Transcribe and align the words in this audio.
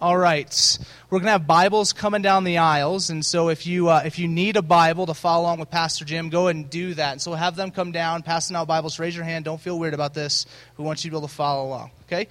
All 0.00 0.16
right, 0.16 0.78
we're 1.10 1.18
going 1.18 1.26
to 1.26 1.32
have 1.32 1.46
Bibles 1.46 1.92
coming 1.92 2.22
down 2.22 2.44
the 2.44 2.56
aisles, 2.56 3.10
and 3.10 3.22
so 3.22 3.50
if 3.50 3.66
you 3.66 3.90
uh, 3.90 4.00
if 4.02 4.18
you 4.18 4.28
need 4.28 4.56
a 4.56 4.62
Bible 4.62 5.04
to 5.04 5.12
follow 5.12 5.42
along 5.42 5.58
with 5.58 5.70
Pastor 5.70 6.06
Jim, 6.06 6.30
go 6.30 6.46
ahead 6.46 6.56
and 6.56 6.70
do 6.70 6.94
that. 6.94 7.12
And 7.12 7.20
so 7.20 7.34
have 7.34 7.54
them 7.54 7.70
come 7.70 7.92
down, 7.92 8.22
passing 8.22 8.56
out 8.56 8.66
Bibles. 8.66 8.98
Raise 8.98 9.14
your 9.14 9.26
hand. 9.26 9.44
Don't 9.44 9.60
feel 9.60 9.78
weird 9.78 9.92
about 9.92 10.14
this. 10.14 10.46
We 10.78 10.84
want 10.84 11.04
you 11.04 11.10
to 11.10 11.14
be 11.14 11.18
able 11.18 11.28
to 11.28 11.34
follow 11.34 11.68
along. 11.68 11.90
Okay. 12.06 12.28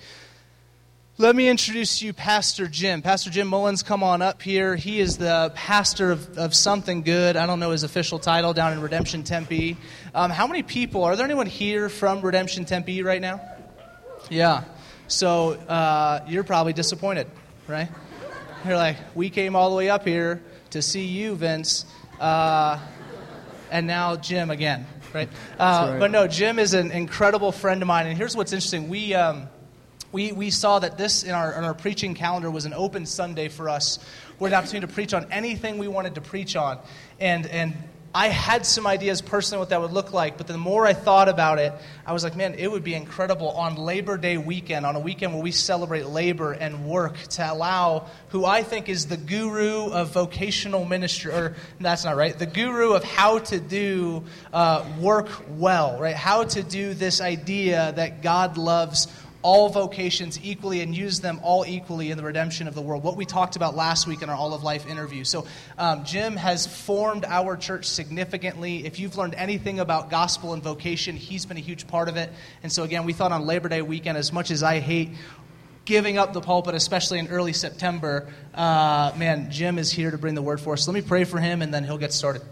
Let 1.20 1.36
me 1.36 1.48
introduce 1.48 2.02
you, 2.02 2.12
Pastor 2.12 2.66
Jim. 2.66 3.04
Pastor 3.04 3.30
Jim 3.30 3.48
Mullins, 3.48 3.84
come 3.84 4.02
on 4.02 4.24
up 4.24 4.42
here. 4.42 4.76
He 4.76 5.00
is 5.00 5.20
the 5.20 5.52
pastor 5.54 6.12
of, 6.12 6.40
of 6.40 6.56
something 6.56 7.04
good. 7.04 7.38
I 7.38 7.46
don't 7.46 7.60
know 7.60 7.70
his 7.70 7.84
official 7.84 8.18
title 8.18 8.52
down 8.52 8.74
in 8.74 8.82
Redemption 8.82 9.22
Tempe. 9.22 9.78
Um, 10.16 10.32
how 10.32 10.48
many 10.48 10.64
people? 10.64 11.04
Are 11.04 11.16
there 11.16 11.26
anyone 11.26 11.46
here 11.46 11.88
from 11.88 12.22
Redemption 12.22 12.66
Tempe 12.66 13.04
right 13.04 13.22
now? 13.22 13.42
Yeah. 14.28 14.64
So 15.08 15.52
uh, 15.52 16.26
you're 16.28 16.44
probably 16.44 16.74
disappointed 16.74 17.28
right? 17.70 17.90
They're 18.66 18.76
like, 18.76 18.98
we 19.16 19.30
came 19.30 19.56
all 19.56 19.70
the 19.70 19.76
way 19.76 19.90
up 19.90 20.06
here 20.06 20.42
to 20.72 20.82
see 20.82 21.06
you, 21.06 21.36
Vince, 21.36 21.86
uh, 22.20 22.80
and 23.72 23.88
now 23.88 24.16
Jim 24.16 24.50
again, 24.50 24.86
right? 25.14 25.30
Uh, 25.58 25.90
right? 25.92 26.00
But 26.00 26.12
no, 26.12 26.28
Jim 26.28 26.60
is 26.60 26.74
an 26.74 26.92
incredible 26.92 27.52
friend 27.52 27.82
of 27.82 27.88
mine, 27.88 28.08
and 28.08 28.18
here's 28.18 28.36
what's 28.36 28.52
interesting: 28.52 28.90
we. 28.90 29.14
Um, 29.14 29.48
we, 30.12 30.32
we 30.32 30.50
saw 30.50 30.80
that 30.80 30.98
this 30.98 31.22
in 31.22 31.30
our, 31.30 31.54
in 31.54 31.64
our 31.64 31.76
preaching 31.76 32.16
calendar 32.16 32.50
was 32.50 32.66
an 32.66 32.74
open 32.74 33.06
Sunday 33.06 33.48
for 33.48 33.70
us. 33.70 34.00
We 34.40 34.50
had 34.50 34.54
an 34.54 34.64
opportunity 34.64 34.88
to 34.88 34.92
preach 34.92 35.14
on 35.14 35.32
anything 35.32 35.78
we 35.78 35.88
wanted 35.88 36.16
to 36.16 36.22
preach 36.22 36.56
on. 36.56 36.80
And, 37.20 37.46
and 37.46 37.76
I 38.14 38.30
had 38.30 38.66
some 38.66 38.88
ideas 38.88 39.22
personally 39.22 39.60
what 39.60 39.70
that 39.70 39.82
would 39.82 39.92
look 39.92 40.14
like, 40.14 40.38
but 40.38 40.48
the 40.48 40.58
more 40.58 40.86
I 40.86 40.94
thought 40.94 41.30
about 41.30 41.60
it, 41.60 41.74
I 42.08 42.14
was 42.14 42.24
like, 42.24 42.36
man, 42.36 42.56
it 42.56 42.70
would 42.70 42.84
be 42.84 42.96
incredible 42.96 43.52
on 43.52 43.76
Labor 43.76 44.18
Day 44.18 44.38
weekend, 44.38 44.86
on 44.86 44.96
a 44.96 45.00
weekend 45.00 45.34
where 45.34 45.44
we 45.44 45.52
celebrate 45.52 46.08
labor 46.08 46.52
and 46.52 46.86
work, 46.86 47.18
to 47.18 47.52
allow 47.52 48.08
who 48.30 48.46
I 48.46 48.64
think 48.64 48.90
is 48.90 49.06
the 49.06 49.18
guru 49.18 49.92
of 49.92 50.12
vocational 50.12 50.86
ministry, 50.86 51.32
or 51.32 51.56
that's 51.80 52.04
not 52.04 52.16
right, 52.16 52.38
the 52.38 52.48
guru 52.48 52.94
of 52.94 53.04
how 53.04 53.40
to 53.40 53.60
do 53.60 54.24
uh, 54.52 54.84
work 55.00 55.30
well, 55.48 56.00
right? 56.00 56.16
How 56.16 56.46
to 56.46 56.64
do 56.64 56.96
this 56.96 57.22
idea 57.22 57.94
that 57.96 58.24
God 58.24 58.58
loves 58.58 59.08
all 59.42 59.70
vocations 59.70 60.40
equally 60.44 60.82
and 60.82 60.96
use 60.96 61.22
them 61.22 61.40
all 61.44 61.66
equally 61.66 62.12
in 62.12 62.18
the 62.18 62.24
redemption 62.24 62.68
of 62.68 62.76
the 62.76 62.82
world. 62.82 63.04
What 63.04 63.16
we 63.16 63.26
talked 63.26 63.56
about 63.56 63.76
last 63.76 64.06
week 64.06 64.22
in 64.22 64.30
our 64.30 64.36
All 64.36 64.54
of 64.54 64.64
Life 64.64 64.88
interview. 64.88 65.24
So, 65.24 65.46
um, 65.78 66.04
Jim 66.04 66.36
has 66.36 66.68
formed 66.68 67.26
our 67.26 67.56
church 67.56 67.86
significantly. 67.86 68.86
If 68.86 69.00
you've 69.00 69.18
learned 69.18 69.36
anything 69.36 69.80
about 69.80 70.10
gospel 70.10 70.54
and 70.54 70.62
vocation, 70.62 71.16
he's 71.16 71.46
been 71.46 71.58
a 71.58 71.62
huge 71.62 71.88
part 71.88 72.10
of 72.10 72.18
it. 72.18 72.32
And 72.64 72.72
so, 72.72 72.84
again, 72.84 73.06
we 73.06 73.14
thought 73.14 73.32
on 73.32 73.46
Labor 73.46 73.70
Day 73.70 73.82
weekend, 73.82 74.18
as 74.18 74.34
much 74.34 74.52
as 74.52 74.62
I 74.62 74.80
hate 74.80 75.12
giving 75.86 76.18
up 76.18 76.34
the 76.34 76.42
pulpit, 76.42 76.76
especially 76.76 77.18
in 77.18 77.30
early 77.30 77.54
September, 77.54 78.28
uh, 78.54 79.12
man, 79.18 79.50
Jim 79.50 79.80
is 79.80 79.92
here 79.92 80.12
to 80.12 80.18
bring 80.18 80.36
the 80.36 80.42
word 80.42 80.62
for 80.62 80.74
us. 80.74 80.88
let 80.88 80.94
me 80.94 81.02
pray 81.02 81.24
for 81.24 81.40
him, 81.40 81.62
and 81.62 81.74
then 81.74 81.84
he'll 81.84 81.98
get 81.98 82.14
started. 82.14 82.44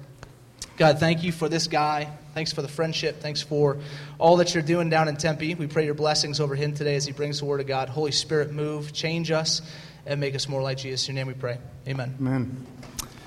God, 0.78 1.00
thank 1.00 1.24
you 1.24 1.32
for 1.32 1.50
this 1.50 1.68
guy. 1.68 2.10
Thanks 2.38 2.54
for 2.54 2.62
the 2.62 2.68
friendship. 2.68 3.20
Thanks 3.20 3.42
for 3.42 3.80
all 4.20 4.38
that 4.38 4.54
you're 4.54 4.62
doing 4.62 4.92
down 4.92 5.08
in 5.08 5.18
Tempe. 5.18 5.56
We 5.56 5.66
pray 5.66 5.86
your 5.86 5.96
blessings 5.96 6.40
over 6.40 6.54
him 6.54 6.76
today 6.76 6.96
as 6.96 7.04
he 7.04 7.12
brings 7.12 7.40
the 7.40 7.46
word 7.46 7.62
of 7.62 7.66
God. 7.66 7.90
Holy 7.90 8.12
Spirit, 8.12 8.52
move, 8.52 8.94
change 8.94 9.32
us, 9.32 9.64
and 10.06 10.20
make 10.20 10.36
us 10.36 10.48
more 10.48 10.62
like 10.62 10.78
Jesus. 10.78 11.10
In 11.10 11.16
your 11.16 11.26
name 11.26 11.34
we 11.34 11.34
pray. 11.34 11.58
Amen. 11.88 12.16
Amen. 12.20 12.68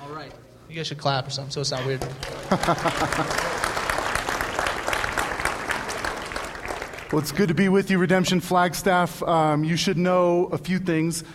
All 0.01 0.15
right. 0.15 0.31
You 0.69 0.77
guys 0.77 0.87
should 0.87 0.97
clap 0.97 1.27
or 1.27 1.29
something 1.29 1.51
so 1.51 1.59
it's 1.59 1.71
not 1.71 1.85
weird. 1.85 1.99
well, 7.11 7.21
it's 7.21 7.33
good 7.33 7.49
to 7.49 7.53
be 7.53 7.67
with 7.67 7.91
you, 7.91 7.97
Redemption 7.97 8.39
Flagstaff. 8.39 9.21
Um, 9.23 9.65
you 9.65 9.75
should 9.75 9.97
know 9.97 10.45
a 10.53 10.57
few 10.57 10.79
things 10.79 11.25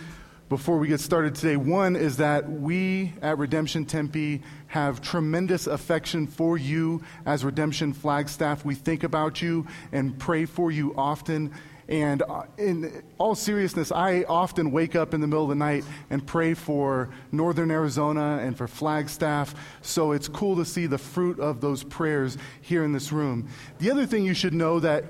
before 0.49 0.77
we 0.77 0.87
get 0.87 0.99
started 0.99 1.35
today. 1.35 1.57
One 1.57 1.95
is 1.95 2.17
that 2.17 2.49
we 2.49 3.13
at 3.21 3.37
Redemption 3.37 3.85
Tempe 3.85 4.41
have 4.67 5.01
tremendous 5.01 5.67
affection 5.67 6.25
for 6.25 6.57
you 6.57 7.03
as 7.25 7.43
Redemption 7.43 7.93
Flagstaff. 7.93 8.63
We 8.63 8.75
think 8.75 9.03
about 9.03 9.41
you 9.41 9.67
and 9.91 10.17
pray 10.17 10.45
for 10.45 10.71
you 10.71 10.93
often. 10.95 11.53
And 11.89 12.21
uh, 12.21 12.43
in 12.57 13.03
all 13.17 13.35
seriousness, 13.35 13.91
I 13.91 14.23
often 14.23 14.71
wake 14.71 14.95
up 14.95 15.13
in 15.13 15.21
the 15.21 15.27
middle 15.27 15.43
of 15.43 15.49
the 15.49 15.55
night 15.55 15.83
and 16.09 16.25
pray 16.25 16.53
for 16.53 17.09
Northern 17.31 17.71
Arizona 17.71 18.39
and 18.41 18.57
for 18.57 18.67
Flagstaff. 18.67 19.55
So 19.81 20.11
it's 20.11 20.27
cool 20.27 20.55
to 20.57 20.65
see 20.65 20.85
the 20.85 20.97
fruit 20.97 21.39
of 21.39 21.61
those 21.61 21.83
prayers 21.83 22.37
here 22.61 22.83
in 22.83 22.91
this 22.93 23.11
room. 23.11 23.47
The 23.79 23.91
other 23.91 24.05
thing 24.05 24.25
you 24.25 24.33
should 24.33 24.53
know 24.53 24.79
that 24.79 25.05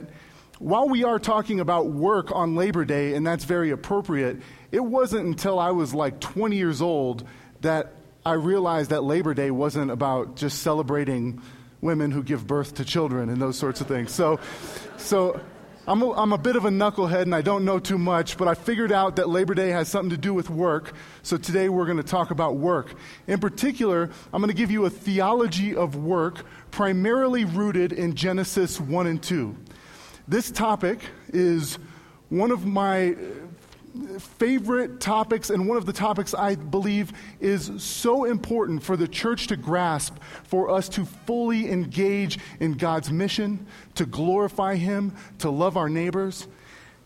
while 0.60 0.90
we 0.90 1.04
are 1.04 1.20
talking 1.20 1.60
about 1.60 1.88
work 1.88 2.32
on 2.32 2.56
Labor 2.56 2.84
Day, 2.84 3.14
and 3.14 3.26
that's 3.26 3.44
very 3.44 3.70
appropriate, 3.70 4.38
it 4.72 4.84
wasn't 4.84 5.26
until 5.26 5.60
I 5.60 5.72
was 5.72 5.94
like 5.94 6.20
20 6.20 6.56
years 6.56 6.82
old 6.82 7.26
that 7.62 7.94
I 8.26 8.34
realized 8.34 8.90
that 8.90 9.04
Labor 9.04 9.34
Day 9.34 9.52
wasn't 9.52 9.92
about 9.92 10.36
just 10.36 10.62
celebrating 10.62 11.42
women 11.82 12.12
who 12.12 12.24
give 12.24 12.46
birth 12.46 12.76
to 12.76 12.86
children 12.86 13.30
and 13.30 13.42
those 13.42 13.58
sorts 13.58 13.82
of 13.82 13.88
things. 13.88 14.12
So, 14.12 14.40
so 14.98 15.40
I'm 15.88 16.02
a, 16.02 16.12
I'm 16.12 16.34
a 16.34 16.38
bit 16.38 16.58
of 16.58 16.66
a 16.66 16.70
knucklehead 16.70 17.22
and 17.22 17.34
I 17.34 17.42
don't 17.42 17.64
know 17.64 17.80
too 17.80 17.98
much, 17.98 18.38
but 18.38 18.50
I 18.50 18.56
figured 18.56 18.92
out 18.92 19.16
that 19.16 19.30
Labor 19.30 19.54
Day 19.54 19.70
has 19.70 19.88
something 19.88 20.10
to 20.10 20.18
do 20.18 20.34
with 20.34 20.50
work. 20.50 20.94
So 21.24 21.38
today 21.38 21.70
we're 21.70 21.86
going 21.86 21.98
to 21.98 22.04
talk 22.04 22.32
about 22.32 22.58
work. 22.58 22.94
In 23.28 23.40
particular, 23.40 24.10
I'm 24.34 24.42
going 24.42 24.50
to 24.50 24.58
give 24.58 24.72
you 24.72 24.86
a 24.86 24.90
theology 24.90 25.74
of 25.74 25.96
work 25.96 26.44
primarily 26.72 27.46
rooted 27.46 27.94
in 27.94 28.16
Genesis 28.16 28.82
1 28.82 29.08
and 29.08 29.24
2. 29.24 29.56
This 30.28 30.52
topic 30.52 31.00
is 31.30 31.80
one 32.28 32.52
of 32.52 32.66
my 32.66 33.16
favorite 34.20 35.00
topics 35.00 35.50
and 35.50 35.68
one 35.68 35.78
of 35.78 35.86
the 35.86 35.94
topics 35.94 36.34
I 36.34 36.56
believe 36.56 37.14
is 37.40 37.72
so 37.78 38.26
important 38.26 38.84
for 38.84 38.98
the 38.98 39.08
church 39.08 39.48
to 39.48 39.58
grasp, 39.58 40.18
for 40.44 40.70
us 40.70 40.90
to 40.90 41.06
fully 41.06 41.72
engage 41.72 42.40
in 42.60 42.74
God's 42.74 43.12
mission, 43.12 43.66
to 43.96 44.06
glorify 44.06 44.76
Him, 44.76 45.16
to 45.40 45.50
love 45.50 45.78
our 45.78 45.90
neighbors. 45.90 46.48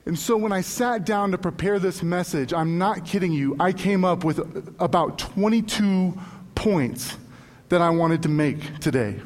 And 0.06 0.18
so 0.18 0.36
when 0.36 0.52
I 0.52 0.62
sat 0.62 1.06
down 1.06 1.32
to 1.32 1.38
prepare 1.38 1.78
this 1.78 2.02
message, 2.02 2.54
I'm 2.54 2.78
not 2.78 3.06
kidding 3.06 3.32
you, 3.32 3.56
I 3.60 3.72
came 3.72 4.04
up 4.04 4.24
with 4.24 4.40
about 4.80 5.20
22 5.20 6.18
points 6.56 7.18
that 7.70 7.82
I 7.82 7.90
wanted 7.92 8.24
to 8.24 8.30
make 8.30 8.80
today. 8.80 9.20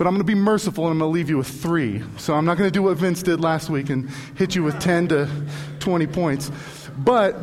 But 0.00 0.06
I'm 0.06 0.14
going 0.14 0.26
to 0.26 0.32
be 0.32 0.34
merciful 0.34 0.84
and 0.84 0.92
I'm 0.92 0.98
going 0.98 1.10
to 1.10 1.14
leave 1.14 1.28
you 1.28 1.36
with 1.36 1.46
three. 1.48 2.02
So 2.16 2.32
I'm 2.32 2.46
not 2.46 2.56
going 2.56 2.68
to 2.68 2.72
do 2.72 2.82
what 2.82 2.96
Vince 2.96 3.22
did 3.22 3.42
last 3.42 3.68
week 3.68 3.90
and 3.90 4.08
hit 4.34 4.54
you 4.54 4.62
with 4.62 4.80
10 4.80 5.08
to 5.08 5.28
20 5.80 6.06
points. 6.06 6.50
But 6.96 7.36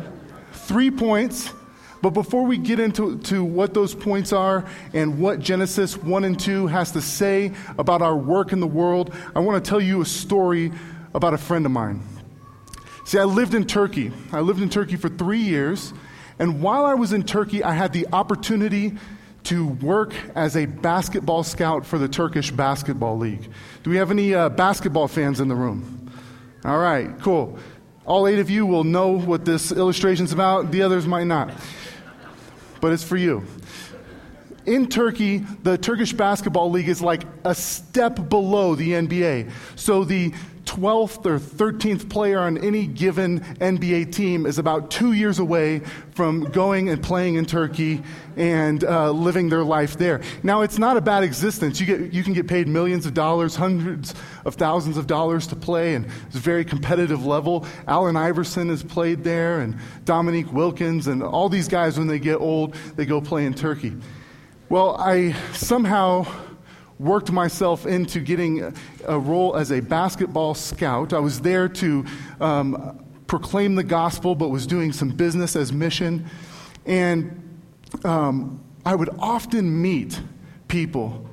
three 0.52 0.90
points. 0.90 1.52
But 2.02 2.10
before 2.10 2.42
we 2.42 2.58
get 2.58 2.80
into 2.80 3.16
to 3.16 3.44
what 3.44 3.74
those 3.74 3.94
points 3.94 4.32
are 4.32 4.68
and 4.92 5.20
what 5.20 5.38
Genesis 5.38 5.96
1 5.96 6.24
and 6.24 6.40
2 6.40 6.66
has 6.66 6.90
to 6.94 7.00
say 7.00 7.52
about 7.78 8.02
our 8.02 8.16
work 8.16 8.52
in 8.52 8.58
the 8.58 8.66
world, 8.66 9.14
I 9.36 9.38
want 9.38 9.64
to 9.64 9.68
tell 9.68 9.80
you 9.80 10.00
a 10.00 10.04
story 10.04 10.72
about 11.14 11.34
a 11.34 11.38
friend 11.38 11.64
of 11.64 11.70
mine. 11.70 12.02
See, 13.04 13.20
I 13.20 13.24
lived 13.24 13.54
in 13.54 13.66
Turkey. 13.68 14.10
I 14.32 14.40
lived 14.40 14.62
in 14.62 14.68
Turkey 14.68 14.96
for 14.96 15.08
three 15.08 15.42
years. 15.42 15.94
And 16.40 16.60
while 16.60 16.84
I 16.84 16.94
was 16.94 17.12
in 17.12 17.22
Turkey, 17.22 17.62
I 17.62 17.74
had 17.74 17.92
the 17.92 18.08
opportunity 18.12 18.98
to 19.48 19.66
work 19.66 20.12
as 20.34 20.58
a 20.58 20.66
basketball 20.66 21.42
scout 21.42 21.86
for 21.86 21.96
the 21.96 22.06
Turkish 22.06 22.50
Basketball 22.50 23.16
League. 23.16 23.48
Do 23.82 23.88
we 23.88 23.96
have 23.96 24.10
any 24.10 24.34
uh, 24.34 24.50
basketball 24.50 25.08
fans 25.08 25.40
in 25.40 25.48
the 25.48 25.54
room? 25.54 26.10
All 26.66 26.78
right, 26.78 27.18
cool. 27.20 27.58
All 28.04 28.28
eight 28.28 28.40
of 28.40 28.50
you 28.50 28.66
will 28.66 28.84
know 28.84 29.18
what 29.18 29.46
this 29.46 29.72
illustration 29.72 30.26
is 30.26 30.32
about, 30.32 30.70
the 30.70 30.82
others 30.82 31.06
might 31.06 31.24
not. 31.24 31.50
But 32.82 32.92
it's 32.92 33.02
for 33.02 33.16
you. 33.16 33.42
In 34.66 34.86
Turkey, 34.86 35.38
the 35.38 35.78
Turkish 35.78 36.12
Basketball 36.12 36.70
League 36.70 36.90
is 36.90 37.00
like 37.00 37.22
a 37.46 37.54
step 37.54 38.28
below 38.28 38.74
the 38.74 38.90
NBA. 38.90 39.50
So 39.76 40.04
the 40.04 40.34
12th 40.68 41.24
or 41.24 41.38
13th 41.38 42.10
player 42.10 42.38
on 42.38 42.58
any 42.58 42.86
given 42.86 43.40
NBA 43.40 44.12
team 44.12 44.44
is 44.44 44.58
about 44.58 44.90
two 44.90 45.14
years 45.14 45.38
away 45.38 45.80
from 46.10 46.44
going 46.44 46.90
and 46.90 47.02
playing 47.02 47.36
in 47.36 47.46
Turkey 47.46 48.02
and 48.36 48.84
uh, 48.84 49.10
living 49.10 49.48
their 49.48 49.64
life 49.64 49.96
there. 49.96 50.20
Now, 50.42 50.60
it's 50.60 50.78
not 50.78 50.98
a 50.98 51.00
bad 51.00 51.24
existence. 51.24 51.80
You, 51.80 51.86
get, 51.86 52.12
you 52.12 52.22
can 52.22 52.34
get 52.34 52.46
paid 52.46 52.68
millions 52.68 53.06
of 53.06 53.14
dollars, 53.14 53.56
hundreds 53.56 54.14
of 54.44 54.56
thousands 54.56 54.98
of 54.98 55.06
dollars 55.06 55.46
to 55.48 55.56
play, 55.56 55.94
and 55.94 56.06
it's 56.26 56.36
a 56.36 56.40
very 56.40 56.66
competitive 56.66 57.24
level. 57.24 57.66
Allen 57.86 58.16
Iverson 58.16 58.68
has 58.68 58.82
played 58.82 59.24
there, 59.24 59.60
and 59.60 59.76
Dominique 60.04 60.52
Wilkins, 60.52 61.06
and 61.06 61.22
all 61.22 61.48
these 61.48 61.68
guys, 61.68 61.98
when 61.98 62.08
they 62.08 62.18
get 62.18 62.36
old, 62.36 62.74
they 62.96 63.06
go 63.06 63.22
play 63.22 63.46
in 63.46 63.54
Turkey. 63.54 63.96
Well, 64.68 64.96
I 64.98 65.32
somehow 65.54 66.26
worked 66.98 67.30
myself 67.30 67.86
into 67.86 68.20
getting 68.20 68.74
a 69.06 69.18
role 69.18 69.56
as 69.56 69.70
a 69.70 69.80
basketball 69.80 70.54
scout. 70.54 71.12
I 71.12 71.20
was 71.20 71.40
there 71.40 71.68
to 71.68 72.04
um, 72.40 73.04
proclaim 73.26 73.74
the 73.74 73.84
gospel, 73.84 74.34
but 74.34 74.48
was 74.48 74.66
doing 74.66 74.92
some 74.92 75.10
business 75.10 75.54
as 75.54 75.72
mission. 75.72 76.26
And 76.86 77.60
um, 78.04 78.64
I 78.84 78.94
would 78.94 79.10
often 79.18 79.80
meet 79.80 80.20
people 80.66 81.24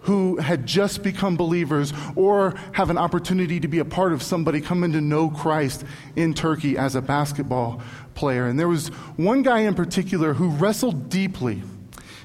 who 0.00 0.38
had 0.38 0.66
just 0.66 1.02
become 1.02 1.36
believers 1.36 1.92
or 2.16 2.54
have 2.72 2.88
an 2.88 2.96
opportunity 2.96 3.60
to 3.60 3.68
be 3.68 3.80
a 3.80 3.84
part 3.84 4.12
of 4.12 4.22
somebody 4.22 4.60
coming 4.60 4.92
to 4.92 5.00
know 5.00 5.28
Christ 5.28 5.84
in 6.16 6.32
Turkey 6.32 6.78
as 6.78 6.94
a 6.94 7.02
basketball 7.02 7.82
player. 8.14 8.46
And 8.46 8.58
there 8.58 8.68
was 8.68 8.88
one 9.16 9.42
guy 9.42 9.60
in 9.60 9.74
particular 9.74 10.32
who 10.32 10.48
wrestled 10.48 11.10
deeply. 11.10 11.62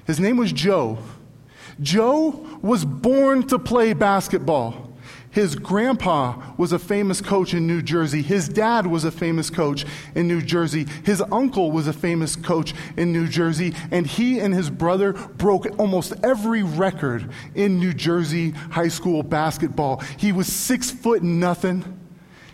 His 0.07 0.19
name 0.19 0.37
was 0.37 0.53
Joe. 0.53 0.99
Joe 1.81 2.59
was 2.61 2.85
born 2.85 3.47
to 3.47 3.59
play 3.59 3.93
basketball. 3.93 4.93
His 5.35 5.55
grandpa 5.55 6.41
was 6.55 6.71
a 6.71 6.79
famous 6.79 7.19
coach 7.19 7.53
in 7.53 7.67
New 7.67 7.81
Jersey. 7.81 8.21
His 8.21 8.47
dad 8.47 8.87
was 8.87 9.03
a 9.03 9.11
famous 9.11 9.49
coach 9.49 9.85
in 10.15 10.29
New 10.29 10.41
Jersey. 10.41 10.85
His 11.03 11.21
uncle 11.29 11.73
was 11.73 11.87
a 11.87 11.93
famous 11.93 12.37
coach 12.37 12.73
in 12.95 13.11
New 13.11 13.27
Jersey. 13.27 13.73
And 13.91 14.07
he 14.07 14.39
and 14.39 14.53
his 14.53 14.69
brother 14.69 15.11
broke 15.11 15.67
almost 15.77 16.13
every 16.23 16.63
record 16.63 17.29
in 17.53 17.79
New 17.79 17.93
Jersey 17.93 18.51
high 18.51 18.87
school 18.87 19.23
basketball. 19.23 19.97
He 20.17 20.31
was 20.31 20.47
six 20.47 20.89
foot 20.89 21.21
nothing. 21.21 21.99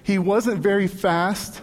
He 0.01 0.17
wasn't 0.17 0.59
very 0.59 0.87
fast. 0.87 1.61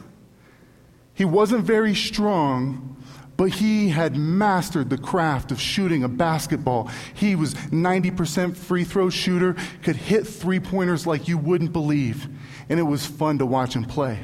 He 1.14 1.24
wasn't 1.24 1.64
very 1.64 1.96
strong, 1.96 2.96
but 3.38 3.52
he 3.52 3.88
had 3.88 4.16
mastered 4.16 4.90
the 4.90 4.98
craft 4.98 5.52
of 5.52 5.60
shooting 5.60 6.02
a 6.02 6.08
basketball. 6.08 6.90
He 7.14 7.36
was 7.36 7.54
90% 7.54 8.56
free 8.56 8.82
throw 8.82 9.10
shooter, 9.10 9.54
could 9.84 9.94
hit 9.94 10.26
three 10.26 10.58
pointers 10.58 11.06
like 11.06 11.28
you 11.28 11.38
wouldn't 11.38 11.72
believe, 11.72 12.28
and 12.68 12.80
it 12.80 12.82
was 12.82 13.06
fun 13.06 13.38
to 13.38 13.46
watch 13.46 13.74
him 13.74 13.84
play. 13.84 14.18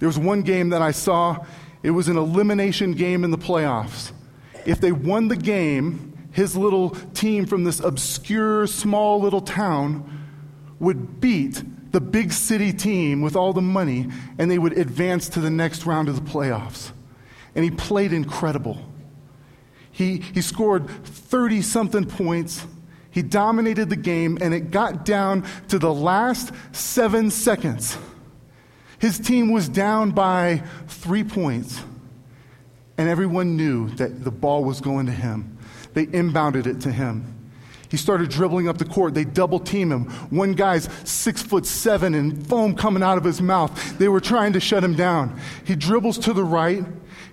There 0.00 0.08
was 0.08 0.18
one 0.18 0.42
game 0.42 0.70
that 0.70 0.82
I 0.82 0.90
saw, 0.90 1.46
it 1.84 1.92
was 1.92 2.08
an 2.08 2.16
elimination 2.16 2.92
game 2.92 3.22
in 3.22 3.30
the 3.30 3.38
playoffs. 3.38 4.10
If 4.66 4.80
they 4.80 4.90
won 4.90 5.28
the 5.28 5.36
game, 5.36 6.28
his 6.32 6.56
little 6.56 6.90
team 6.90 7.46
from 7.46 7.62
this 7.62 7.78
obscure, 7.78 8.66
small 8.66 9.20
little 9.20 9.40
town 9.40 10.26
would 10.80 11.20
beat 11.20 11.62
the 11.92 12.00
big 12.00 12.32
city 12.32 12.72
team 12.72 13.22
with 13.22 13.36
all 13.36 13.52
the 13.52 13.62
money, 13.62 14.08
and 14.36 14.50
they 14.50 14.58
would 14.58 14.76
advance 14.76 15.28
to 15.28 15.40
the 15.40 15.50
next 15.50 15.86
round 15.86 16.08
of 16.08 16.16
the 16.16 16.28
playoffs 16.28 16.90
and 17.54 17.64
he 17.64 17.70
played 17.70 18.12
incredible. 18.12 18.78
He, 19.90 20.18
he 20.18 20.40
scored 20.40 20.88
30 20.88 21.62
something 21.62 22.04
points. 22.04 22.66
He 23.10 23.22
dominated 23.22 23.90
the 23.90 23.96
game, 23.96 24.38
and 24.40 24.52
it 24.52 24.72
got 24.72 25.04
down 25.04 25.46
to 25.68 25.78
the 25.78 25.94
last 25.94 26.52
seven 26.72 27.30
seconds. 27.30 27.96
His 28.98 29.18
team 29.18 29.52
was 29.52 29.68
down 29.68 30.10
by 30.10 30.64
three 30.88 31.22
points, 31.22 31.80
and 32.98 33.08
everyone 33.08 33.56
knew 33.56 33.88
that 33.90 34.24
the 34.24 34.32
ball 34.32 34.64
was 34.64 34.80
going 34.80 35.06
to 35.06 35.12
him. 35.12 35.58
They 35.92 36.06
inbounded 36.06 36.66
it 36.66 36.80
to 36.80 36.90
him. 36.90 37.30
He 37.88 37.96
started 37.96 38.30
dribbling 38.30 38.66
up 38.66 38.78
the 38.78 38.84
court. 38.84 39.14
They 39.14 39.24
double 39.24 39.60
team 39.60 39.92
him. 39.92 40.06
One 40.30 40.54
guy's 40.54 40.88
six 41.04 41.40
foot 41.40 41.66
seven 41.66 42.14
and 42.14 42.44
foam 42.44 42.74
coming 42.74 43.04
out 43.04 43.18
of 43.18 43.22
his 43.22 43.40
mouth. 43.40 43.98
They 43.98 44.08
were 44.08 44.20
trying 44.20 44.54
to 44.54 44.60
shut 44.60 44.82
him 44.82 44.94
down. 44.94 45.38
He 45.64 45.76
dribbles 45.76 46.18
to 46.18 46.32
the 46.32 46.42
right. 46.42 46.84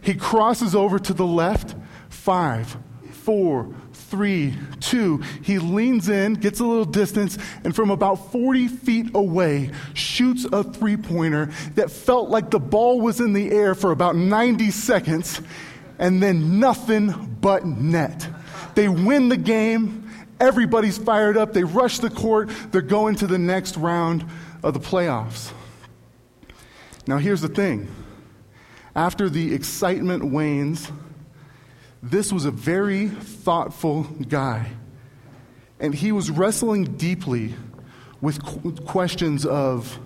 He 0.01 0.15
crosses 0.15 0.75
over 0.75 0.99
to 0.99 1.13
the 1.13 1.25
left. 1.25 1.75
Five, 2.09 2.75
four, 3.11 3.73
three, 3.93 4.53
two. 4.79 5.17
He 5.41 5.57
leans 5.57 6.09
in, 6.09 6.33
gets 6.33 6.59
a 6.59 6.65
little 6.65 6.85
distance, 6.85 7.37
and 7.63 7.75
from 7.75 7.89
about 7.89 8.31
40 8.31 8.67
feet 8.67 9.15
away, 9.15 9.71
shoots 9.93 10.45
a 10.51 10.63
three 10.63 10.97
pointer 10.97 11.51
that 11.75 11.89
felt 11.89 12.29
like 12.29 12.51
the 12.51 12.59
ball 12.59 12.99
was 12.99 13.21
in 13.21 13.33
the 13.33 13.51
air 13.51 13.73
for 13.73 13.91
about 13.91 14.15
90 14.15 14.69
seconds, 14.71 15.41
and 15.97 16.21
then 16.21 16.59
nothing 16.59 17.37
but 17.39 17.65
net. 17.65 18.27
They 18.75 18.89
win 18.89 19.29
the 19.29 19.37
game. 19.37 20.09
Everybody's 20.39 20.97
fired 20.97 21.37
up. 21.37 21.53
They 21.53 21.63
rush 21.63 21.99
the 21.99 22.09
court. 22.09 22.49
They're 22.71 22.81
going 22.81 23.15
to 23.17 23.27
the 23.27 23.37
next 23.37 23.77
round 23.77 24.25
of 24.63 24.73
the 24.73 24.79
playoffs. 24.79 25.51
Now, 27.07 27.17
here's 27.17 27.41
the 27.41 27.49
thing 27.49 27.87
after 28.95 29.29
the 29.29 29.53
excitement 29.53 30.23
wanes, 30.23 30.91
this 32.03 32.33
was 32.33 32.45
a 32.45 32.51
very 32.51 33.07
thoughtful 33.07 34.03
guy. 34.03 34.71
And 35.79 35.95
he 35.95 36.11
was 36.11 36.29
wrestling 36.29 36.95
deeply 36.97 37.55
with 38.21 38.43
qu- 38.43 38.73
questions 38.85 39.45
of 39.45 39.99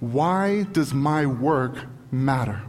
why 0.00 0.64
does 0.64 0.94
my 0.94 1.26
work 1.26 1.76
matter? 2.10 2.62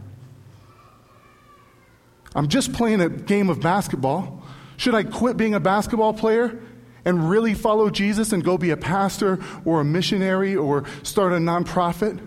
I'm 2.34 2.48
just 2.48 2.72
playing 2.72 3.00
a 3.00 3.08
game 3.08 3.50
of 3.50 3.60
basketball. 3.60 4.42
Should 4.76 4.94
I 4.94 5.02
quit 5.02 5.36
being 5.36 5.54
a 5.54 5.60
basketball 5.60 6.14
player 6.14 6.60
and 7.04 7.28
really 7.28 7.54
follow 7.54 7.90
Jesus 7.90 8.32
and 8.32 8.42
go 8.42 8.56
be 8.56 8.70
a 8.70 8.76
pastor 8.76 9.38
or 9.64 9.80
a 9.80 9.84
missionary 9.84 10.56
or 10.56 10.84
start 11.02 11.32
a 11.32 11.36
nonprofit? 11.36 12.20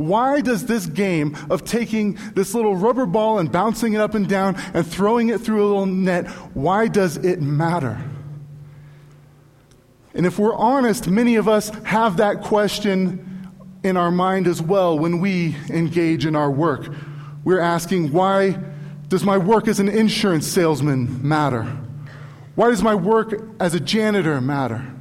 Why 0.00 0.40
does 0.40 0.64
this 0.64 0.86
game 0.86 1.36
of 1.50 1.62
taking 1.62 2.16
this 2.34 2.54
little 2.54 2.74
rubber 2.74 3.04
ball 3.04 3.38
and 3.38 3.52
bouncing 3.52 3.92
it 3.92 4.00
up 4.00 4.14
and 4.14 4.26
down 4.26 4.56
and 4.72 4.86
throwing 4.86 5.28
it 5.28 5.42
through 5.42 5.62
a 5.62 5.66
little 5.66 5.84
net, 5.84 6.26
why 6.54 6.88
does 6.88 7.18
it 7.18 7.42
matter? 7.42 8.02
And 10.14 10.24
if 10.24 10.38
we're 10.38 10.54
honest, 10.54 11.06
many 11.06 11.36
of 11.36 11.48
us 11.48 11.68
have 11.84 12.16
that 12.16 12.40
question 12.40 13.52
in 13.84 13.98
our 13.98 14.10
mind 14.10 14.46
as 14.46 14.62
well 14.62 14.98
when 14.98 15.20
we 15.20 15.54
engage 15.68 16.24
in 16.24 16.34
our 16.34 16.50
work. 16.50 16.88
We're 17.44 17.60
asking, 17.60 18.10
why 18.10 18.58
does 19.08 19.22
my 19.22 19.36
work 19.36 19.68
as 19.68 19.80
an 19.80 19.90
insurance 19.90 20.46
salesman 20.46 21.28
matter? 21.28 21.64
Why 22.54 22.70
does 22.70 22.82
my 22.82 22.94
work 22.94 23.34
as 23.60 23.74
a 23.74 23.80
janitor 23.80 24.40
matter? 24.40 24.94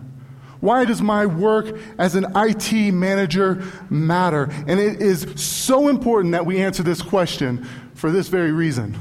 Why 0.60 0.86
does 0.86 1.02
my 1.02 1.26
work 1.26 1.78
as 1.98 2.16
an 2.16 2.26
IT 2.36 2.94
manager 2.94 3.64
matter? 3.90 4.50
And 4.68 4.80
it 4.80 5.02
is 5.02 5.26
so 5.36 5.88
important 5.88 6.34
that 6.34 6.46
we 6.46 6.62
answer 6.62 6.84
this 6.84 7.02
question 7.02 7.66
for 7.94 8.12
this 8.12 8.28
very 8.28 8.52
reason 8.52 8.98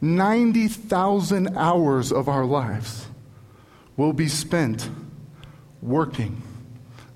90,000 0.00 1.56
hours 1.56 2.10
of 2.10 2.28
our 2.28 2.44
lives 2.44 3.06
will 3.96 4.12
be 4.14 4.28
spent 4.28 4.88
working, 5.82 6.42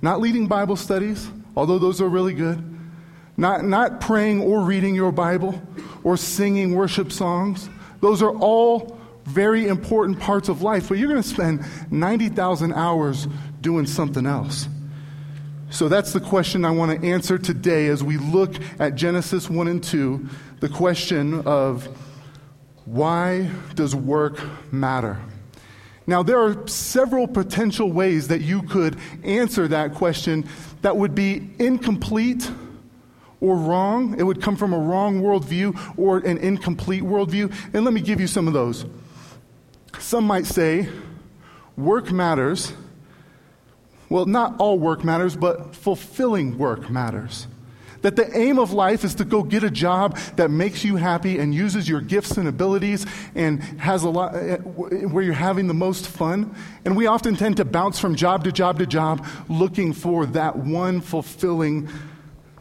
not 0.02 0.20
leading 0.20 0.46
Bible 0.46 0.76
studies, 0.76 1.30
although 1.56 1.78
those 1.78 2.00
are 2.02 2.08
really 2.08 2.34
good, 2.34 2.62
not, 3.36 3.64
not 3.64 4.00
praying 4.00 4.42
or 4.42 4.60
reading 4.60 4.94
your 4.94 5.12
Bible 5.12 5.60
or 6.02 6.16
singing 6.16 6.74
worship 6.74 7.10
songs. 7.10 7.70
Those 8.00 8.20
are 8.20 8.36
all 8.36 8.98
very 9.24 9.68
important 9.68 10.20
parts 10.20 10.48
of 10.48 10.62
life, 10.62 10.88
but 10.88 10.98
you're 10.98 11.08
going 11.08 11.22
to 11.22 11.28
spend 11.28 11.64
90,000 11.90 12.72
hours 12.72 13.26
doing 13.60 13.86
something 13.86 14.26
else. 14.26 14.68
So 15.70 15.88
that's 15.88 16.12
the 16.12 16.20
question 16.20 16.64
I 16.64 16.70
want 16.70 17.00
to 17.00 17.08
answer 17.08 17.36
today 17.36 17.88
as 17.88 18.04
we 18.04 18.16
look 18.16 18.54
at 18.78 18.94
Genesis 18.94 19.50
1 19.50 19.66
and 19.66 19.82
2 19.82 20.28
the 20.60 20.68
question 20.68 21.42
of 21.46 21.86
why 22.84 23.50
does 23.74 23.94
work 23.94 24.40
matter? 24.72 25.20
Now, 26.06 26.22
there 26.22 26.38
are 26.38 26.66
several 26.68 27.26
potential 27.26 27.90
ways 27.90 28.28
that 28.28 28.40
you 28.40 28.62
could 28.62 28.98
answer 29.24 29.68
that 29.68 29.94
question 29.94 30.46
that 30.82 30.96
would 30.96 31.14
be 31.14 31.50
incomplete 31.58 32.50
or 33.40 33.56
wrong. 33.56 34.18
It 34.18 34.22
would 34.22 34.40
come 34.40 34.56
from 34.56 34.72
a 34.72 34.78
wrong 34.78 35.22
worldview 35.22 35.98
or 35.98 36.18
an 36.18 36.38
incomplete 36.38 37.02
worldview. 37.02 37.54
And 37.74 37.84
let 37.84 37.94
me 37.94 38.00
give 38.00 38.20
you 38.20 38.26
some 38.26 38.46
of 38.46 38.54
those. 38.54 38.84
Some 40.00 40.26
might 40.26 40.46
say 40.46 40.88
work 41.76 42.12
matters. 42.12 42.72
Well, 44.08 44.26
not 44.26 44.56
all 44.58 44.78
work 44.78 45.02
matters, 45.04 45.36
but 45.36 45.74
fulfilling 45.74 46.58
work 46.58 46.90
matters. 46.90 47.46
That 48.02 48.16
the 48.16 48.36
aim 48.36 48.58
of 48.58 48.72
life 48.72 49.02
is 49.02 49.14
to 49.14 49.24
go 49.24 49.42
get 49.42 49.64
a 49.64 49.70
job 49.70 50.18
that 50.36 50.50
makes 50.50 50.84
you 50.84 50.96
happy 50.96 51.38
and 51.38 51.54
uses 51.54 51.88
your 51.88 52.02
gifts 52.02 52.36
and 52.36 52.46
abilities 52.46 53.06
and 53.34 53.62
has 53.80 54.02
a 54.02 54.10
lot 54.10 54.34
eh, 54.34 54.56
where 54.58 55.24
you're 55.24 55.32
having 55.32 55.68
the 55.68 55.74
most 55.74 56.06
fun. 56.06 56.54
And 56.84 56.96
we 56.96 57.06
often 57.06 57.34
tend 57.34 57.56
to 57.56 57.64
bounce 57.64 57.98
from 57.98 58.14
job 58.14 58.44
to 58.44 58.52
job 58.52 58.78
to 58.80 58.86
job 58.86 59.26
looking 59.48 59.94
for 59.94 60.26
that 60.26 60.56
one 60.56 61.00
fulfilling 61.00 61.88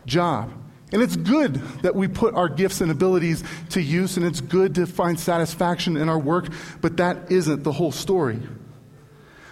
job. 0.05 0.49
And 0.93 1.01
it's 1.01 1.15
good 1.15 1.55
that 1.81 1.95
we 1.95 2.07
put 2.07 2.35
our 2.35 2.47
gifts 2.47 2.79
and 2.79 2.91
abilities 2.91 3.43
to 3.71 3.81
use, 3.81 4.15
and 4.15 4.25
it's 4.25 4.39
good 4.39 4.75
to 4.75 4.85
find 4.85 5.19
satisfaction 5.19 5.97
in 5.97 6.07
our 6.07 6.19
work, 6.19 6.49
but 6.81 6.97
that 6.97 7.31
isn't 7.31 7.63
the 7.63 7.71
whole 7.71 7.91
story. 7.91 8.39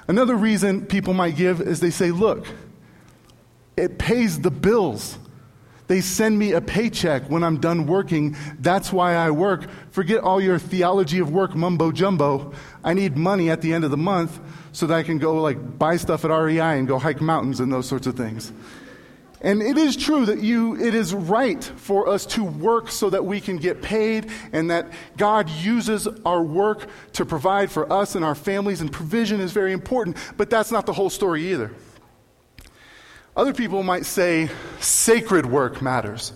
Another 0.08 0.36
reason 0.36 0.86
people 0.86 1.16
might 1.16 1.36
give 1.36 1.60
is 1.60 1.80
they 1.80 1.90
say, 1.90 2.12
look, 2.12 2.46
it 3.76 3.98
pays 3.98 4.40
the 4.40 4.52
bills. 4.52 5.18
They 5.88 6.00
send 6.00 6.38
me 6.38 6.52
a 6.52 6.62
paycheck 6.62 7.24
when 7.24 7.44
I'm 7.44 7.60
done 7.60 7.88
working. 7.88 8.38
That's 8.60 8.94
why 8.94 9.16
I 9.16 9.32
work. 9.32 9.68
Forget 9.90 10.22
all 10.22 10.40
your 10.40 10.60
theology 10.60 11.20
of 11.20 11.32
work 11.32 11.56
mumbo 11.56 11.92
jumbo. 11.92 12.54
I 12.84 12.94
need 12.94 13.18
money 13.18 13.50
at 13.50 13.62
the 13.62 13.74
end 13.74 13.84
of 13.84 13.90
the 13.90 13.98
month 13.98 14.40
so 14.74 14.86
that 14.86 14.94
I 14.96 15.04
can 15.04 15.18
go 15.18 15.42
like 15.42 15.80
buy 15.80 15.98
stuff 15.98 16.24
at 16.24 16.30
REI 16.30 16.78
and 16.78 16.88
go 16.88 17.00
hike 17.00 17.20
mountains 17.20 17.60
and 17.60 17.74
those 17.74 17.88
sorts 17.88 18.06
of 18.06 18.16
things. 18.16 18.54
And 19.44 19.64
it 19.64 19.76
is 19.76 19.96
true 19.96 20.26
that 20.28 20.42
you, 20.42 20.76
it 20.80 20.94
is 20.94 21.16
right 21.16 21.64
for 21.64 22.08
us 22.08 22.28
to 22.28 22.44
work 22.44 22.92
so 22.92 23.10
that 23.10 23.26
we 23.26 23.42
can 23.42 23.58
get 23.58 23.82
paid 23.82 24.30
and 24.54 24.70
that 24.70 24.92
God 25.18 25.50
uses 25.50 26.08
our 26.26 26.44
work 26.44 26.88
to 27.14 27.26
provide 27.26 27.72
for 27.72 27.92
us 27.92 28.14
and 28.14 28.24
our 28.24 28.36
families, 28.36 28.82
and 28.82 28.92
provision 28.92 29.42
is 29.42 29.52
very 29.52 29.74
important, 29.74 30.18
but 30.38 30.52
that's 30.52 30.72
not 30.72 30.86
the 30.86 30.94
whole 30.94 31.10
story 31.10 31.52
either. 31.52 31.72
Other 33.36 33.54
people 33.54 33.82
might 33.82 34.06
say 34.06 34.50
sacred 34.80 35.48
work 35.48 35.82
matters. 35.82 36.34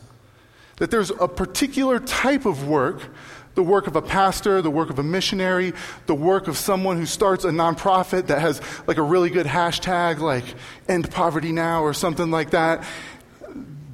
That 0.78 0.90
there's 0.90 1.12
a 1.12 1.28
particular 1.28 2.00
type 2.00 2.46
of 2.46 2.68
work 2.68 3.02
the 3.56 3.64
work 3.64 3.88
of 3.88 3.96
a 3.96 4.02
pastor, 4.02 4.62
the 4.62 4.70
work 4.70 4.90
of 4.90 5.00
a 5.00 5.04
missionary, 5.04 5.74
the 6.06 6.16
work 6.16 6.48
of 6.48 6.58
someone 6.58 6.98
who 6.98 7.06
starts 7.06 7.46
a 7.46 7.50
nonprofit 7.50 8.28
that 8.28 8.40
has 8.40 8.62
like 8.86 8.98
a 8.98 9.02
really 9.02 9.30
good 9.30 9.48
hashtag 9.48 10.20
like 10.20 10.44
end 10.88 11.10
poverty 11.10 11.52
now 11.52 11.82
or 11.82 11.94
something 11.94 12.30
like 12.30 12.52
that. 12.52 12.86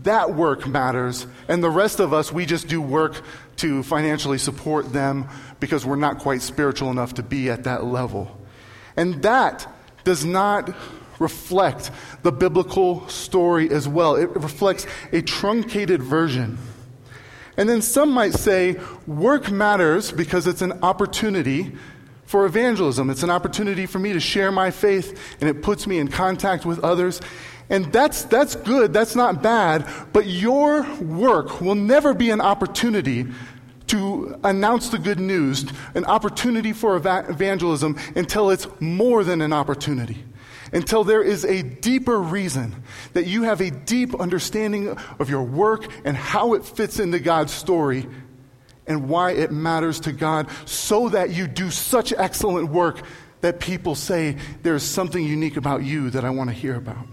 That 0.03 0.33
work 0.33 0.67
matters. 0.67 1.27
And 1.47 1.63
the 1.63 1.69
rest 1.69 1.99
of 1.99 2.11
us, 2.11 2.31
we 2.31 2.47
just 2.47 2.67
do 2.67 2.81
work 2.81 3.21
to 3.57 3.83
financially 3.83 4.39
support 4.39 4.91
them 4.91 5.27
because 5.59 5.85
we're 5.85 5.95
not 5.95 6.17
quite 6.17 6.41
spiritual 6.41 6.89
enough 6.89 7.13
to 7.15 7.23
be 7.23 7.51
at 7.51 7.65
that 7.65 7.83
level. 7.83 8.35
And 8.97 9.21
that 9.21 9.67
does 10.03 10.25
not 10.25 10.75
reflect 11.19 11.91
the 12.23 12.31
biblical 12.31 13.07
story 13.09 13.69
as 13.69 13.87
well. 13.87 14.15
It 14.15 14.31
reflects 14.31 14.87
a 15.11 15.21
truncated 15.21 16.01
version. 16.01 16.57
And 17.57 17.67
then 17.67 17.81
some 17.81 18.11
might 18.11 18.33
say 18.33 18.79
work 19.07 19.51
matters 19.51 20.11
because 20.11 20.47
it's 20.47 20.61
an 20.61 20.83
opportunity 20.83 21.73
for 22.25 22.45
evangelism. 22.45 23.09
It's 23.09 23.23
an 23.23 23.29
opportunity 23.29 23.85
for 23.85 23.99
me 23.99 24.13
to 24.13 24.19
share 24.19 24.51
my 24.51 24.71
faith 24.71 25.19
and 25.41 25.49
it 25.49 25.61
puts 25.61 25.85
me 25.85 25.99
in 25.99 26.07
contact 26.07 26.65
with 26.65 26.79
others. 26.79 27.19
And 27.69 27.91
that's, 27.91 28.23
that's 28.23 28.55
good, 28.55 28.93
that's 28.93 29.15
not 29.15 29.41
bad, 29.41 29.87
but 30.13 30.27
your 30.27 30.83
work 31.01 31.61
will 31.61 31.75
never 31.75 32.13
be 32.13 32.29
an 32.29 32.41
opportunity 32.41 33.27
to 33.87 34.39
announce 34.43 34.89
the 34.89 34.97
good 34.97 35.19
news, 35.19 35.65
an 35.95 36.05
opportunity 36.05 36.71
for 36.71 36.95
evangelism 36.95 37.97
until 38.15 38.49
it's 38.49 38.67
more 38.79 39.23
than 39.23 39.41
an 39.41 39.51
opportunity 39.51 40.23
until 40.71 41.03
there 41.03 41.21
is 41.21 41.43
a 41.43 41.63
deeper 41.63 42.19
reason 42.19 42.83
that 43.13 43.27
you 43.27 43.43
have 43.43 43.61
a 43.61 43.71
deep 43.71 44.15
understanding 44.19 44.97
of 45.19 45.29
your 45.29 45.43
work 45.43 45.87
and 46.05 46.15
how 46.15 46.53
it 46.53 46.65
fits 46.65 46.99
into 46.99 47.19
God's 47.19 47.51
story 47.51 48.07
and 48.87 49.09
why 49.09 49.31
it 49.31 49.51
matters 49.51 49.99
to 50.01 50.11
God, 50.11 50.47
so 50.65 51.09
that 51.09 51.29
you 51.29 51.47
do 51.47 51.69
such 51.69 52.13
excellent 52.13 52.69
work 52.69 53.01
that 53.41 53.59
people 53.59 53.95
say 53.95 54.37
there's 54.63 54.83
something 54.83 55.23
unique 55.23 55.57
about 55.57 55.83
you 55.83 56.09
that 56.11 56.25
I 56.25 56.29
want 56.29 56.49
to 56.49 56.53
hear 56.53 56.75
about. 56.75 57.05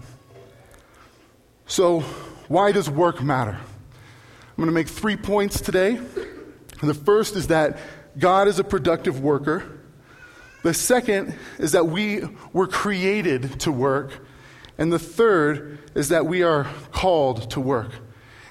So, 1.67 2.01
why 2.47 2.71
does 2.71 2.89
work 2.89 3.21
matter? 3.21 3.51
I'm 3.51 4.55
going 4.57 4.67
to 4.67 4.73
make 4.73 4.87
three 4.87 5.15
points 5.15 5.61
today. 5.61 5.99
The 6.81 6.93
first 6.93 7.35
is 7.35 7.47
that 7.47 7.77
God 8.17 8.47
is 8.47 8.59
a 8.59 8.63
productive 8.63 9.21
worker. 9.21 9.78
The 10.63 10.73
second 10.73 11.35
is 11.57 11.71
that 11.71 11.87
we 11.87 12.21
were 12.53 12.67
created 12.67 13.59
to 13.61 13.71
work. 13.71 14.11
And 14.77 14.91
the 14.91 14.99
third 14.99 15.79
is 15.95 16.09
that 16.09 16.25
we 16.25 16.43
are 16.43 16.67
called 16.91 17.51
to 17.51 17.59
work. 17.59 17.91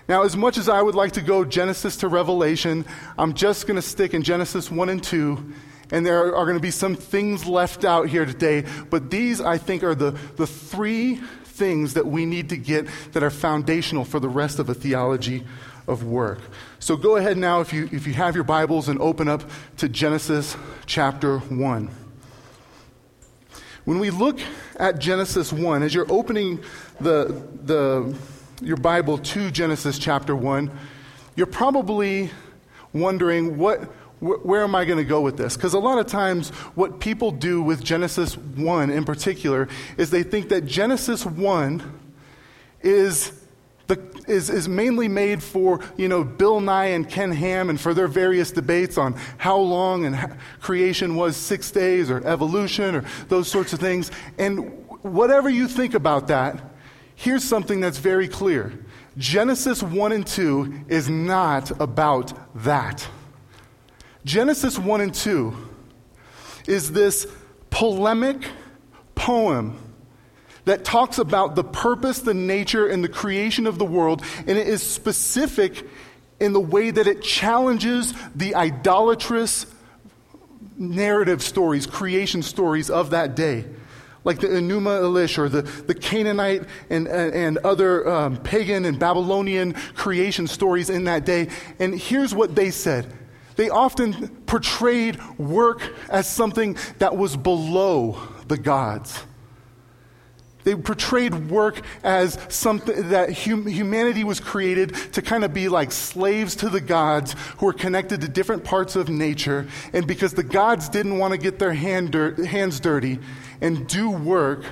Now, 0.08 0.22
as 0.22 0.36
much 0.36 0.56
as 0.56 0.68
I 0.68 0.80
would 0.80 0.94
like 0.94 1.12
to 1.12 1.20
go 1.20 1.44
Genesis 1.44 1.98
to 1.98 2.08
Revelation, 2.08 2.86
I'm 3.18 3.34
just 3.34 3.66
going 3.66 3.76
to 3.76 3.82
stick 3.82 4.14
in 4.14 4.22
Genesis 4.22 4.70
1 4.70 4.88
and 4.88 5.02
2. 5.02 5.52
And 5.90 6.04
there 6.04 6.34
are 6.34 6.44
going 6.44 6.56
to 6.56 6.62
be 6.62 6.70
some 6.70 6.94
things 6.94 7.46
left 7.46 7.84
out 7.84 8.08
here 8.08 8.24
today. 8.24 8.64
But 8.90 9.10
these, 9.10 9.40
I 9.40 9.58
think, 9.58 9.82
are 9.82 9.94
the, 9.94 10.12
the 10.36 10.46
three 10.46 11.16
things 11.44 11.94
that 11.94 12.06
we 12.06 12.24
need 12.24 12.50
to 12.50 12.56
get 12.56 12.86
that 13.12 13.22
are 13.22 13.30
foundational 13.30 14.04
for 14.04 14.20
the 14.20 14.28
rest 14.28 14.58
of 14.58 14.68
a 14.68 14.74
theology 14.74 15.44
of 15.88 16.04
work. 16.04 16.40
So 16.78 16.96
go 16.96 17.16
ahead 17.16 17.36
now, 17.36 17.60
if 17.60 17.72
you, 17.72 17.88
if 17.90 18.06
you 18.06 18.12
have 18.12 18.34
your 18.34 18.44
Bibles, 18.44 18.88
and 18.88 19.00
open 19.00 19.26
up 19.26 19.42
to 19.78 19.88
Genesis 19.88 20.56
chapter 20.86 21.38
1. 21.38 21.90
When 23.84 23.98
we 23.98 24.10
look 24.10 24.38
at 24.76 24.98
Genesis 24.98 25.52
1, 25.52 25.82
as 25.82 25.94
you're 25.94 26.10
opening 26.12 26.60
the, 27.00 27.42
the, 27.64 28.14
your 28.60 28.76
Bible 28.76 29.16
to 29.18 29.50
Genesis 29.50 29.98
chapter 29.98 30.36
1, 30.36 30.70
you're 31.36 31.46
probably 31.46 32.30
wondering 32.92 33.56
what, 33.56 33.84
where 34.20 34.62
am 34.62 34.74
I 34.74 34.84
going 34.84 34.98
to 34.98 35.04
go 35.04 35.20
with 35.20 35.36
this? 35.36 35.56
Because 35.56 35.74
a 35.74 35.78
lot 35.78 35.98
of 35.98 36.06
times, 36.06 36.50
what 36.74 37.00
people 37.00 37.30
do 37.30 37.62
with 37.62 37.82
Genesis 37.82 38.36
1 38.36 38.90
in 38.90 39.04
particular 39.04 39.68
is 39.96 40.10
they 40.10 40.22
think 40.22 40.48
that 40.50 40.66
Genesis 40.66 41.24
1 41.24 42.00
is 42.82 43.37
is, 44.28 44.50
is 44.50 44.68
mainly 44.68 45.08
made 45.08 45.42
for, 45.42 45.80
you 45.96 46.08
know, 46.08 46.24
Bill 46.24 46.60
Nye 46.60 46.86
and 46.86 47.08
Ken 47.08 47.32
Ham 47.32 47.70
and 47.70 47.80
for 47.80 47.94
their 47.94 48.08
various 48.08 48.50
debates 48.50 48.98
on 48.98 49.14
how 49.38 49.58
long 49.58 50.04
and 50.04 50.36
creation 50.60 51.16
was 51.16 51.36
six 51.36 51.70
days 51.70 52.10
or 52.10 52.24
evolution 52.26 52.94
or 52.94 53.04
those 53.28 53.48
sorts 53.48 53.72
of 53.72 53.80
things. 53.80 54.10
And 54.38 54.86
whatever 55.02 55.48
you 55.48 55.68
think 55.68 55.94
about 55.94 56.28
that, 56.28 56.62
here's 57.14 57.44
something 57.44 57.80
that's 57.80 57.98
very 57.98 58.28
clear. 58.28 58.72
Genesis 59.16 59.82
1 59.82 60.12
and 60.12 60.26
2 60.26 60.84
is 60.88 61.08
not 61.08 61.70
about 61.80 62.32
that. 62.62 63.06
Genesis 64.24 64.78
1 64.78 65.00
and 65.00 65.14
2 65.14 65.56
is 66.66 66.92
this 66.92 67.26
polemic 67.70 68.46
poem 69.14 69.78
that 70.68 70.84
talks 70.84 71.18
about 71.18 71.54
the 71.54 71.64
purpose, 71.64 72.20
the 72.20 72.34
nature, 72.34 72.86
and 72.86 73.02
the 73.02 73.08
creation 73.08 73.66
of 73.66 73.78
the 73.78 73.84
world, 73.84 74.22
and 74.46 74.58
it 74.58 74.66
is 74.66 74.82
specific 74.82 75.86
in 76.40 76.52
the 76.52 76.60
way 76.60 76.90
that 76.90 77.06
it 77.06 77.22
challenges 77.22 78.14
the 78.34 78.54
idolatrous 78.54 79.66
narrative 80.76 81.42
stories, 81.42 81.86
creation 81.86 82.42
stories 82.42 82.90
of 82.90 83.10
that 83.10 83.34
day. 83.34 83.64
Like 84.24 84.40
the 84.40 84.48
Enuma 84.48 85.00
Elish 85.00 85.38
or 85.38 85.48
the, 85.48 85.62
the 85.62 85.94
Canaanite 85.94 86.64
and, 86.90 87.08
and 87.08 87.58
other 87.58 88.06
um, 88.08 88.36
pagan 88.36 88.84
and 88.84 88.98
Babylonian 88.98 89.72
creation 89.72 90.46
stories 90.46 90.90
in 90.90 91.04
that 91.04 91.24
day. 91.24 91.48
And 91.78 91.98
here's 91.98 92.34
what 92.34 92.54
they 92.54 92.70
said 92.70 93.12
they 93.56 93.70
often 93.70 94.28
portrayed 94.46 95.18
work 95.36 95.82
as 96.08 96.28
something 96.28 96.76
that 96.98 97.16
was 97.16 97.36
below 97.36 98.20
the 98.46 98.56
gods. 98.56 99.24
They 100.68 100.74
portrayed 100.74 101.48
work 101.48 101.80
as 102.04 102.38
something 102.50 103.08
that 103.08 103.32
hum- 103.32 103.66
humanity 103.66 104.22
was 104.22 104.38
created 104.38 104.94
to 105.14 105.22
kind 105.22 105.42
of 105.42 105.54
be 105.54 105.70
like 105.70 105.90
slaves 105.90 106.54
to 106.56 106.68
the 106.68 106.82
gods 106.82 107.34
who 107.56 107.64
were 107.64 107.72
connected 107.72 108.20
to 108.20 108.28
different 108.28 108.64
parts 108.64 108.94
of 108.94 109.08
nature. 109.08 109.66
And 109.94 110.06
because 110.06 110.34
the 110.34 110.42
gods 110.42 110.90
didn't 110.90 111.16
want 111.16 111.32
to 111.32 111.38
get 111.38 111.58
their 111.58 111.72
hand 111.72 112.12
hands 112.12 112.80
dirty 112.80 113.18
and 113.62 113.88
do 113.88 114.10
work, 114.10 114.62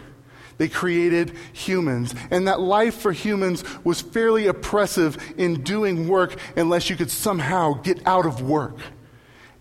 they 0.59 0.69
created 0.69 1.33
humans. 1.55 2.15
And 2.31 2.47
that 2.47 2.61
life 2.61 2.97
for 2.97 3.13
humans 3.13 3.65
was 3.83 4.03
fairly 4.03 4.49
oppressive 4.49 5.17
in 5.39 5.63
doing 5.63 6.09
work 6.09 6.37
unless 6.57 6.91
you 6.91 6.97
could 6.97 7.11
somehow 7.11 7.73
get 7.73 8.07
out 8.07 8.27
of 8.27 8.43
work 8.43 8.77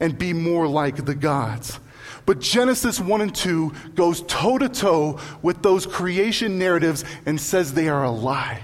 and 0.01 0.18
be 0.18 0.34
more 0.34 0.68
like 0.68 1.06
the 1.06 1.15
gods. 1.15 1.80
But 2.25 2.39
Genesis 2.39 3.00
1 3.00 3.22
and 3.22 3.36
2 3.36 3.74
goes 3.94 4.22
toe 4.24 4.58
to 4.58 4.67
toe 4.67 5.20
with 5.41 5.62
those 5.62 5.86
creation 5.86 6.58
narratives 6.58 7.05
and 7.25 7.39
says 7.39 7.74
they 7.74 7.88
are 7.88 8.03
a 8.03 8.12
lie. 8.12 8.63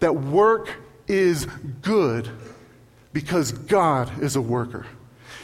That 0.00 0.14
work 0.14 0.70
is 1.08 1.46
good 1.82 2.28
because 3.12 3.52
God 3.52 4.22
is 4.22 4.36
a 4.36 4.40
worker. 4.42 4.86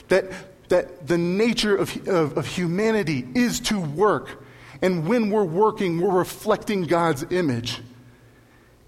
That, 0.09 0.31
that 0.69 1.07
the 1.07 1.19
nature 1.19 1.77
of, 1.77 2.09
of, 2.09 2.39
of 2.39 2.47
humanity 2.47 3.27
is 3.35 3.61
to 3.61 3.81
work. 3.81 4.45
And 4.83 5.09
when 5.09 5.31
we're 5.31 5.45
working, 5.45 6.01
we're 6.01 6.17
reflecting 6.17 6.85
God's 6.85 7.25
image. 7.31 7.81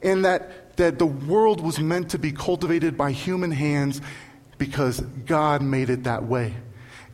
And 0.03 0.25
that, 0.25 0.77
that 0.77 0.99
the 0.99 1.07
world 1.07 1.61
was 1.61 1.79
meant 1.79 2.11
to 2.11 2.19
be 2.19 2.33
cultivated 2.33 2.97
by 2.97 3.13
human 3.13 3.51
hands 3.51 4.01
because 4.59 5.01
God 5.01 5.63
made 5.63 5.91
it 5.91 6.05
that 6.05 6.25
way. 6.25 6.55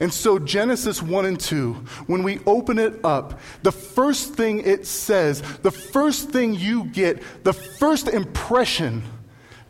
And 0.00 0.14
so, 0.14 0.38
Genesis 0.38 1.02
1 1.02 1.26
and 1.26 1.40
2, 1.40 1.72
when 2.06 2.22
we 2.22 2.38
open 2.46 2.78
it 2.78 3.04
up, 3.04 3.40
the 3.62 3.72
first 3.72 4.34
thing 4.34 4.60
it 4.60 4.86
says, 4.86 5.42
the 5.62 5.72
first 5.72 6.30
thing 6.30 6.54
you 6.54 6.84
get, 6.84 7.20
the 7.42 7.52
first 7.52 8.06
impression 8.06 9.02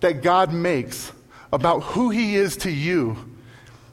that 0.00 0.22
God 0.22 0.52
makes 0.52 1.12
about 1.50 1.80
who 1.80 2.10
He 2.10 2.36
is 2.36 2.58
to 2.58 2.70
you 2.70 3.16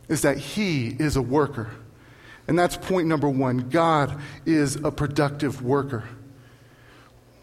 is 0.10 0.24
that 0.24 0.38
He 0.38 0.88
is 0.88 1.16
a 1.16 1.22
worker. 1.22 1.70
And 2.48 2.60
that's 2.60 2.76
point 2.76 3.08
number 3.08 3.30
one 3.30 3.70
God 3.70 4.20
is 4.46 4.76
a 4.76 4.92
productive 4.92 5.62
worker. 5.62 6.04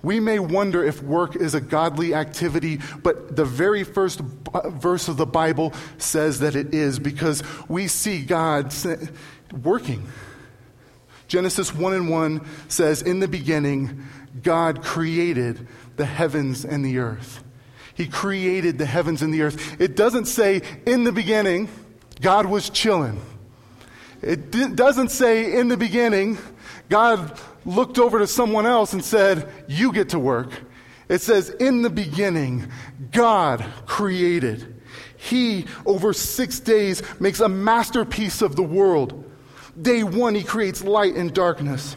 We 0.02 0.18
may 0.18 0.38
wonder 0.38 0.84
if 0.84 1.02
work 1.02 1.36
is 1.36 1.54
a 1.54 1.60
godly 1.60 2.14
activity, 2.14 2.80
but 3.02 3.36
the 3.36 3.44
very 3.44 3.84
first 3.84 4.20
verse 4.20 5.08
of 5.08 5.16
the 5.16 5.26
Bible 5.26 5.72
says 5.98 6.40
that 6.40 6.56
it 6.56 6.74
is 6.74 6.98
because 6.98 7.42
we 7.68 7.86
see 7.86 8.22
God 8.22 8.74
working. 9.62 10.06
Genesis 11.28 11.74
1 11.74 11.94
and 11.94 12.10
1 12.10 12.46
says, 12.68 13.02
In 13.02 13.20
the 13.20 13.28
beginning, 13.28 14.04
God 14.42 14.82
created 14.82 15.66
the 15.96 16.04
heavens 16.04 16.64
and 16.64 16.84
the 16.84 16.98
earth. 16.98 17.42
He 17.94 18.08
created 18.08 18.78
the 18.78 18.86
heavens 18.86 19.22
and 19.22 19.32
the 19.32 19.42
earth. 19.42 19.80
It 19.80 19.96
doesn't 19.96 20.24
say, 20.26 20.62
In 20.84 21.04
the 21.04 21.12
beginning, 21.12 21.68
God 22.20 22.46
was 22.46 22.70
chilling. 22.70 23.20
It 24.20 24.50
doesn't 24.76 25.10
say, 25.10 25.58
In 25.58 25.68
the 25.68 25.76
beginning, 25.76 26.38
God 26.88 27.38
looked 27.64 27.98
over 27.98 28.18
to 28.18 28.26
someone 28.26 28.66
else 28.66 28.92
and 28.92 29.04
said, 29.04 29.48
You 29.68 29.92
get 29.92 30.10
to 30.10 30.18
work. 30.18 30.52
It 31.08 31.20
says, 31.20 31.50
In 31.50 31.82
the 31.82 31.90
beginning, 31.90 32.70
God 33.10 33.64
created. 33.86 34.80
He, 35.16 35.66
over 35.86 36.12
six 36.12 36.58
days, 36.58 37.02
makes 37.20 37.40
a 37.40 37.48
masterpiece 37.48 38.42
of 38.42 38.56
the 38.56 38.62
world. 38.62 39.30
Day 39.80 40.02
one, 40.02 40.34
he 40.34 40.42
creates 40.42 40.82
light 40.82 41.14
and 41.14 41.32
darkness. 41.32 41.96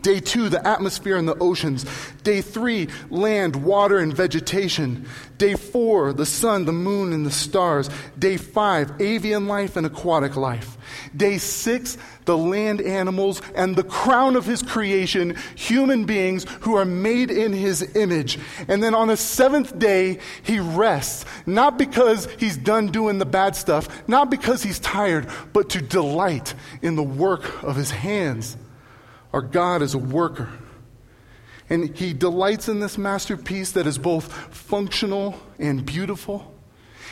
Day 0.00 0.20
two, 0.20 0.48
the 0.48 0.66
atmosphere 0.66 1.18
and 1.18 1.28
the 1.28 1.36
oceans. 1.38 1.84
Day 2.22 2.40
three, 2.40 2.88
land, 3.10 3.56
water, 3.56 3.98
and 3.98 4.14
vegetation. 4.14 5.06
Day 5.36 5.54
four, 5.54 6.14
the 6.14 6.24
sun, 6.24 6.64
the 6.64 6.72
moon, 6.72 7.12
and 7.12 7.26
the 7.26 7.30
stars. 7.30 7.90
Day 8.18 8.38
five, 8.38 9.02
avian 9.02 9.46
life 9.48 9.76
and 9.76 9.84
aquatic 9.84 10.34
life. 10.34 10.78
Day 11.14 11.36
six, 11.36 11.98
the 12.24 12.38
land 12.38 12.80
animals, 12.80 13.42
and 13.54 13.76
the 13.76 13.82
crown 13.82 14.34
of 14.34 14.46
his 14.46 14.62
creation, 14.62 15.36
human 15.56 16.06
beings 16.06 16.46
who 16.60 16.74
are 16.74 16.86
made 16.86 17.30
in 17.30 17.52
his 17.52 17.94
image. 17.94 18.38
And 18.68 18.82
then 18.82 18.94
on 18.94 19.08
the 19.08 19.16
seventh 19.18 19.78
day, 19.78 20.20
he 20.42 20.58
rests, 20.58 21.26
not 21.44 21.76
because 21.76 22.28
he's 22.38 22.56
done 22.56 22.86
doing 22.86 23.18
the 23.18 23.26
bad 23.26 23.56
stuff, 23.56 24.08
not 24.08 24.30
because 24.30 24.62
he's 24.62 24.78
tired, 24.78 25.28
but 25.52 25.68
to 25.70 25.82
delight 25.82 26.54
in 26.80 26.96
the 26.96 27.02
work 27.02 27.62
of 27.62 27.76
his 27.76 27.90
hands. 27.90 28.56
Our 29.32 29.42
God 29.42 29.82
is 29.82 29.94
a 29.94 29.98
worker. 29.98 30.50
And 31.70 31.96
he 31.96 32.12
delights 32.12 32.68
in 32.68 32.80
this 32.80 32.98
masterpiece 32.98 33.72
that 33.72 33.86
is 33.86 33.96
both 33.96 34.30
functional 34.54 35.40
and 35.58 35.86
beautiful. 35.86 36.52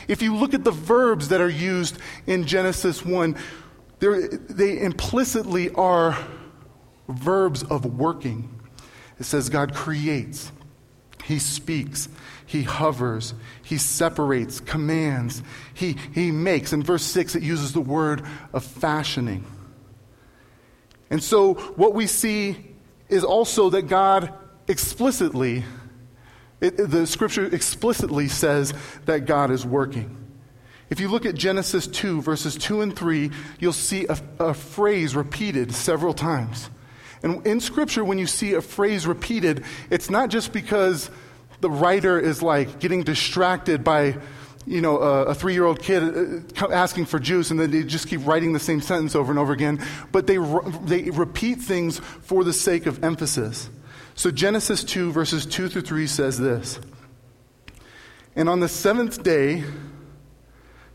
If 0.07 0.21
you 0.21 0.35
look 0.35 0.53
at 0.53 0.63
the 0.63 0.71
verbs 0.71 1.29
that 1.29 1.41
are 1.41 1.49
used 1.49 1.97
in 2.27 2.45
Genesis 2.45 3.05
1, 3.05 3.35
they 3.99 4.79
implicitly 4.79 5.71
are 5.71 6.17
verbs 7.07 7.63
of 7.63 7.85
working. 7.85 8.61
It 9.19 9.23
says 9.23 9.49
God 9.49 9.73
creates, 9.73 10.51
He 11.23 11.39
speaks, 11.39 12.09
He 12.45 12.63
hovers, 12.63 13.33
He 13.63 13.77
separates, 13.77 14.59
commands, 14.59 15.43
He, 15.73 15.97
he 16.13 16.31
makes. 16.31 16.73
In 16.73 16.83
verse 16.83 17.03
6, 17.03 17.35
it 17.35 17.43
uses 17.43 17.73
the 17.73 17.81
word 17.81 18.23
of 18.53 18.63
fashioning. 18.63 19.45
And 21.11 21.21
so, 21.21 21.55
what 21.75 21.93
we 21.93 22.07
see 22.07 22.57
is 23.09 23.23
also 23.25 23.69
that 23.71 23.83
God 23.83 24.33
explicitly, 24.67 25.65
it, 26.61 26.77
the 26.77 27.05
scripture 27.05 27.45
explicitly 27.53 28.29
says 28.29 28.73
that 29.05 29.25
God 29.25 29.51
is 29.51 29.65
working. 29.65 30.17
If 30.89 31.01
you 31.01 31.09
look 31.09 31.25
at 31.25 31.35
Genesis 31.35 31.85
2, 31.87 32.21
verses 32.21 32.55
2 32.55 32.81
and 32.81 32.95
3, 32.95 33.29
you'll 33.59 33.73
see 33.73 34.07
a, 34.07 34.17
a 34.39 34.53
phrase 34.53 35.13
repeated 35.13 35.73
several 35.73 36.13
times. 36.13 36.69
And 37.23 37.45
in 37.45 37.59
scripture, 37.59 38.05
when 38.05 38.17
you 38.17 38.27
see 38.27 38.53
a 38.53 38.61
phrase 38.61 39.05
repeated, 39.05 39.65
it's 39.89 40.09
not 40.09 40.29
just 40.29 40.53
because 40.53 41.09
the 41.59 41.69
writer 41.69 42.19
is 42.19 42.41
like 42.41 42.79
getting 42.79 43.03
distracted 43.03 43.83
by 43.83 44.17
you 44.65 44.81
know, 44.81 44.97
a, 44.97 45.25
a 45.25 45.35
three 45.35 45.53
year 45.53 45.65
old 45.65 45.81
kid 45.81 46.03
uh, 46.61 46.67
asking 46.69 47.05
for 47.05 47.19
juice, 47.19 47.51
and 47.51 47.59
then 47.59 47.71
they 47.71 47.83
just 47.83 48.07
keep 48.07 48.25
writing 48.25 48.53
the 48.53 48.59
same 48.59 48.81
sentence 48.81 49.15
over 49.15 49.31
and 49.31 49.39
over 49.39 49.53
again. 49.53 49.83
But 50.11 50.27
they, 50.27 50.37
they 50.83 51.09
repeat 51.09 51.59
things 51.59 51.99
for 51.99 52.43
the 52.43 52.53
sake 52.53 52.85
of 52.85 53.03
emphasis. 53.03 53.69
So 54.15 54.29
Genesis 54.29 54.83
2, 54.83 55.11
verses 55.11 55.45
2 55.45 55.69
through 55.69 55.81
3 55.81 56.07
says 56.07 56.37
this 56.37 56.79
And 58.35 58.49
on 58.49 58.59
the 58.59 58.69
seventh 58.69 59.23
day, 59.23 59.63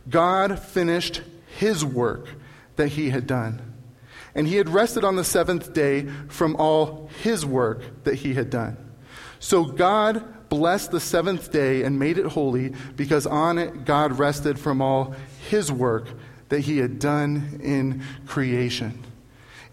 God 0.09 0.59
finished 0.59 1.23
his 1.59 1.85
work 1.85 2.29
that 2.77 2.89
he 2.89 3.11
had 3.11 3.27
done. 3.27 3.63
And 4.35 4.47
he 4.47 4.57
had 4.57 4.69
rested 4.69 5.03
on 5.03 5.17
the 5.17 5.25
seventh 5.25 5.73
day 5.73 6.07
from 6.29 6.57
all 6.57 7.11
his 7.23 7.45
work 7.47 8.05
that 8.05 8.17
he 8.17 8.35
had 8.35 8.51
done. 8.51 8.77
So 9.39 9.65
God 9.65 10.23
blessed 10.57 10.91
the 10.91 11.01
seventh 11.01 11.53
day 11.53 11.83
and 11.83 11.99
made 11.99 12.17
it 12.17 12.25
holy 12.25 12.73
because 12.97 13.27
on 13.27 13.59
it 13.59 13.85
God 13.85 14.19
rested 14.19 14.59
from 14.59 14.81
all 14.81 15.15
his 15.51 15.71
work 15.71 16.09
that 16.49 16.61
he 16.61 16.79
had 16.79 16.99
done 16.99 17.61
in 17.63 18.03
creation. 18.27 19.05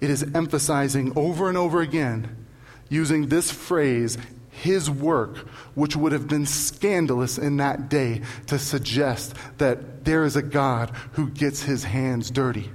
It 0.01 0.09
is 0.09 0.23
emphasizing 0.35 1.13
over 1.15 1.47
and 1.47 1.57
over 1.57 1.79
again, 1.79 2.45
using 2.89 3.29
this 3.29 3.49
phrase, 3.49 4.17
his 4.49 4.89
work, 4.89 5.37
which 5.73 5.95
would 5.95 6.11
have 6.11 6.27
been 6.27 6.45
scandalous 6.45 7.37
in 7.37 7.57
that 7.57 7.87
day 7.87 8.21
to 8.47 8.59
suggest 8.59 9.35
that 9.59 10.03
there 10.03 10.25
is 10.25 10.35
a 10.35 10.41
God 10.41 10.89
who 11.13 11.29
gets 11.29 11.63
his 11.63 11.85
hands 11.85 12.29
dirty. 12.29 12.69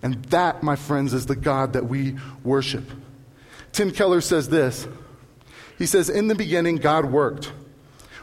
And 0.00 0.22
that, 0.26 0.62
my 0.62 0.76
friends, 0.76 1.12
is 1.12 1.26
the 1.26 1.34
God 1.34 1.72
that 1.72 1.86
we 1.86 2.16
worship. 2.44 2.84
Tim 3.72 3.90
Keller 3.90 4.20
says 4.20 4.48
this 4.48 4.86
he 5.82 5.86
says, 5.86 6.08
In 6.08 6.28
the 6.28 6.36
beginning, 6.36 6.76
God 6.76 7.06
worked. 7.06 7.50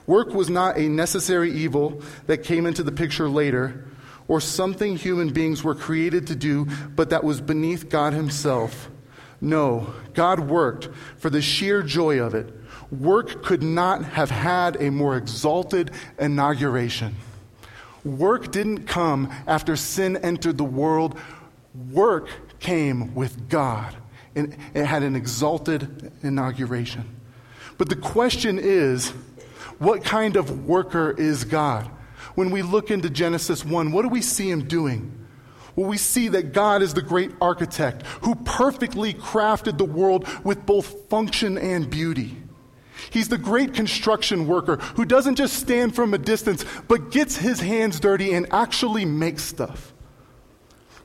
Work 0.08 0.34
was 0.34 0.50
not 0.50 0.78
a 0.78 0.88
necessary 0.88 1.52
evil 1.52 2.02
that 2.26 2.38
came 2.38 2.66
into 2.66 2.84
the 2.84 2.92
picture 2.94 3.28
later, 3.28 3.86
or 4.30 4.40
something 4.40 4.96
human 4.96 5.34
beings 5.34 5.62
were 5.62 5.76
created 5.76 6.28
to 6.28 6.38
do, 6.38 6.68
but 6.96 7.10
that 7.10 7.26
was 7.26 7.42
beneath 7.42 7.90
God 7.90 8.14
Himself. 8.14 8.90
No, 9.42 9.94
God 10.14 10.40
worked 10.40 10.88
for 11.18 11.30
the 11.30 11.42
sheer 11.42 11.84
joy 11.84 12.22
of 12.22 12.34
it. 12.34 12.50
Work 12.92 13.44
could 13.44 13.62
not 13.62 14.06
have 14.06 14.32
had 14.32 14.82
a 14.82 14.90
more 14.90 15.18
exalted 15.18 15.92
inauguration. 16.18 17.18
Work 18.06 18.54
didn't 18.54 18.86
come 18.86 19.34
after 19.46 19.76
sin 19.76 20.16
entered 20.16 20.58
the 20.58 20.64
world, 20.64 21.20
work 21.92 22.30
came 22.62 23.14
with 23.16 23.50
God. 23.50 23.98
And 24.34 24.56
it 24.74 24.86
had 24.86 25.04
an 25.04 25.18
exalted 25.18 26.14
inauguration. 26.24 27.19
But 27.80 27.90
the 27.90 27.96
question 27.96 28.60
is 28.60 29.10
what 29.80 30.04
kind 30.04 30.36
of 30.36 30.68
worker 30.68 31.16
is 31.18 31.46
God? 31.46 31.90
When 32.36 32.52
we 32.52 32.62
look 32.62 32.92
into 32.92 33.10
Genesis 33.10 33.66
1, 33.66 33.92
what 33.92 34.04
do 34.04 34.10
we 34.10 34.22
see 34.22 34.52
him 34.52 34.68
doing? 34.68 35.16
Well, 35.76 35.90
we 35.90 35.98
see 35.98 36.28
that 36.28 36.52
God 36.52 36.82
is 36.82 36.94
the 36.94 37.02
great 37.02 37.32
architect 37.42 38.06
who 38.22 38.36
perfectly 38.36 39.14
crafted 39.14 39.78
the 39.78 39.86
world 39.86 40.28
with 40.44 40.66
both 40.66 41.10
function 41.10 41.58
and 41.58 41.90
beauty. 41.90 42.36
He's 43.12 43.30
the 43.30 43.38
great 43.38 43.74
construction 43.74 44.46
worker 44.46 44.76
who 44.76 45.06
doesn't 45.06 45.36
just 45.36 45.54
stand 45.54 45.96
from 45.96 46.14
a 46.14 46.18
distance, 46.18 46.66
but 46.90 47.12
gets 47.12 47.38
his 47.38 47.62
hands 47.62 48.02
dirty 48.02 48.34
and 48.34 48.46
actually 48.52 49.06
makes 49.06 49.44
stuff. 49.44 49.94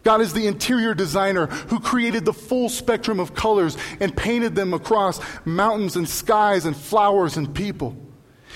God 0.04 0.20
is 0.20 0.32
the 0.32 0.46
interior 0.46 0.94
designer 0.94 1.46
who 1.46 1.80
created 1.80 2.24
the 2.24 2.32
full 2.32 2.68
spectrum 2.68 3.18
of 3.18 3.34
colors 3.34 3.76
and 4.00 4.16
painted 4.16 4.54
them 4.54 4.74
across 4.74 5.20
mountains 5.46 5.96
and 5.96 6.08
skies 6.08 6.66
and 6.66 6.76
flowers 6.76 7.36
and 7.36 7.52
people. 7.54 7.96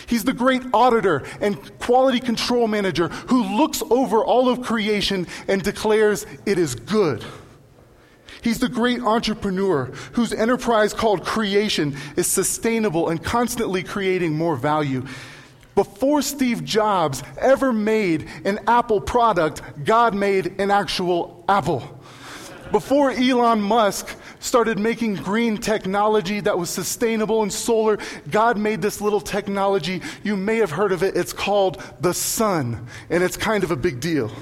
He's 0.06 0.24
the 0.24 0.32
great 0.32 0.62
auditor 0.72 1.24
and 1.40 1.78
quality 1.80 2.20
control 2.20 2.68
manager 2.68 3.08
who 3.08 3.56
looks 3.56 3.82
over 3.90 4.24
all 4.24 4.48
of 4.48 4.62
creation 4.62 5.26
and 5.48 5.62
declares 5.62 6.26
it 6.46 6.58
is 6.58 6.74
good. 6.74 7.24
He's 8.42 8.60
the 8.60 8.68
great 8.68 9.00
entrepreneur 9.00 9.86
whose 10.12 10.32
enterprise 10.32 10.94
called 10.94 11.24
creation 11.24 11.96
is 12.16 12.26
sustainable 12.26 13.08
and 13.08 13.22
constantly 13.22 13.82
creating 13.82 14.34
more 14.34 14.54
value. 14.54 15.04
Before 15.78 16.22
Steve 16.22 16.64
Jobs 16.64 17.22
ever 17.40 17.72
made 17.72 18.28
an 18.44 18.58
Apple 18.66 19.00
product, 19.00 19.62
God 19.84 20.12
made 20.12 20.60
an 20.60 20.72
actual 20.72 21.44
Apple. 21.48 22.00
Before 22.72 23.12
Elon 23.12 23.60
Musk 23.60 24.16
started 24.40 24.76
making 24.76 25.14
green 25.14 25.56
technology 25.56 26.40
that 26.40 26.58
was 26.58 26.68
sustainable 26.68 27.44
and 27.44 27.52
solar, 27.52 27.98
God 28.28 28.58
made 28.58 28.82
this 28.82 29.00
little 29.00 29.20
technology. 29.20 30.02
You 30.24 30.36
may 30.36 30.56
have 30.56 30.72
heard 30.72 30.90
of 30.90 31.04
it. 31.04 31.16
It's 31.16 31.32
called 31.32 31.80
the 32.00 32.12
sun, 32.12 32.88
and 33.08 33.22
it's 33.22 33.36
kind 33.36 33.62
of 33.62 33.70
a 33.70 33.76
big 33.76 34.00
deal. 34.00 34.32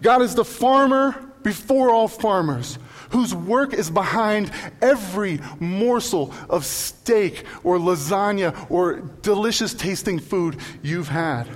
God 0.00 0.22
is 0.22 0.34
the 0.34 0.46
farmer 0.46 1.12
before 1.42 1.90
all 1.90 2.08
farmers 2.08 2.78
whose 3.12 3.34
work 3.34 3.72
is 3.72 3.90
behind 3.90 4.50
every 4.80 5.40
morsel 5.60 6.32
of 6.48 6.64
steak 6.64 7.44
or 7.62 7.78
lasagna 7.78 8.66
or 8.70 9.00
delicious 9.22 9.74
tasting 9.74 10.18
food 10.18 10.58
you've 10.82 11.08
had. 11.08 11.46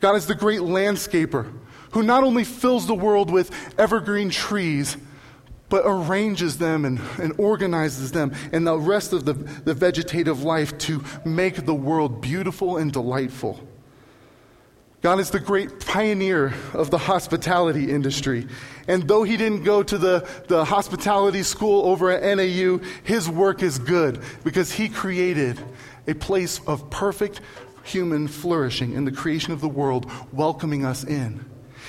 God 0.00 0.16
is 0.16 0.26
the 0.26 0.34
great 0.34 0.60
landscaper 0.60 1.52
who 1.92 2.02
not 2.02 2.24
only 2.24 2.44
fills 2.44 2.86
the 2.86 2.94
world 2.94 3.30
with 3.30 3.50
evergreen 3.78 4.30
trees, 4.30 4.96
but 5.68 5.84
arranges 5.86 6.58
them 6.58 6.84
and, 6.84 7.00
and 7.18 7.32
organizes 7.38 8.12
them 8.12 8.34
and 8.52 8.66
the 8.66 8.76
rest 8.76 9.12
of 9.12 9.24
the, 9.24 9.34
the 9.34 9.72
vegetative 9.72 10.42
life 10.42 10.76
to 10.78 11.02
make 11.24 11.64
the 11.64 11.74
world 11.74 12.20
beautiful 12.20 12.76
and 12.76 12.92
delightful. 12.92 13.60
God 15.02 15.18
is 15.18 15.30
the 15.30 15.40
great 15.40 15.80
pioneer 15.80 16.52
of 16.74 16.90
the 16.90 16.98
hospitality 16.98 17.90
industry. 17.90 18.46
And 18.86 19.08
though 19.08 19.22
he 19.22 19.38
didn't 19.38 19.64
go 19.64 19.82
to 19.82 19.96
the, 19.96 20.28
the 20.48 20.64
hospitality 20.64 21.42
school 21.42 21.86
over 21.86 22.10
at 22.10 22.36
NAU, 22.36 22.80
his 23.02 23.28
work 23.28 23.62
is 23.62 23.78
good 23.78 24.20
because 24.44 24.72
he 24.72 24.90
created 24.90 25.58
a 26.06 26.14
place 26.14 26.60
of 26.66 26.90
perfect 26.90 27.40
human 27.82 28.28
flourishing 28.28 28.92
in 28.92 29.06
the 29.06 29.12
creation 29.12 29.54
of 29.54 29.62
the 29.62 29.68
world, 29.68 30.10
welcoming 30.32 30.84
us 30.84 31.02
in. 31.02 31.46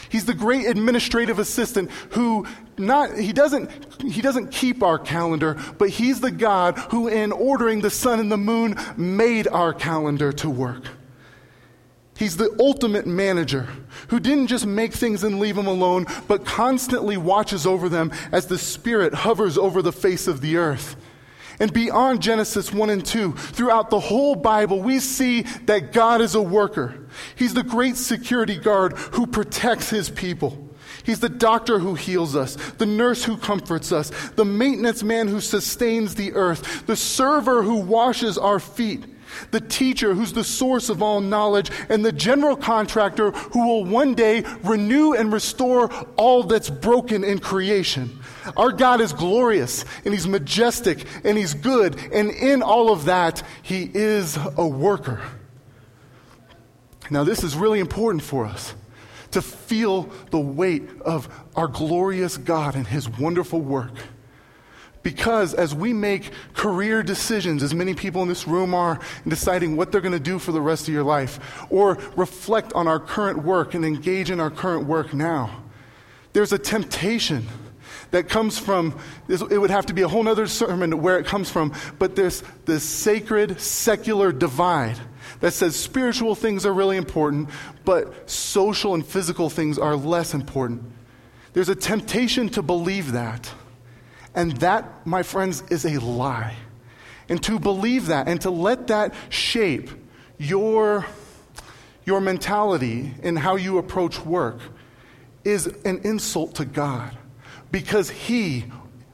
He's 0.07 0.25
the 0.25 0.33
great 0.33 0.65
administrative 0.65 1.37
assistant 1.37 1.91
who 2.11 2.45
not, 2.77 3.17
he 3.17 3.33
doesn't, 3.33 3.69
he 4.01 4.21
doesn't 4.21 4.51
keep 4.51 4.83
our 4.83 4.97
calendar, 4.97 5.57
but 5.77 5.89
he's 5.89 6.21
the 6.21 6.31
God 6.31 6.77
who 6.77 7.09
in 7.09 7.33
ordering 7.33 7.81
the 7.81 7.89
sun 7.89 8.19
and 8.21 8.31
the 8.31 8.37
moon 8.37 8.75
made 8.95 9.47
our 9.49 9.73
calendar 9.73 10.31
to 10.33 10.49
work. 10.49 10.85
He's 12.21 12.37
the 12.37 12.55
ultimate 12.59 13.07
manager 13.07 13.67
who 14.09 14.19
didn't 14.19 14.45
just 14.45 14.67
make 14.67 14.93
things 14.93 15.23
and 15.23 15.39
leave 15.39 15.55
them 15.55 15.65
alone, 15.65 16.05
but 16.27 16.45
constantly 16.45 17.17
watches 17.17 17.65
over 17.65 17.89
them 17.89 18.11
as 18.31 18.45
the 18.45 18.59
Spirit 18.59 19.11
hovers 19.11 19.57
over 19.57 19.81
the 19.81 19.91
face 19.91 20.27
of 20.27 20.39
the 20.39 20.57
earth. 20.57 20.95
And 21.59 21.73
beyond 21.73 22.21
Genesis 22.21 22.71
1 22.71 22.91
and 22.91 23.03
2, 23.03 23.31
throughout 23.31 23.89
the 23.89 23.99
whole 23.99 24.35
Bible, 24.35 24.83
we 24.83 24.99
see 24.99 25.41
that 25.65 25.93
God 25.93 26.21
is 26.21 26.35
a 26.35 26.43
worker. 26.43 27.07
He's 27.35 27.55
the 27.55 27.63
great 27.63 27.97
security 27.97 28.59
guard 28.59 28.93
who 29.13 29.25
protects 29.25 29.89
his 29.89 30.11
people. 30.11 30.69
He's 31.03 31.21
the 31.21 31.27
doctor 31.27 31.79
who 31.79 31.95
heals 31.95 32.35
us, 32.35 32.53
the 32.73 32.85
nurse 32.85 33.23
who 33.23 33.35
comforts 33.35 33.91
us, 33.91 34.11
the 34.35 34.45
maintenance 34.45 35.01
man 35.01 35.27
who 35.27 35.41
sustains 35.41 36.13
the 36.13 36.33
earth, 36.33 36.85
the 36.85 36.95
server 36.95 37.63
who 37.63 37.77
washes 37.77 38.37
our 38.37 38.59
feet, 38.59 39.05
the 39.51 39.61
teacher 39.61 40.13
who's 40.13 40.33
the 40.33 40.43
source 40.43 40.89
of 40.89 41.01
all 41.01 41.21
knowledge, 41.21 41.71
and 41.89 42.03
the 42.05 42.11
general 42.11 42.55
contractor 42.55 43.31
who 43.31 43.65
will 43.65 43.85
one 43.85 44.15
day 44.15 44.43
renew 44.63 45.13
and 45.13 45.33
restore 45.33 45.91
all 46.17 46.43
that's 46.43 46.69
broken 46.69 47.23
in 47.23 47.39
creation. 47.39 48.19
Our 48.57 48.71
God 48.71 49.01
is 49.01 49.13
glorious 49.13 49.85
and 50.05 50.13
He's 50.13 50.27
majestic 50.27 51.05
and 51.23 51.37
He's 51.37 51.53
good, 51.53 51.97
and 52.11 52.31
in 52.31 52.61
all 52.61 52.91
of 52.91 53.05
that, 53.05 53.43
He 53.61 53.89
is 53.93 54.37
a 54.57 54.67
worker. 54.67 55.21
Now, 57.09 57.23
this 57.25 57.43
is 57.43 57.55
really 57.55 57.79
important 57.79 58.23
for 58.23 58.45
us 58.45 58.73
to 59.31 59.41
feel 59.41 60.09
the 60.29 60.39
weight 60.39 60.89
of 61.01 61.27
our 61.55 61.67
glorious 61.67 62.37
God 62.37 62.75
and 62.75 62.87
His 62.87 63.09
wonderful 63.09 63.59
work. 63.59 63.91
Because 65.03 65.53
as 65.53 65.73
we 65.73 65.93
make 65.93 66.31
career 66.53 67.01
decisions, 67.01 67.63
as 67.63 67.73
many 67.73 67.93
people 67.93 68.21
in 68.21 68.27
this 68.27 68.47
room 68.47 68.73
are, 68.73 68.99
in 69.23 69.29
deciding 69.29 69.75
what 69.75 69.91
they're 69.91 70.01
going 70.01 70.11
to 70.11 70.19
do 70.19 70.37
for 70.37 70.51
the 70.51 70.61
rest 70.61 70.87
of 70.87 70.93
your 70.93 71.03
life, 71.03 71.65
or 71.69 71.97
reflect 72.15 72.71
on 72.73 72.87
our 72.87 72.99
current 72.99 73.43
work 73.43 73.73
and 73.73 73.83
engage 73.83 74.29
in 74.29 74.39
our 74.39 74.51
current 74.51 74.85
work 74.85 75.13
now, 75.13 75.63
there's 76.33 76.53
a 76.53 76.59
temptation 76.59 77.47
that 78.11 78.29
comes 78.29 78.59
from, 78.59 78.97
it 79.27 79.57
would 79.57 79.69
have 79.69 79.85
to 79.87 79.93
be 79.93 80.01
a 80.01 80.07
whole 80.07 80.27
other 80.27 80.47
sermon 80.47 81.01
where 81.01 81.17
it 81.17 81.25
comes 81.25 81.49
from, 81.49 81.73
but 81.97 82.15
there's 82.15 82.43
this 82.65 82.83
sacred, 82.83 83.59
secular 83.59 84.31
divide 84.31 84.97
that 85.39 85.53
says 85.53 85.75
spiritual 85.75 86.35
things 86.35 86.65
are 86.65 86.73
really 86.73 86.97
important, 86.97 87.49
but 87.85 88.29
social 88.29 88.93
and 88.93 89.05
physical 89.05 89.49
things 89.49 89.79
are 89.79 89.95
less 89.95 90.33
important. 90.33 90.83
There's 91.53 91.69
a 91.69 91.75
temptation 91.75 92.49
to 92.49 92.61
believe 92.61 93.13
that. 93.13 93.51
And 94.33 94.53
that, 94.57 95.05
my 95.05 95.23
friends, 95.23 95.63
is 95.69 95.85
a 95.85 95.99
lie. 95.99 96.55
And 97.29 97.41
to 97.43 97.59
believe 97.59 98.07
that 98.07 98.27
and 98.27 98.41
to 98.41 98.49
let 98.49 98.87
that 98.87 99.13
shape 99.29 99.89
your, 100.37 101.05
your 102.05 102.21
mentality 102.21 103.13
and 103.23 103.37
how 103.37 103.55
you 103.55 103.77
approach 103.77 104.19
work 104.25 104.59
is 105.43 105.67
an 105.85 106.01
insult 106.03 106.55
to 106.55 106.65
God 106.65 107.17
because 107.71 108.09
He 108.09 108.65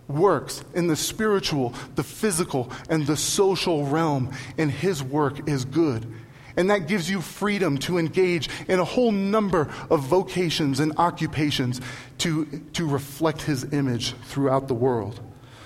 works 0.07 0.63
in 0.73 0.87
the 0.87 0.95
spiritual, 0.95 1.73
the 1.95 2.03
physical, 2.03 2.71
and 2.89 3.05
the 3.05 3.17
social 3.17 3.85
realm, 3.85 4.31
and 4.57 4.71
His 4.71 5.03
work 5.03 5.47
is 5.47 5.65
good. 5.65 6.11
And 6.57 6.71
that 6.71 6.87
gives 6.87 7.09
you 7.09 7.21
freedom 7.21 7.77
to 7.79 7.99
engage 7.99 8.49
in 8.67 8.79
a 8.79 8.83
whole 8.83 9.11
number 9.11 9.69
of 9.89 10.01
vocations 10.01 10.79
and 10.79 10.91
occupations 10.97 11.79
to, 12.17 12.45
to 12.73 12.87
reflect 12.87 13.43
His 13.43 13.71
image 13.71 14.13
throughout 14.23 14.67
the 14.67 14.73
world. 14.73 15.21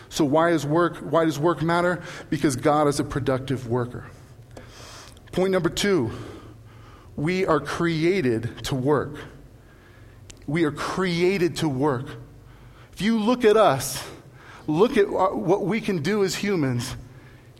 So, 0.09 0.25
why, 0.25 0.51
is 0.51 0.65
work, 0.65 0.97
why 0.97 1.23
does 1.23 1.39
work 1.39 1.61
matter? 1.61 2.03
Because 2.29 2.57
God 2.57 2.89
is 2.89 2.99
a 2.99 3.05
productive 3.05 3.67
worker. 3.69 4.05
Point 5.31 5.53
number 5.53 5.69
two 5.69 6.11
we 7.15 7.45
are 7.45 7.59
created 7.59 8.65
to 8.65 8.75
work. 8.75 9.15
We 10.47 10.63
are 10.65 10.71
created 10.71 11.57
to 11.57 11.69
work. 11.69 12.07
If 12.91 13.01
you 13.01 13.19
look 13.19 13.45
at 13.45 13.55
us, 13.55 14.03
look 14.67 14.97
at 14.97 15.09
what 15.09 15.65
we 15.65 15.79
can 15.81 16.01
do 16.01 16.23
as 16.23 16.35
humans, 16.35 16.95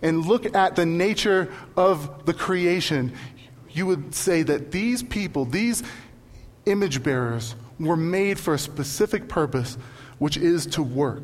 and 0.01 0.25
look 0.25 0.55
at 0.55 0.75
the 0.75 0.85
nature 0.85 1.51
of 1.77 2.25
the 2.25 2.33
creation, 2.33 3.13
you 3.69 3.85
would 3.85 4.13
say 4.13 4.43
that 4.43 4.71
these 4.71 5.03
people, 5.03 5.45
these 5.45 5.83
image 6.65 7.03
bearers, 7.03 7.55
were 7.79 7.97
made 7.97 8.39
for 8.39 8.53
a 8.53 8.59
specific 8.59 9.27
purpose, 9.27 9.77
which 10.19 10.37
is 10.37 10.65
to 10.67 10.83
work. 10.83 11.23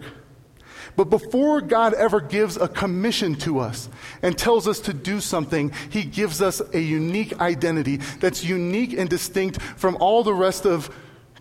But 0.96 1.12
before 1.12 1.62
God 1.62 1.94
ever 1.94 2.20
gives 2.20 2.58
a 2.58 2.68
commission 2.68 3.36
to 3.36 3.60
us 3.60 3.88
and 4.24 4.36
tells 4.36 4.68
us 4.68 4.80
to 4.82 4.94
do 4.94 5.20
something, 5.22 5.72
He 5.90 6.04
gives 6.04 6.42
us 6.42 6.62
a 6.74 6.80
unique 6.80 7.40
identity 7.40 7.98
that's 8.20 8.44
unique 8.44 8.94
and 8.94 9.08
distinct 9.08 9.62
from 9.62 9.96
all 10.00 10.24
the 10.24 10.34
rest 10.34 10.66
of 10.66 10.90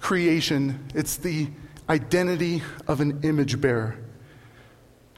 creation. 0.01 0.87
It's 0.95 1.17
the 1.17 1.49
identity 1.89 2.63
of 2.87 3.01
an 3.01 3.21
image 3.23 3.59
bearer. 3.61 3.97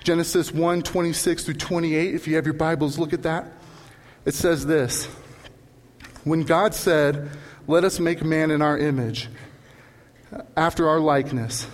Genesis 0.09 0.51
1 0.51 0.81
26 0.85 1.45
through 1.45 1.53
28, 1.53 2.15
if 2.15 2.27
you 2.27 2.37
have 2.37 2.47
your 2.47 2.55
Bibles, 2.55 2.99
look 2.99 3.13
at 3.13 3.25
that. 3.25 3.45
It 4.25 4.33
says 4.33 4.65
this 4.65 5.05
When 6.25 6.45
God 6.45 6.75
said, 6.75 7.29
Let 7.67 7.85
us 7.85 8.01
make 8.01 8.25
man 8.25 8.51
in 8.51 8.63
our 8.63 8.79
image, 8.79 9.29
after 10.57 10.89
our 10.89 10.99
likeness, 10.99 11.67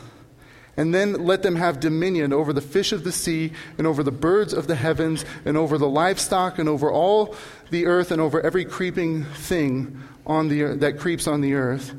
and 0.77 0.93
then 0.93 1.13
let 1.25 1.45
them 1.45 1.55
have 1.55 1.79
dominion 1.79 2.33
over 2.33 2.53
the 2.53 2.61
fish 2.61 2.91
of 2.91 3.05
the 3.05 3.13
sea, 3.13 3.53
and 3.79 3.87
over 3.87 4.03
the 4.03 4.11
birds 4.11 4.53
of 4.53 4.67
the 4.67 4.75
heavens, 4.75 5.25
and 5.45 5.57
over 5.57 5.79
the 5.79 5.89
livestock, 5.89 6.59
and 6.59 6.69
over 6.69 6.91
all 6.91 7.37
the 7.71 7.87
earth, 7.87 8.11
and 8.11 8.21
over 8.21 8.41
every 8.41 8.65
creeping 8.65 9.23
thing 9.23 10.03
on 10.27 10.49
the, 10.49 10.77
that 10.79 10.99
creeps 10.99 11.29
on 11.29 11.41
the 11.41 11.55
earth. 11.55 11.95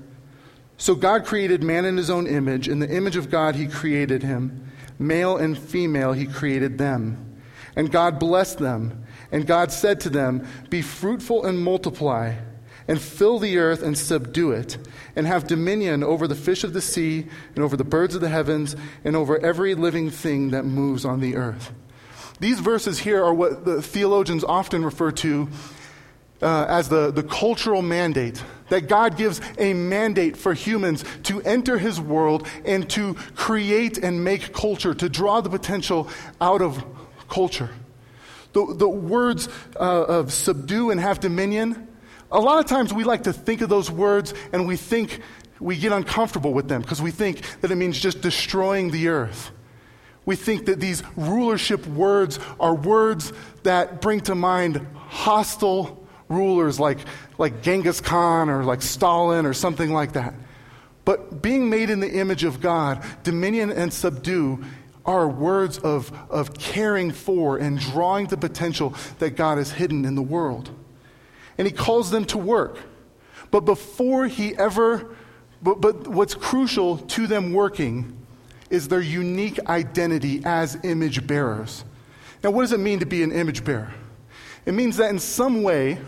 So 0.76 0.96
God 0.96 1.24
created 1.24 1.64
man 1.64 1.86
in 1.86 1.96
his 1.96 2.10
own 2.10 2.28
image. 2.28 2.68
In 2.68 2.80
the 2.80 2.94
image 2.94 3.16
of 3.16 3.30
God, 3.30 3.56
he 3.56 3.68
created 3.68 4.22
him. 4.22 4.66
Male 4.98 5.38
and 5.38 5.58
female, 5.58 6.14
he 6.14 6.26
created 6.26 6.78
them. 6.78 7.42
And 7.76 7.92
God 7.92 8.20
blessed 8.20 8.60
them. 8.60 9.06
And 9.32 9.46
God 9.46 9.72
said 9.72 10.00
to 10.02 10.10
them, 10.10 10.48
Be 10.70 10.82
fruitful 10.82 11.46
and 11.46 11.60
multiply, 11.60 12.36
and 12.88 13.02
fill 13.02 13.40
the 13.40 13.58
earth 13.58 13.82
and 13.82 13.98
subdue 13.98 14.52
it, 14.52 14.78
and 15.16 15.28
have 15.28 15.48
dominion 15.48 16.04
over 16.04 16.28
the 16.28 16.36
fish 16.36 16.64
of 16.64 16.74
the 16.74 16.82
sea, 16.82 17.28
and 17.56 17.64
over 17.64 17.76
the 17.76 17.84
birds 17.84 18.16
of 18.16 18.22
the 18.22 18.30
heavens, 18.30 18.76
and 19.04 19.16
over 19.16 19.38
every 19.44 19.76
living 19.76 20.10
thing 20.10 20.52
that 20.52 20.64
moves 20.64 21.04
on 21.04 21.20
the 21.20 21.36
earth. 21.36 21.74
These 22.40 22.60
verses 22.60 23.00
here 23.00 23.24
are 23.24 23.34
what 23.34 23.66
the 23.66 23.82
theologians 23.82 24.44
often 24.44 24.86
refer 24.86 25.12
to 25.12 25.50
uh, 26.42 26.66
as 26.70 26.90
the, 26.90 27.12
the 27.12 27.24
cultural 27.24 27.82
mandate 27.82 28.44
that 28.70 28.88
God 28.88 29.18
gives 29.18 29.42
a 29.58 29.74
mandate 29.74 30.38
for 30.38 30.54
humans 30.54 31.04
to 31.24 31.42
enter 31.42 31.78
his 31.78 32.00
world 32.00 32.48
and 32.66 32.90
to 32.92 33.14
create 33.36 33.98
and 33.98 34.24
make 34.24 34.54
culture, 34.54 34.94
to 34.94 35.10
draw 35.10 35.42
the 35.42 35.50
potential 35.50 36.10
out 36.42 36.62
of 36.62 36.84
culture. 37.30 37.70
The, 38.54 38.74
the 38.74 38.90
words 38.90 39.50
uh, 39.76 39.80
of 39.80 40.34
subdue 40.34 40.90
and 40.90 41.00
have 41.00 41.20
dominion, 41.20 41.88
a 42.32 42.40
lot 42.40 42.60
of 42.60 42.66
times 42.66 42.94
we 42.94 43.04
like 43.04 43.24
to 43.24 43.34
think 43.34 43.62
of 43.62 43.70
those 43.70 43.92
words 43.92 44.34
and 44.52 44.68
we 44.68 44.78
think 44.78 45.22
we 45.60 45.78
get 45.78 45.92
uncomfortable 45.92 46.54
with 46.54 46.68
them 46.68 46.82
because 46.82 47.02
we 47.02 47.12
think 47.12 47.42
that 47.62 47.72
it 47.72 47.76
means 47.76 48.00
just 48.00 48.22
destroying 48.22 48.92
the 48.92 49.08
earth. 49.10 49.52
We 50.26 50.36
think 50.36 50.66
that 50.66 50.80
these 50.80 51.04
rulership 51.16 51.86
words 51.86 52.40
are 52.60 52.74
words 52.74 53.32
that 53.64 54.02
bring 54.02 54.22
to 54.22 54.36
mind 54.36 54.86
hostile 55.08 56.05
rulers 56.28 56.80
like, 56.80 57.00
like 57.38 57.62
Genghis 57.62 58.02
Khan 58.02 58.50
or 58.50 58.64
like 58.64 58.82
Stalin 58.82 59.46
or 59.46 59.54
something 59.54 59.92
like 59.94 60.14
that. 60.14 60.34
But 61.04 61.42
being 61.42 61.70
made 61.70 61.90
in 61.90 62.00
the 62.00 62.12
image 62.18 62.44
of 62.44 62.62
God, 62.62 63.04
dominion 63.24 63.72
and 63.72 63.94
subdue 63.94 64.64
are 65.06 65.28
words 65.28 65.78
of, 65.78 66.12
of 66.32 66.58
caring 66.58 67.12
for 67.12 67.58
and 67.58 67.80
drawing 67.80 68.26
the 68.28 68.38
potential 68.38 68.96
that 69.20 69.32
God 69.32 69.60
has 69.60 69.72
hidden 69.72 70.04
in 70.04 70.16
the 70.16 70.22
world. 70.24 70.72
And 71.58 71.68
He 71.68 71.74
calls 71.74 72.10
them 72.10 72.26
to 72.26 72.40
work. 72.40 72.80
But 73.52 73.62
before 73.62 74.26
He 74.26 74.56
ever, 74.58 75.16
but, 75.62 75.80
but 75.80 76.08
what's 76.08 76.34
crucial 76.34 76.98
to 76.98 77.28
them 77.28 77.54
working 77.54 78.18
is 78.72 78.88
their 78.88 79.02
unique 79.02 79.60
identity 79.68 80.42
as 80.44 80.78
image 80.84 81.28
bearers. 81.28 81.86
Now, 82.44 82.50
what 82.50 82.64
does 82.64 82.74
it 82.74 82.80
mean 82.80 83.00
to 83.00 83.06
be 83.06 83.22
an 83.22 83.32
image 83.32 83.64
bearer? 83.64 83.94
It 84.66 84.74
means 84.74 84.98
that 84.98 85.12
in 85.12 85.20
some 85.20 85.62
way, 85.62 86.00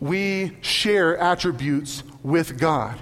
we 0.00 0.56
share 0.60 1.16
attributes 1.16 2.02
with 2.22 2.58
God. 2.58 2.98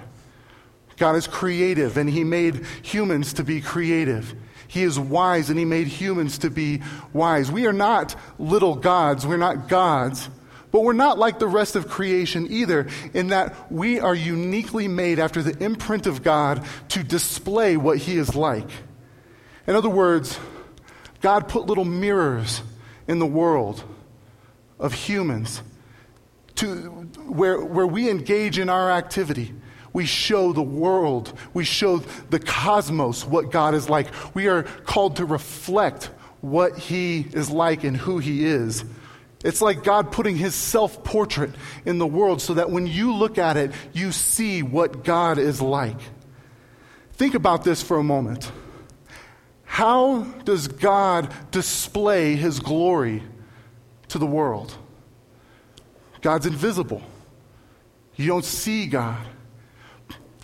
God 0.97 1.15
is 1.15 1.27
creative, 1.27 1.97
and 1.97 2.09
He 2.09 2.23
made 2.23 2.65
humans 2.81 3.33
to 3.33 3.43
be 3.43 3.61
creative. 3.61 4.33
He 4.67 4.83
is 4.83 4.99
wise, 4.99 5.49
and 5.49 5.57
He 5.57 5.65
made 5.65 5.87
humans 5.87 6.37
to 6.39 6.49
be 6.49 6.81
wise. 7.13 7.51
We 7.51 7.65
are 7.67 7.73
not 7.73 8.15
little 8.39 8.75
gods, 8.75 9.25
we're 9.25 9.37
not 9.37 9.67
gods, 9.67 10.29
But 10.73 10.81
we're 10.81 10.93
not 10.93 11.19
like 11.19 11.37
the 11.37 11.47
rest 11.47 11.75
of 11.75 11.87
creation 11.87 12.47
either, 12.49 12.87
in 13.13 13.27
that 13.27 13.71
we 13.71 13.99
are 13.99 14.15
uniquely 14.15 14.87
made 14.87 15.19
after 15.19 15.43
the 15.43 15.55
imprint 15.63 16.07
of 16.07 16.23
God 16.23 16.65
to 16.89 17.03
display 17.03 17.77
what 17.77 17.99
He 17.99 18.17
is 18.17 18.35
like. 18.35 18.67
In 19.67 19.75
other 19.75 19.87
words, 19.87 20.39
God 21.21 21.47
put 21.47 21.67
little 21.67 21.85
mirrors 21.85 22.63
in 23.07 23.19
the 23.19 23.25
world 23.27 23.83
of 24.79 24.93
humans 24.93 25.61
to, 26.63 26.77
where, 27.27 27.59
where 27.59 27.87
we 27.87 28.09
engage 28.09 28.57
in 28.57 28.69
our 28.69 28.89
activity. 28.89 29.53
We 29.91 30.05
show 30.05 30.53
the 30.53 30.63
world, 30.63 31.37
we 31.53 31.65
show 31.65 31.97
the 31.97 32.39
cosmos 32.39 33.25
what 33.25 33.51
God 33.51 33.75
is 33.75 33.89
like. 33.89 34.07
We 34.33 34.47
are 34.47 34.63
called 34.63 35.17
to 35.17 35.25
reflect 35.25 36.05
what 36.41 36.77
He 36.77 37.27
is 37.33 37.49
like 37.49 37.83
and 37.83 37.95
who 37.95 38.17
He 38.17 38.45
is. 38.45 38.83
It's 39.43 39.61
like 39.61 39.83
God 39.83 40.11
putting 40.11 40.35
His 40.35 40.55
self 40.55 41.03
portrait 41.03 41.51
in 41.85 41.99
the 41.99 42.07
world 42.07 42.41
so 42.41 42.55
that 42.55 42.71
when 42.71 42.87
you 42.87 43.13
look 43.13 43.37
at 43.37 43.57
it, 43.57 43.71
you 43.91 44.11
see 44.11 44.63
what 44.63 45.03
God 45.03 45.37
is 45.37 45.61
like. 45.61 45.99
Think 47.13 47.35
about 47.35 47.63
this 47.63 47.83
for 47.83 47.97
a 47.97 48.03
moment. 48.03 48.51
How 49.65 50.23
does 50.43 50.67
God 50.67 51.31
display 51.51 52.35
His 52.35 52.59
glory 52.59 53.21
to 54.07 54.17
the 54.17 54.25
world? 54.25 54.75
God's 56.23 56.47
invisible. 56.47 57.03
You 58.15 58.27
don't 58.27 58.45
see 58.45 58.87
God. 58.87 59.23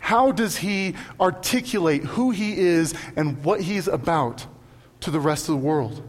How 0.02 0.32
does 0.32 0.58
he 0.58 0.96
articulate 1.20 2.04
who 2.04 2.32
he 2.32 2.58
is 2.58 2.94
and 3.16 3.44
what 3.44 3.62
he's 3.62 3.88
about 3.88 4.46
to 5.02 5.12
the 5.12 5.20
rest 5.20 5.50
of 5.50 5.56
the 5.56 5.62
world? 5.62 6.08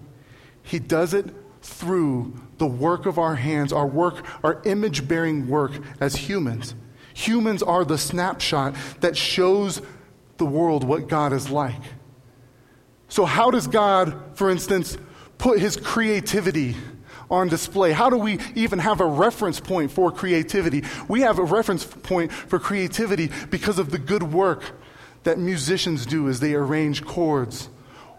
He 0.63 0.79
does 0.79 1.15
it 1.15 1.27
through 1.63 2.35
the 2.59 2.67
work 2.67 3.07
of 3.07 3.19
our 3.19 3.37
hands, 3.37 3.73
our 3.73 3.87
work, 3.87 4.25
our 4.43 4.61
image 4.65 5.07
bearing 5.07 5.49
work 5.49 5.73
as 6.01 6.17
humans. 6.17 6.75
Humans 7.15 7.63
are 7.63 7.85
the 7.85 7.99
snapshot 7.99 8.75
that 9.01 9.17
shows 9.17 9.81
the 10.39 10.47
world 10.47 10.83
what 10.83 11.09
God 11.09 11.33
is 11.33 11.51
like. 11.51 11.81
So, 13.09 13.25
how 13.25 13.51
does 13.51 13.67
God, 13.67 14.37
for 14.37 14.51
instance, 14.51 14.97
put 15.39 15.59
his 15.59 15.77
creativity 15.77 16.77
on 17.31 17.49
display? 17.49 17.93
How 17.93 18.11
do 18.11 18.17
we 18.17 18.39
even 18.55 18.79
have 18.79 19.01
a 19.01 19.07
reference 19.07 19.61
point 19.61 19.91
for 19.91 20.11
creativity? 20.11 20.83
We 21.09 21.21
have 21.21 21.39
a 21.39 21.45
reference 21.45 21.85
point 21.85 22.33
for 22.33 22.59
creativity 22.59 23.31
because 23.51 23.79
of 23.79 23.91
the 23.91 23.99
good 23.99 24.23
work 24.23 24.63
that 25.23 25.39
musicians 25.39 26.07
do 26.07 26.29
as 26.29 26.41
they 26.41 26.55
arrange 26.55 27.05
chords 27.05 27.69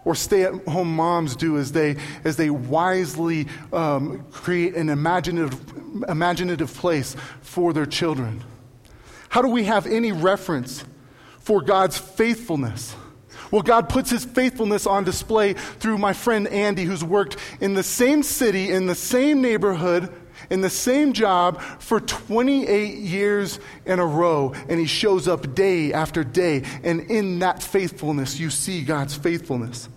or 0.04 0.14
stay 0.14 0.42
at 0.42 0.54
home 0.66 0.94
moms 0.94 1.36
do 1.36 1.58
as 1.58 1.72
they, 1.72 1.96
as 2.24 2.36
they 2.36 2.50
wisely 2.50 3.46
um, 3.72 4.24
create 4.32 4.74
an 4.74 4.88
imaginative, 4.88 5.60
imaginative 6.08 6.72
place 6.74 7.14
for 7.40 7.72
their 7.72 7.86
children. 7.86 8.42
How 9.28 9.42
do 9.42 9.48
we 9.48 9.64
have 9.64 9.86
any 9.86 10.12
reference 10.12 10.84
for 11.38 11.62
God's 11.62 11.98
faithfulness? 11.98 12.96
Well, 13.52 13.62
God 13.62 13.90
puts 13.90 14.10
his 14.10 14.24
faithfulness 14.24 14.86
on 14.86 15.04
display 15.04 15.52
through 15.52 15.98
my 15.98 16.14
friend 16.14 16.48
Andy, 16.48 16.84
who's 16.84 17.04
worked 17.04 17.36
in 17.60 17.74
the 17.74 17.82
same 17.82 18.22
city, 18.22 18.70
in 18.70 18.86
the 18.86 18.94
same 18.94 19.42
neighborhood, 19.42 20.12
in 20.50 20.62
the 20.62 20.70
same 20.70 21.12
job 21.12 21.60
for 21.78 22.00
28 22.00 22.96
years 22.96 23.60
in 23.84 23.98
a 23.98 24.06
row. 24.06 24.54
And 24.68 24.80
he 24.80 24.86
shows 24.86 25.28
up 25.28 25.54
day 25.54 25.92
after 25.92 26.24
day. 26.24 26.64
And 26.82 27.02
in 27.10 27.40
that 27.40 27.62
faithfulness, 27.62 28.40
you 28.40 28.48
see 28.48 28.82
God's 28.82 29.14
faithfulness. 29.14 29.88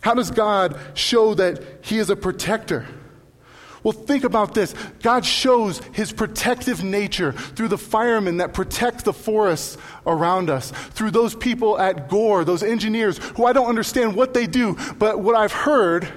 How 0.00 0.14
does 0.14 0.30
God 0.30 0.78
show 0.94 1.34
that 1.34 1.62
he 1.82 1.98
is 1.98 2.08
a 2.08 2.16
protector? 2.16 2.86
Well, 3.82 3.92
think 3.92 4.24
about 4.24 4.54
this. 4.54 4.74
God 5.02 5.24
shows 5.24 5.78
his 5.92 6.12
protective 6.12 6.84
nature 6.84 7.32
through 7.32 7.68
the 7.68 7.78
firemen 7.78 8.36
that 8.38 8.52
protect 8.52 9.04
the 9.04 9.12
forests 9.12 9.78
around 10.06 10.50
us, 10.50 10.70
through 10.70 11.10
those 11.10 11.34
people 11.34 11.78
at 11.78 12.08
Gore, 12.08 12.44
those 12.44 12.62
engineers 12.62 13.18
who 13.36 13.44
I 13.46 13.52
don't 13.52 13.68
understand 13.68 14.14
what 14.14 14.34
they 14.34 14.46
do, 14.46 14.76
but 14.98 15.20
what 15.20 15.34
I've 15.34 15.52
heard 15.52 16.08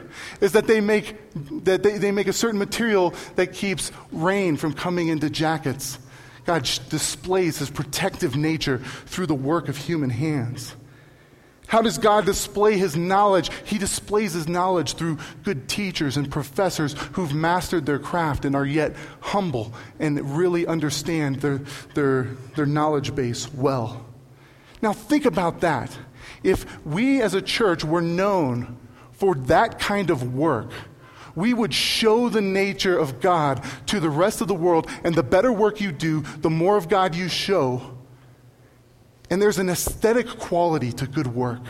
is 0.41 0.53
that 0.53 0.67
they 0.67 0.81
make, 0.81 1.15
that 1.63 1.83
they, 1.83 1.97
they 1.97 2.11
make 2.11 2.27
a 2.27 2.33
certain 2.33 2.59
material 2.59 3.13
that 3.35 3.53
keeps 3.53 3.91
rain 4.11 4.57
from 4.57 4.73
coming 4.73 5.07
into 5.07 5.29
jackets. 5.29 5.99
God 6.45 6.63
displays 6.89 7.59
his 7.59 7.69
protective 7.69 8.35
nature 8.35 8.79
through 9.05 9.27
the 9.27 9.35
work 9.35 9.69
of 9.69 9.77
human 9.77 10.09
hands. 10.09 10.75
How 11.73 11.81
does 11.81 11.97
God 11.97 12.27
display 12.27 12.77
his 12.77 12.95
knowledge? 12.95 13.49
He 13.65 13.79
displays 13.79 14.33
his 14.33 14.47
knowledge 14.47 14.93
through 14.93 15.17
good 15.41 15.67
teachers 15.67 16.17
and 16.17 16.31
professors 16.31 16.93
who've 17.13 17.33
mastered 17.33 17.87
their 17.87 17.97
craft 17.97 18.45
and 18.45 18.55
are 18.55 18.63
yet 18.63 18.95
humble 19.21 19.73
and 19.99 20.37
really 20.37 20.67
understand 20.67 21.37
their, 21.37 21.61
their, 21.95 22.25
their 22.55 22.67
knowledge 22.67 23.15
base 23.15 23.51
well. 23.51 24.05
Now, 24.83 24.93
think 24.93 25.25
about 25.25 25.61
that. 25.61 25.97
If 26.43 26.85
we 26.85 27.23
as 27.23 27.33
a 27.33 27.41
church 27.41 27.83
were 27.83 28.03
known 28.03 28.77
for 29.13 29.33
that 29.33 29.79
kind 29.79 30.11
of 30.11 30.35
work, 30.35 30.69
we 31.33 31.55
would 31.55 31.73
show 31.73 32.29
the 32.29 32.41
nature 32.41 32.95
of 32.95 33.19
God 33.19 33.65
to 33.87 33.99
the 33.99 34.11
rest 34.11 34.41
of 34.41 34.47
the 34.47 34.53
world, 34.53 34.87
and 35.03 35.15
the 35.15 35.23
better 35.23 35.51
work 35.51 35.81
you 35.81 35.91
do, 35.91 36.21
the 36.21 36.51
more 36.51 36.77
of 36.77 36.87
God 36.87 37.15
you 37.15 37.29
show, 37.29 37.92
and 39.29 39.41
there's 39.41 39.57
an 39.57 39.69
aesthetic 39.69 40.27
quality 40.27 40.91
to 40.93 41.07
good 41.07 41.27
work. 41.27 41.61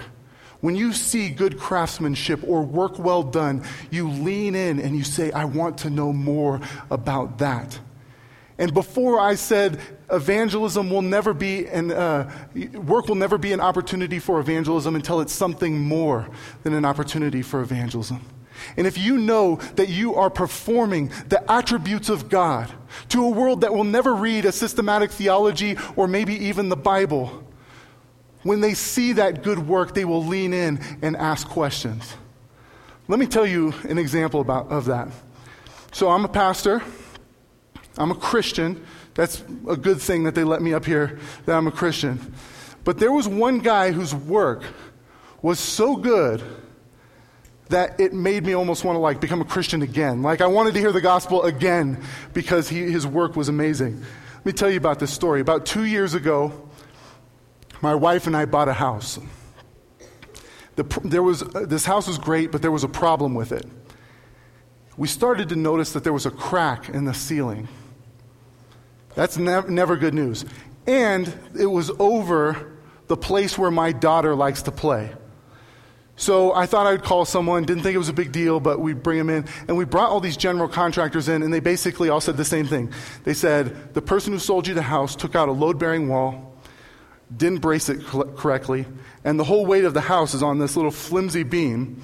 When 0.61 0.75
you 0.75 0.93
see 0.93 1.29
good 1.29 1.59
craftsmanship 1.59 2.41
or 2.47 2.63
work 2.63 2.97
well 2.97 3.21
done, 3.21 3.63
you 3.91 4.09
lean 4.09 4.55
in 4.55 4.79
and 4.79 4.95
you 4.95 5.03
say, 5.03 5.31
I 5.31 5.43
want 5.45 5.79
to 5.79 5.89
know 5.89 6.13
more 6.13 6.61
about 6.89 7.39
that. 7.39 7.77
And 8.57 8.73
before 8.73 9.19
I 9.19 9.35
said 9.35 9.79
evangelism 10.09 10.89
will 10.89 11.01
never 11.01 11.33
be, 11.33 11.65
an, 11.65 11.91
uh, 11.91 12.31
work 12.73 13.07
will 13.07 13.15
never 13.15 13.37
be 13.37 13.51
an 13.51 13.59
opportunity 13.59 14.19
for 14.19 14.39
evangelism 14.39 14.95
until 14.95 15.19
it's 15.21 15.33
something 15.33 15.79
more 15.79 16.29
than 16.61 16.73
an 16.73 16.85
opportunity 16.85 17.41
for 17.41 17.61
evangelism. 17.61 18.21
And 18.77 18.87
if 18.87 18.97
you 18.97 19.17
know 19.17 19.55
that 19.75 19.89
you 19.89 20.15
are 20.15 20.29
performing 20.29 21.11
the 21.29 21.43
attributes 21.51 22.09
of 22.09 22.29
God 22.29 22.71
to 23.09 23.25
a 23.25 23.29
world 23.29 23.61
that 23.61 23.73
will 23.73 23.83
never 23.83 24.13
read 24.13 24.45
a 24.45 24.51
systematic 24.51 25.11
theology 25.11 25.77
or 25.95 26.07
maybe 26.07 26.33
even 26.45 26.69
the 26.69 26.75
Bible, 26.75 27.43
when 28.43 28.61
they 28.61 28.73
see 28.73 29.13
that 29.13 29.43
good 29.43 29.67
work, 29.67 29.93
they 29.93 30.05
will 30.05 30.23
lean 30.23 30.53
in 30.53 30.79
and 31.01 31.15
ask 31.17 31.47
questions. 31.47 32.15
Let 33.07 33.19
me 33.19 33.25
tell 33.25 33.45
you 33.45 33.73
an 33.83 33.97
example 33.97 34.41
about, 34.41 34.69
of 34.69 34.85
that. 34.85 35.09
So, 35.91 36.09
I'm 36.09 36.25
a 36.25 36.29
pastor, 36.29 36.81
I'm 37.97 38.11
a 38.11 38.15
Christian. 38.15 38.85
That's 39.13 39.43
a 39.67 39.77
good 39.77 40.01
thing 40.01 40.23
that 40.23 40.33
they 40.33 40.43
let 40.43 40.61
me 40.61 40.73
up 40.73 40.85
here 40.85 41.19
that 41.45 41.55
I'm 41.55 41.67
a 41.67 41.71
Christian. 41.71 42.33
But 42.83 42.97
there 42.97 43.11
was 43.11 43.27
one 43.27 43.59
guy 43.59 43.91
whose 43.91 44.13
work 44.13 44.63
was 45.41 45.59
so 45.59 45.95
good 45.95 46.41
that 47.73 47.99
it 47.99 48.13
made 48.13 48.45
me 48.45 48.53
almost 48.53 48.83
want 48.83 48.95
to 48.95 48.99
like 48.99 49.19
become 49.19 49.41
a 49.41 49.45
Christian 49.45 49.81
again. 49.81 50.21
Like 50.21 50.41
I 50.41 50.47
wanted 50.47 50.75
to 50.75 50.79
hear 50.79 50.91
the 50.91 51.01
gospel 51.01 51.41
again 51.41 52.03
because 52.31 52.69
he, 52.69 52.83
his 52.83 53.07
work 53.07 53.35
was 53.35 53.49
amazing. 53.49 53.99
Let 54.35 54.45
me 54.45 54.51
tell 54.51 54.69
you 54.69 54.77
about 54.77 54.99
this 54.99 55.11
story. 55.11 55.41
About 55.41 55.65
two 55.65 55.85
years 55.85 56.13
ago, 56.13 56.69
my 57.81 57.95
wife 57.95 58.27
and 58.27 58.37
I 58.37 58.45
bought 58.45 58.69
a 58.69 58.73
house. 58.73 59.17
The, 60.75 60.83
there 61.03 61.23
was, 61.23 61.41
uh, 61.41 61.65
this 61.67 61.83
house 61.83 62.07
was 62.07 62.19
great, 62.19 62.51
but 62.51 62.61
there 62.61 62.71
was 62.71 62.83
a 62.83 62.87
problem 62.87 63.33
with 63.33 63.51
it. 63.51 63.65
We 64.95 65.07
started 65.07 65.49
to 65.49 65.55
notice 65.55 65.93
that 65.93 66.03
there 66.03 66.13
was 66.13 66.27
a 66.27 66.31
crack 66.31 66.89
in 66.89 67.05
the 67.05 67.13
ceiling. 67.15 67.67
That's 69.15 69.37
ne- 69.37 69.67
never 69.67 69.97
good 69.97 70.13
news. 70.13 70.45
And 70.85 71.33
it 71.59 71.65
was 71.65 71.89
over 71.97 72.71
the 73.07 73.17
place 73.17 73.57
where 73.57 73.71
my 73.71 73.93
daughter 73.93 74.35
likes 74.35 74.61
to 74.63 74.71
play. 74.71 75.11
So 76.15 76.53
I 76.53 76.67
thought 76.67 76.85
I'd 76.85 77.03
call 77.03 77.25
someone, 77.25 77.63
didn't 77.63 77.83
think 77.83 77.95
it 77.95 77.99
was 77.99 78.09
a 78.09 78.13
big 78.13 78.31
deal, 78.31 78.59
but 78.59 78.79
we 78.79 78.93
bring 78.93 79.17
them 79.17 79.29
in. 79.29 79.45
And 79.67 79.77
we 79.77 79.85
brought 79.85 80.09
all 80.09 80.19
these 80.19 80.37
general 80.37 80.67
contractors 80.67 81.27
in, 81.27 81.41
and 81.41 81.51
they 81.51 81.59
basically 81.59 82.09
all 82.09 82.21
said 82.21 82.37
the 82.37 82.45
same 82.45 82.67
thing. 82.67 82.91
They 83.23 83.33
said, 83.33 83.93
The 83.93 84.01
person 84.01 84.31
who 84.31 84.39
sold 84.39 84.67
you 84.67 84.73
the 84.73 84.83
house 84.83 85.15
took 85.15 85.35
out 85.35 85.49
a 85.49 85.51
load 85.51 85.79
bearing 85.79 86.07
wall, 86.07 86.55
didn't 87.35 87.59
brace 87.59 87.89
it 87.89 88.05
correctly, 88.05 88.85
and 89.23 89.39
the 89.39 89.43
whole 89.43 89.65
weight 89.65 89.85
of 89.85 89.95
the 89.95 90.01
house 90.01 90.35
is 90.35 90.43
on 90.43 90.59
this 90.59 90.75
little 90.75 90.91
flimsy 90.91 91.43
beam, 91.43 92.03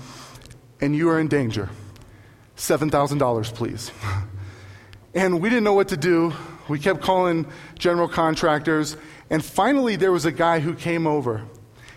and 0.82 0.95
you 0.95 1.10
are 1.10 1.19
in 1.19 1.28
danger. 1.28 1.69
$7,000, 2.58 3.54
please. 3.54 3.91
and 5.13 5.39
we 5.39 5.50
didn't 5.50 5.63
know 5.63 5.74
what 5.74 5.89
to 5.89 5.98
do. 5.98 6.34
We 6.67 6.80
kept 6.80 7.02
calling 7.02 7.45
general 7.78 8.08
contractors, 8.08 8.98
and 9.30 9.45
finally 9.45 9.95
there 9.95 10.12
was 10.12 10.26
a 10.26 10.32
guy 10.32 10.60
who 10.60 10.74
came 10.74 11.06
over. 11.06 11.43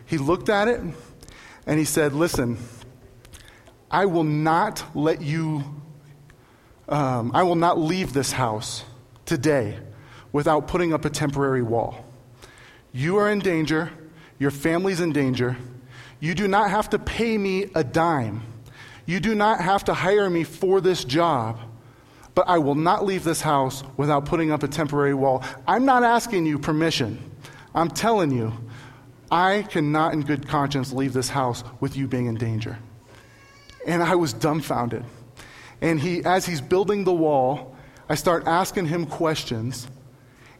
He 0.04 0.18
looked 0.18 0.48
at 0.48 0.68
it, 0.68 0.80
and 1.66 1.78
he 1.78 1.84
said, 1.84 2.12
Listen, 2.12 2.58
I 3.90 4.06
will 4.06 4.24
not 4.24 4.84
let 4.94 5.20
you, 5.22 5.64
um, 6.88 7.30
I 7.34 7.42
will 7.42 7.56
not 7.56 7.78
leave 7.78 8.12
this 8.12 8.32
house 8.32 8.84
today 9.26 9.78
without 10.32 10.66
putting 10.66 10.92
up 10.92 11.04
a 11.04 11.10
temporary 11.10 11.62
wall. 11.62 12.04
You 12.92 13.16
are 13.16 13.30
in 13.30 13.38
danger. 13.38 13.90
Your 14.38 14.50
family's 14.50 15.00
in 15.00 15.12
danger. 15.12 15.56
You 16.20 16.34
do 16.34 16.48
not 16.48 16.70
have 16.70 16.90
to 16.90 16.98
pay 16.98 17.36
me 17.38 17.70
a 17.74 17.84
dime. 17.84 18.42
You 19.06 19.20
do 19.20 19.34
not 19.34 19.60
have 19.60 19.84
to 19.84 19.94
hire 19.94 20.30
me 20.30 20.44
for 20.44 20.80
this 20.80 21.04
job. 21.04 21.58
but 22.34 22.48
I 22.48 22.58
will 22.58 22.74
not 22.74 23.04
leave 23.04 23.24
this 23.24 23.42
house 23.42 23.84
without 23.96 24.24
putting 24.24 24.50
up 24.50 24.62
a 24.62 24.68
temporary 24.68 25.14
wall. 25.14 25.44
I'm 25.66 25.84
not 25.84 26.02
asking 26.02 26.46
you 26.46 26.58
permission. 26.58 27.18
I'm 27.74 27.88
telling 27.90 28.30
you, 28.30 28.52
I 29.32 29.62
cannot, 29.62 30.12
in 30.12 30.20
good 30.20 30.46
conscience, 30.46 30.92
leave 30.92 31.14
this 31.14 31.30
house 31.30 31.64
with 31.80 31.96
you 31.96 32.06
being 32.06 32.26
in 32.26 32.34
danger. 32.34 32.78
And 33.86 34.02
I 34.02 34.14
was 34.14 34.34
dumbfounded. 34.34 35.04
And 35.80 35.98
he, 35.98 36.22
as 36.22 36.44
he's 36.44 36.60
building 36.60 37.04
the 37.04 37.14
wall, 37.14 37.74
I 38.10 38.14
start 38.14 38.46
asking 38.46 38.86
him 38.86 39.06
questions. 39.06 39.88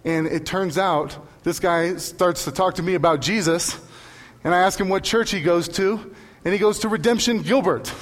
And 0.06 0.26
it 0.26 0.46
turns 0.46 0.78
out 0.78 1.18
this 1.44 1.61
guy 1.61 1.96
starts 1.96 2.46
to 2.46 2.50
talk 2.50 2.76
to 2.76 2.82
me 2.82 2.94
about 2.94 3.20
Jesus. 3.20 3.78
And 4.42 4.54
I 4.54 4.61
ask 4.61 4.80
him 4.80 4.88
what 4.88 5.04
church 5.04 5.30
he 5.30 5.42
goes 5.42 5.68
to. 5.68 6.14
And 6.44 6.54
he 6.54 6.58
goes 6.58 6.78
to 6.80 6.88
Redemption 6.88 7.42
Gilbert. 7.42 7.92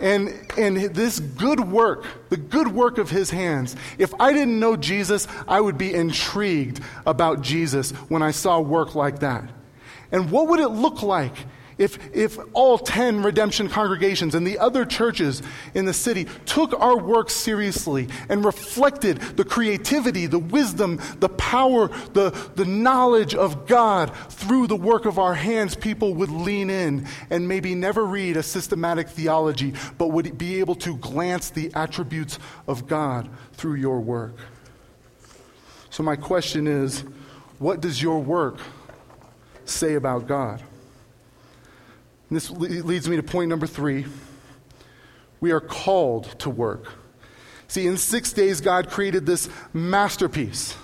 And, 0.00 0.34
and 0.56 0.76
this 0.94 1.20
good 1.20 1.60
work, 1.60 2.06
the 2.30 2.36
good 2.38 2.68
work 2.68 2.98
of 2.98 3.10
his 3.10 3.30
hands, 3.30 3.76
if 3.98 4.12
I 4.18 4.32
didn't 4.32 4.58
know 4.58 4.76
Jesus, 4.76 5.28
I 5.46 5.60
would 5.60 5.76
be 5.76 5.92
intrigued 5.92 6.80
about 7.06 7.42
Jesus 7.42 7.90
when 8.08 8.22
I 8.22 8.30
saw 8.30 8.60
work 8.60 8.94
like 8.94 9.20
that. 9.20 9.48
And 10.10 10.30
what 10.30 10.48
would 10.48 10.60
it 10.60 10.68
look 10.68 11.02
like 11.02 11.34
if, 11.80 11.98
if 12.14 12.38
all 12.52 12.76
10 12.76 13.22
redemption 13.22 13.68
congregations 13.70 14.34
and 14.34 14.46
the 14.46 14.58
other 14.58 14.84
churches 14.84 15.42
in 15.72 15.86
the 15.86 15.94
city 15.94 16.26
took 16.44 16.78
our 16.78 16.98
work 16.98 17.30
seriously 17.30 18.06
and 18.28 18.44
reflected 18.44 19.18
the 19.18 19.44
creativity, 19.44 20.26
the 20.26 20.38
wisdom, 20.38 21.00
the 21.20 21.30
power, 21.30 21.88
the, 22.12 22.30
the 22.54 22.66
knowledge 22.66 23.34
of 23.34 23.66
God 23.66 24.14
through 24.28 24.66
the 24.66 24.76
work 24.76 25.06
of 25.06 25.18
our 25.18 25.34
hands, 25.34 25.74
people 25.74 26.14
would 26.16 26.30
lean 26.30 26.68
in 26.68 27.06
and 27.30 27.48
maybe 27.48 27.74
never 27.74 28.04
read 28.04 28.36
a 28.36 28.42
systematic 28.42 29.08
theology, 29.08 29.72
but 29.96 30.08
would 30.08 30.36
be 30.36 30.60
able 30.60 30.74
to 30.74 30.98
glance 30.98 31.48
the 31.48 31.72
attributes 31.74 32.38
of 32.68 32.86
God 32.86 33.26
through 33.54 33.76
your 33.76 34.00
work. 34.00 34.34
So, 35.88 36.02
my 36.02 36.16
question 36.16 36.66
is 36.66 37.04
what 37.58 37.80
does 37.80 38.02
your 38.02 38.20
work 38.20 38.58
say 39.64 39.94
about 39.94 40.26
God? 40.26 40.62
And 42.30 42.36
this 42.36 42.50
leads 42.50 43.08
me 43.08 43.16
to 43.16 43.22
point 43.22 43.48
number 43.48 43.66
three. 43.66 44.06
We 45.40 45.50
are 45.50 45.60
called 45.60 46.38
to 46.40 46.48
work. 46.48 46.86
See, 47.66 47.86
in 47.86 47.96
six 47.96 48.32
days, 48.32 48.60
God 48.60 48.88
created 48.88 49.26
this 49.26 49.48
masterpiece, 49.72 50.76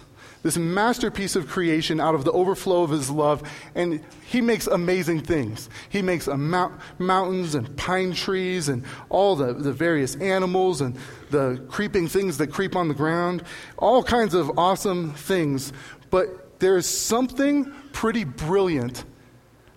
this 0.43 0.57
masterpiece 0.57 1.37
of 1.37 1.47
creation 1.47 2.01
out 2.01 2.15
of 2.17 2.25
the 2.25 2.33
overflow 2.33 2.83
of 2.83 2.91
His 2.91 3.11
love. 3.11 3.49
And 3.77 4.05
He 4.27 4.41
makes 4.41 4.67
amazing 4.67 5.21
things. 5.21 5.69
He 5.89 6.03
makes 6.03 6.27
mount, 6.27 6.81
mountains 6.99 7.55
and 7.55 7.77
pine 7.77 8.13
trees 8.13 8.69
and 8.69 8.85
all 9.09 9.37
the, 9.37 9.53
the 9.53 9.73
various 9.73 10.17
animals 10.17 10.81
and 10.81 10.97
the 11.31 11.65
creeping 11.69 12.09
things 12.09 12.39
that 12.39 12.49
creep 12.49 12.75
on 12.75 12.89
the 12.89 12.95
ground, 12.95 13.45
all 13.79 14.03
kinds 14.03 14.35
of 14.35 14.59
awesome 14.59 15.13
things. 15.13 15.73
But 16.11 16.59
there 16.59 16.77
is 16.77 16.89
something 16.89 17.73
pretty 17.93 18.25
brilliant, 18.25 19.05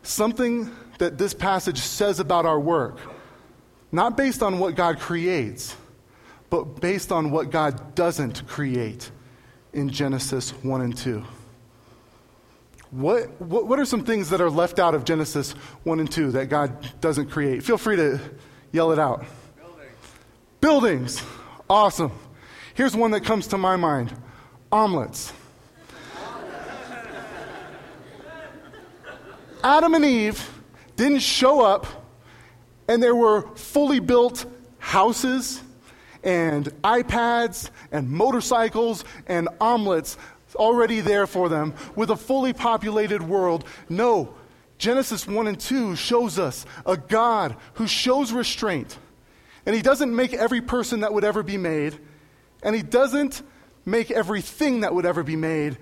something 0.01 0.71
that 0.99 1.17
this 1.17 1.33
passage 1.33 1.79
says 1.79 2.19
about 2.19 2.45
our 2.45 2.59
work, 2.59 2.99
not 3.91 4.15
based 4.15 4.43
on 4.43 4.59
what 4.59 4.75
God 4.75 4.99
creates, 4.99 5.75
but 6.49 6.79
based 6.79 7.11
on 7.11 7.31
what 7.31 7.51
God 7.51 7.95
doesn't 7.95 8.47
create 8.47 9.11
in 9.73 9.89
Genesis 9.89 10.51
1 10.51 10.81
and 10.81 10.95
2. 10.95 11.23
What, 12.91 13.39
what, 13.39 13.67
what, 13.67 13.79
are 13.79 13.85
some 13.85 14.03
things 14.03 14.29
that 14.31 14.41
are 14.41 14.49
left 14.49 14.79
out 14.79 14.95
of 14.95 15.05
Genesis 15.05 15.51
1 15.83 15.99
and 15.99 16.11
2 16.11 16.31
that 16.31 16.47
God 16.47 16.99
doesn't 17.01 17.29
create? 17.29 17.63
Feel 17.63 17.77
free 17.77 17.95
to 17.95 18.19
yell 18.71 18.91
it 18.91 18.99
out. 18.99 19.25
Buildings. 19.57 19.95
Buildings. 20.59 21.23
Awesome. 21.69 22.11
Here's 22.73 22.95
one 22.95 23.11
that 23.11 23.23
comes 23.23 23.47
to 23.47 23.57
my 23.57 23.75
mind 23.75 24.13
omelets. 24.71 25.33
Adam 29.63 29.93
and 29.93 30.05
Eve 30.05 30.58
didn't 30.99 31.19
show 31.19 31.61
up, 31.61 31.87
and 32.89 33.01
there 33.01 33.15
were 33.15 33.43
fully 33.55 34.01
built 34.01 34.45
houses 34.79 35.63
and 36.25 36.65
iPads 36.83 37.69
and 37.89 38.09
motorcycles 38.09 39.05
and 39.25 39.47
omelets 39.61 40.17
already 40.55 40.99
there 40.99 41.25
for 41.25 41.47
them 41.47 41.73
with 41.95 42.09
a 42.09 42.17
fully 42.17 42.51
populated 42.51 43.21
world. 43.21 43.63
No, 43.87 44.33
Genesis 44.77 45.25
1 45.25 45.47
and 45.47 45.57
2 45.57 45.95
shows 45.95 46.37
us 46.37 46.65
a 46.85 46.97
God 46.97 47.55
who 47.75 47.87
shows 47.87 48.33
restraint. 48.33 48.97
And 49.65 49.73
he 49.73 49.81
doesn't 49.81 50.13
make 50.13 50.33
every 50.33 50.59
person 50.59 50.99
that 50.99 51.13
would 51.13 51.23
ever 51.23 51.43
be 51.43 51.57
made, 51.57 51.97
and 52.61 52.75
he 52.75 52.81
doesn't 52.81 53.41
make 53.85 54.11
everything 54.11 54.81
that 54.81 54.93
would 54.93 55.05
ever 55.05 55.23
be 55.23 55.37
made, 55.37 55.77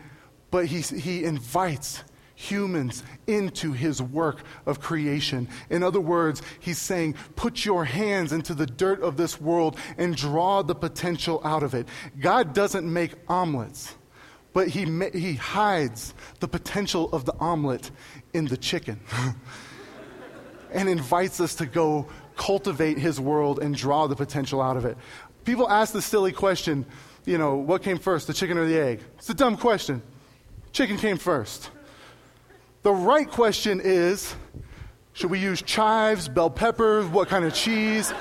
but 0.51 0.67
he, 0.67 0.81
he 0.81 1.23
invites 1.23 2.03
humans 2.39 3.01
into 3.25 3.73
his 3.73 3.99
work 3.99 4.43
of 4.67 4.79
creation. 4.79 5.49
In 5.71 5.81
other 5.81 5.99
words, 5.99 6.43
he's 6.59 6.77
saying, 6.77 7.15
put 7.35 7.65
your 7.65 7.83
hands 7.83 8.31
into 8.31 8.53
the 8.53 8.67
dirt 8.67 9.01
of 9.01 9.17
this 9.17 9.41
world 9.41 9.75
and 9.97 10.15
draw 10.15 10.61
the 10.61 10.75
potential 10.75 11.41
out 11.43 11.63
of 11.63 11.73
it. 11.73 11.87
God 12.19 12.53
doesn't 12.53 12.85
make 12.85 13.15
omelets, 13.27 13.95
but 14.53 14.67
he, 14.67 14.85
ma- 14.85 15.09
he 15.11 15.33
hides 15.33 16.13
the 16.39 16.47
potential 16.47 17.09
of 17.11 17.25
the 17.25 17.33
omelet 17.39 17.89
in 18.35 18.45
the 18.45 18.57
chicken 18.57 18.99
and 20.71 20.87
invites 20.87 21.41
us 21.41 21.55
to 21.55 21.65
go 21.65 22.07
cultivate 22.35 22.99
his 22.99 23.19
world 23.19 23.57
and 23.57 23.75
draw 23.75 24.05
the 24.05 24.15
potential 24.15 24.61
out 24.61 24.77
of 24.77 24.85
it. 24.85 24.95
People 25.43 25.67
ask 25.67 25.91
the 25.91 26.03
silly 26.03 26.31
question, 26.31 26.85
you 27.25 27.39
know, 27.39 27.55
what 27.55 27.81
came 27.81 27.97
first, 27.97 28.27
the 28.27 28.33
chicken 28.33 28.59
or 28.59 28.67
the 28.67 28.79
egg? 28.79 28.99
It's 29.17 29.29
a 29.31 29.33
dumb 29.33 29.57
question. 29.57 30.03
Chicken 30.71 30.97
came 30.97 31.17
first. 31.17 31.71
The 32.87 32.93
right 32.93 33.29
question 33.29 33.81
is 33.83 34.33
should 35.11 35.29
we 35.29 35.39
use 35.39 35.61
chives, 35.61 36.29
bell 36.29 36.49
peppers, 36.49 37.05
what 37.07 37.27
kind 37.27 37.43
of 37.43 37.53
cheese? 37.53 38.13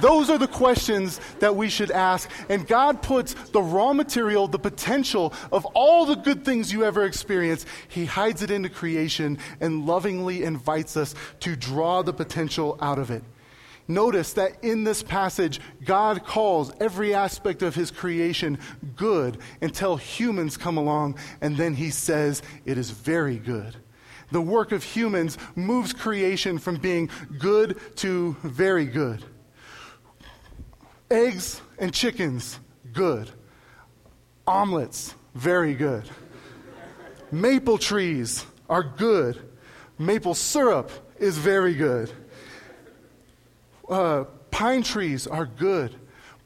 Those 0.00 0.30
are 0.30 0.38
the 0.38 0.48
questions 0.48 1.20
that 1.40 1.54
we 1.54 1.68
should 1.68 1.90
ask. 1.90 2.30
And 2.48 2.66
God 2.66 3.02
puts 3.02 3.34
the 3.34 3.60
raw 3.60 3.92
material, 3.92 4.48
the 4.48 4.58
potential 4.58 5.34
of 5.52 5.66
all 5.74 6.06
the 6.06 6.14
good 6.14 6.46
things 6.46 6.72
you 6.72 6.82
ever 6.82 7.04
experience, 7.04 7.66
He 7.88 8.06
hides 8.06 8.40
it 8.40 8.50
into 8.50 8.70
creation 8.70 9.36
and 9.60 9.84
lovingly 9.84 10.44
invites 10.44 10.96
us 10.96 11.14
to 11.40 11.54
draw 11.54 12.00
the 12.00 12.14
potential 12.14 12.78
out 12.80 12.98
of 12.98 13.10
it. 13.10 13.22
Notice 13.86 14.32
that 14.32 14.64
in 14.64 14.84
this 14.84 15.02
passage, 15.02 15.60
God 15.84 16.24
calls 16.24 16.72
every 16.80 17.12
aspect 17.12 17.60
of 17.60 17.74
His 17.74 17.90
creation 17.90 18.60
good 18.96 19.36
until 19.60 19.98
humans 19.98 20.56
come 20.56 20.78
along, 20.78 21.18
and 21.42 21.54
then 21.58 21.74
He 21.74 21.90
says, 21.90 22.40
It 22.64 22.78
is 22.78 22.90
very 22.90 23.36
good 23.36 23.76
the 24.30 24.40
work 24.40 24.72
of 24.72 24.82
humans 24.82 25.38
moves 25.54 25.92
creation 25.92 26.58
from 26.58 26.76
being 26.76 27.10
good 27.38 27.78
to 27.96 28.36
very 28.42 28.86
good. 28.86 29.24
Eggs 31.10 31.60
and 31.78 31.92
chickens, 31.92 32.58
good. 32.92 33.30
Omelets, 34.46 35.14
very 35.34 35.74
good. 35.74 36.08
Maple 37.30 37.78
trees 37.78 38.44
are 38.68 38.82
good. 38.82 39.40
Maple 39.98 40.34
syrup 40.34 40.90
is 41.18 41.38
very 41.38 41.74
good. 41.74 42.12
Uh, 43.88 44.24
pine 44.50 44.82
trees 44.82 45.26
are 45.26 45.46
good 45.46 45.94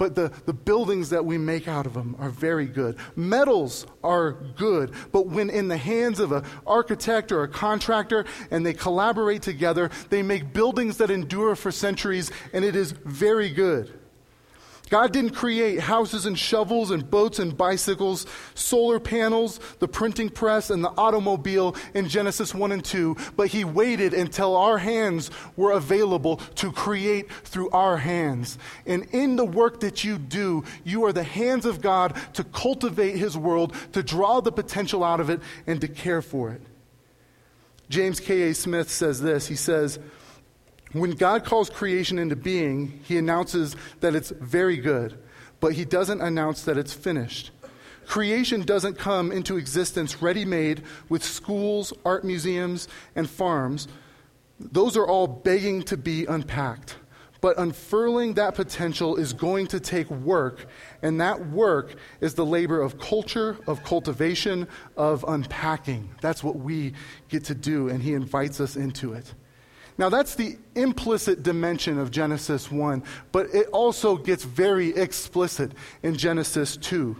but 0.01 0.15
the, 0.15 0.33
the 0.47 0.55
buildings 0.55 1.11
that 1.11 1.27
we 1.27 1.37
make 1.37 1.69
out 1.69 1.85
of 1.85 1.93
them 1.93 2.17
are 2.19 2.31
very 2.31 2.65
good. 2.65 2.97
Metals 3.17 3.87
are 4.03 4.33
good, 4.57 4.95
but 5.13 5.27
when 5.27 5.51
in 5.51 5.69
the 5.69 5.77
hands 5.77 6.19
of 6.21 6.33
an 6.33 6.43
architect 6.67 7.31
or 7.31 7.43
a 7.43 7.49
contractor 7.49 8.25
and 8.51 8.65
they 8.65 8.73
collaborate 8.73 9.43
together, 9.43 9.91
they 10.09 10.23
make 10.23 10.55
buildings 10.55 10.97
that 10.97 11.11
endure 11.11 11.55
for 11.55 11.71
centuries, 11.71 12.33
and 12.55 12.65
it 12.65 12.75
is 12.75 12.93
very 12.93 13.51
good. 13.51 14.00
God 14.91 15.13
didn't 15.13 15.31
create 15.31 15.79
houses 15.79 16.27
and 16.27 16.37
shovels 16.37 16.91
and 16.91 17.09
boats 17.09 17.39
and 17.39 17.57
bicycles, 17.57 18.27
solar 18.57 18.99
panels, 18.99 19.61
the 19.79 19.87
printing 19.87 20.29
press, 20.29 20.69
and 20.69 20.83
the 20.83 20.93
automobile 20.99 21.77
in 21.95 22.09
Genesis 22.09 22.53
1 22.53 22.73
and 22.73 22.85
2, 22.85 23.17
but 23.37 23.47
He 23.47 23.65
waited 23.65 24.13
until 24.13 24.57
our 24.57 24.79
hands 24.79 25.31
were 25.57 25.71
available 25.71 26.39
to 26.57 26.73
create 26.73 27.31
through 27.31 27.71
our 27.71 27.97
hands. 27.97 28.59
And 28.85 29.07
in 29.13 29.37
the 29.37 29.45
work 29.45 29.81
that 29.81 30.03
you 30.03 30.19
do, 30.19 30.65
you 30.83 31.05
are 31.05 31.13
the 31.13 31.23
hands 31.23 31.67
of 31.67 31.81
God 31.81 32.17
to 32.35 32.43
cultivate 32.43 33.17
His 33.17 33.39
world, 33.39 33.75
to 33.93 34.03
draw 34.03 34.41
the 34.41 34.53
potential 34.53 35.05
out 35.05 35.21
of 35.21 35.31
it, 35.31 35.41
and 35.69 35.81
to 35.81 35.89
care 35.89 36.21
for 36.21 36.51
it. 36.51 36.63
James 37.89 38.19
K.A. 38.19 38.55
Smith 38.55 38.91
says 38.91 39.21
this 39.21 39.47
He 39.47 39.57
says, 39.57 40.01
when 40.93 41.13
God 41.13 41.45
calls 41.45 41.71
creation 41.71 42.19
into 42.19 42.37
being, 42.37 43.01
he 43.05 43.17
announces 43.17 43.77
that 44.01 44.15
it's 44.15 44.31
very 44.31 44.77
good, 44.77 45.19
but 45.61 45.75
he 45.75 45.85
doesn't 45.85 46.21
announce 46.21 46.63
that 46.65 46.79
it's 46.79 46.93
finished. 46.93 47.51
Creation 48.07 48.63
doesn't 48.63 48.99
come 48.99 49.31
into 49.31 49.57
existence 49.57 50.21
ready 50.21 50.45
made 50.45 50.83
with 51.09 51.23
schools, 51.23 51.93
art 52.05 52.25
museums, 52.25 52.89
and 53.15 53.31
farms. 53.31 53.87
Those 54.59 54.97
are 54.97 55.07
all 55.07 55.29
begging 55.29 55.83
to 55.85 55.97
be 55.97 56.27
unpacked. 56.27 56.97
But 57.41 57.57
unfurling 57.57 58.35
that 58.35 58.55
potential 58.55 59.17
is 59.17 59.33
going 59.33 59.69
to 59.69 59.81
take 59.81 60.11
work, 60.11 60.67
and 61.03 61.21
that 61.21 61.49
work 61.49 61.95
is 62.21 62.35
the 62.35 62.45
labor 62.45 62.83
of 62.83 62.99
culture, 62.99 63.57
of 63.67 63.83
cultivation, 63.83 64.69
of 64.97 65.25
unpacking. 65.27 66.11
That's 66.21 66.45
what 66.45 66.57
we 66.57 66.93
get 67.29 67.45
to 67.45 67.55
do, 67.55 67.89
and 67.89 68.03
he 68.03 68.13
invites 68.13 68.61
us 68.61 68.77
into 68.77 69.15
it. 69.15 69.33
Now, 70.01 70.09
that's 70.09 70.35
the 70.35 70.57
implicit 70.75 71.43
dimension 71.43 71.99
of 71.99 72.11
Genesis 72.11 72.73
1, 72.73 73.03
but 73.33 73.55
it 73.55 73.67
also 73.67 74.17
gets 74.17 74.45
very 74.45 74.97
explicit 74.97 75.73
in 76.03 76.17
Genesis 76.17 76.79
2. 76.79 77.15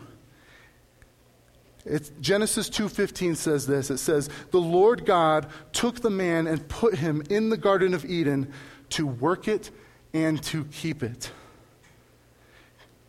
It's, 1.85 2.11
Genesis 2.23 2.71
2:15 2.71 3.37
says 3.37 3.67
this. 3.67 3.91
It 3.91 3.99
says, 3.99 4.31
"The 4.51 4.63
Lord 4.63 5.05
God 5.05 5.51
took 5.75 6.01
the 6.01 6.09
man 6.09 6.47
and 6.47 6.67
put 6.69 6.95
him 6.95 7.23
in 7.29 7.51
the 7.51 7.59
garden 7.59 7.93
of 7.93 8.07
Eden 8.07 8.51
to 8.91 9.07
work 9.07 9.47
it 9.47 9.71
and 10.15 10.43
to 10.45 10.65
keep 10.65 11.03
it." 11.03 11.33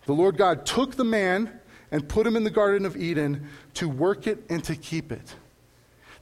The 0.05 0.13
Lord 0.13 0.35
God 0.35 0.65
took 0.65 0.97
the 0.97 1.05
man 1.05 1.61
and 1.91 2.09
put 2.09 2.27
him 2.27 2.35
in 2.35 2.43
the 2.43 2.49
garden 2.49 2.85
of 2.85 2.97
Eden 2.97 3.47
to 3.75 3.87
work 3.87 4.27
it 4.27 4.43
and 4.49 4.61
to 4.65 4.75
keep 4.75 5.13
it. 5.13 5.35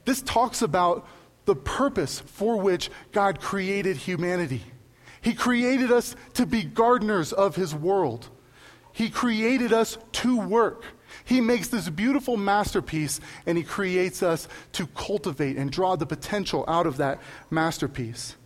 This 0.04 0.22
talks 0.22 0.62
about 0.62 1.08
the 1.50 1.56
purpose 1.56 2.20
for 2.20 2.56
which 2.56 2.90
God 3.10 3.40
created 3.40 3.96
humanity. 3.96 4.62
He 5.20 5.34
created 5.34 5.90
us 5.90 6.14
to 6.34 6.46
be 6.46 6.62
gardeners 6.62 7.32
of 7.32 7.56
his 7.56 7.74
world. 7.74 8.28
He 8.92 9.10
created 9.10 9.72
us 9.72 9.98
to 10.12 10.38
work. 10.38 10.84
He 11.24 11.40
makes 11.40 11.66
this 11.66 11.88
beautiful 11.88 12.36
masterpiece 12.36 13.18
and 13.46 13.58
he 13.58 13.64
creates 13.64 14.22
us 14.22 14.46
to 14.74 14.86
cultivate 14.86 15.56
and 15.56 15.72
draw 15.72 15.96
the 15.96 16.06
potential 16.06 16.64
out 16.68 16.86
of 16.86 16.98
that 16.98 17.20
masterpiece. 17.50 18.36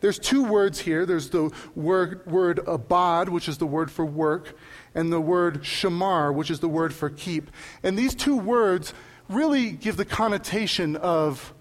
There's 0.00 0.18
two 0.18 0.42
words 0.42 0.80
here. 0.80 1.06
There's 1.06 1.30
the 1.30 1.52
word, 1.76 2.26
word 2.26 2.58
abad, 2.66 3.28
which 3.28 3.48
is 3.48 3.58
the 3.58 3.66
word 3.66 3.88
for 3.88 4.04
work, 4.04 4.56
and 4.96 5.12
the 5.12 5.20
word 5.20 5.62
shamar, 5.62 6.34
which 6.34 6.50
is 6.50 6.58
the 6.58 6.68
word 6.68 6.92
for 6.92 7.08
keep. 7.08 7.52
And 7.84 7.96
these 7.96 8.16
two 8.16 8.36
words 8.36 8.94
really 9.28 9.70
give 9.70 9.96
the 9.96 10.04
connotation 10.04 10.96
of 10.96 11.54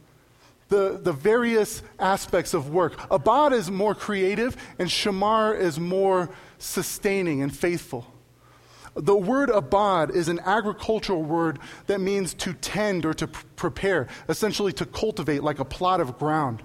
the, 0.69 0.99
the 1.01 1.13
various 1.13 1.81
aspects 1.99 2.53
of 2.53 2.69
work. 2.69 2.99
Abad 3.09 3.53
is 3.53 3.71
more 3.71 3.95
creative, 3.95 4.57
and 4.79 4.89
shamar 4.89 5.57
is 5.57 5.79
more 5.79 6.29
sustaining 6.57 7.41
and 7.41 7.55
faithful. 7.55 8.05
The 8.95 9.15
word 9.15 9.49
abad 9.51 10.09
is 10.09 10.27
an 10.27 10.39
agricultural 10.39 11.21
word 11.21 11.59
that 11.85 12.01
means 12.01 12.33
to 12.35 12.53
tend 12.53 13.05
or 13.05 13.13
to 13.13 13.27
pr- 13.27 13.45
prepare, 13.55 14.07
essentially 14.27 14.73
to 14.73 14.85
cultivate 14.85 15.43
like 15.43 15.59
a 15.59 15.65
plot 15.65 16.01
of 16.01 16.17
ground. 16.17 16.63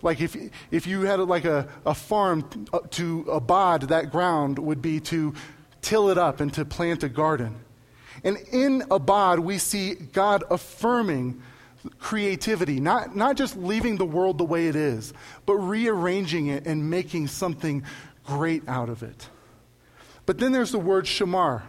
Like 0.00 0.20
if, 0.20 0.36
if 0.70 0.86
you 0.86 1.02
had 1.02 1.20
like 1.20 1.44
a, 1.44 1.68
a 1.84 1.94
farm 1.94 2.66
uh, 2.72 2.80
to 2.92 3.22
abad 3.30 3.82
that 3.82 4.10
ground 4.10 4.58
would 4.58 4.80
be 4.80 5.00
to 5.00 5.34
till 5.82 6.08
it 6.08 6.18
up 6.18 6.40
and 6.40 6.52
to 6.54 6.64
plant 6.64 7.02
a 7.02 7.08
garden. 7.08 7.56
And 8.24 8.38
in 8.50 8.82
abad, 8.90 9.38
we 9.38 9.58
see 9.58 9.94
God 9.94 10.44
affirming 10.50 11.42
creativity, 11.98 12.80
not, 12.80 13.16
not 13.16 13.36
just 13.36 13.56
leaving 13.56 13.96
the 13.96 14.04
world 14.04 14.38
the 14.38 14.44
way 14.44 14.68
it 14.68 14.76
is, 14.76 15.12
but 15.44 15.54
rearranging 15.54 16.46
it 16.48 16.66
and 16.66 16.90
making 16.90 17.28
something 17.28 17.82
great 18.24 18.68
out 18.68 18.88
of 18.88 19.02
it. 19.02 19.28
But 20.26 20.38
then 20.38 20.52
there's 20.52 20.72
the 20.72 20.78
word 20.78 21.04
shamar. 21.04 21.62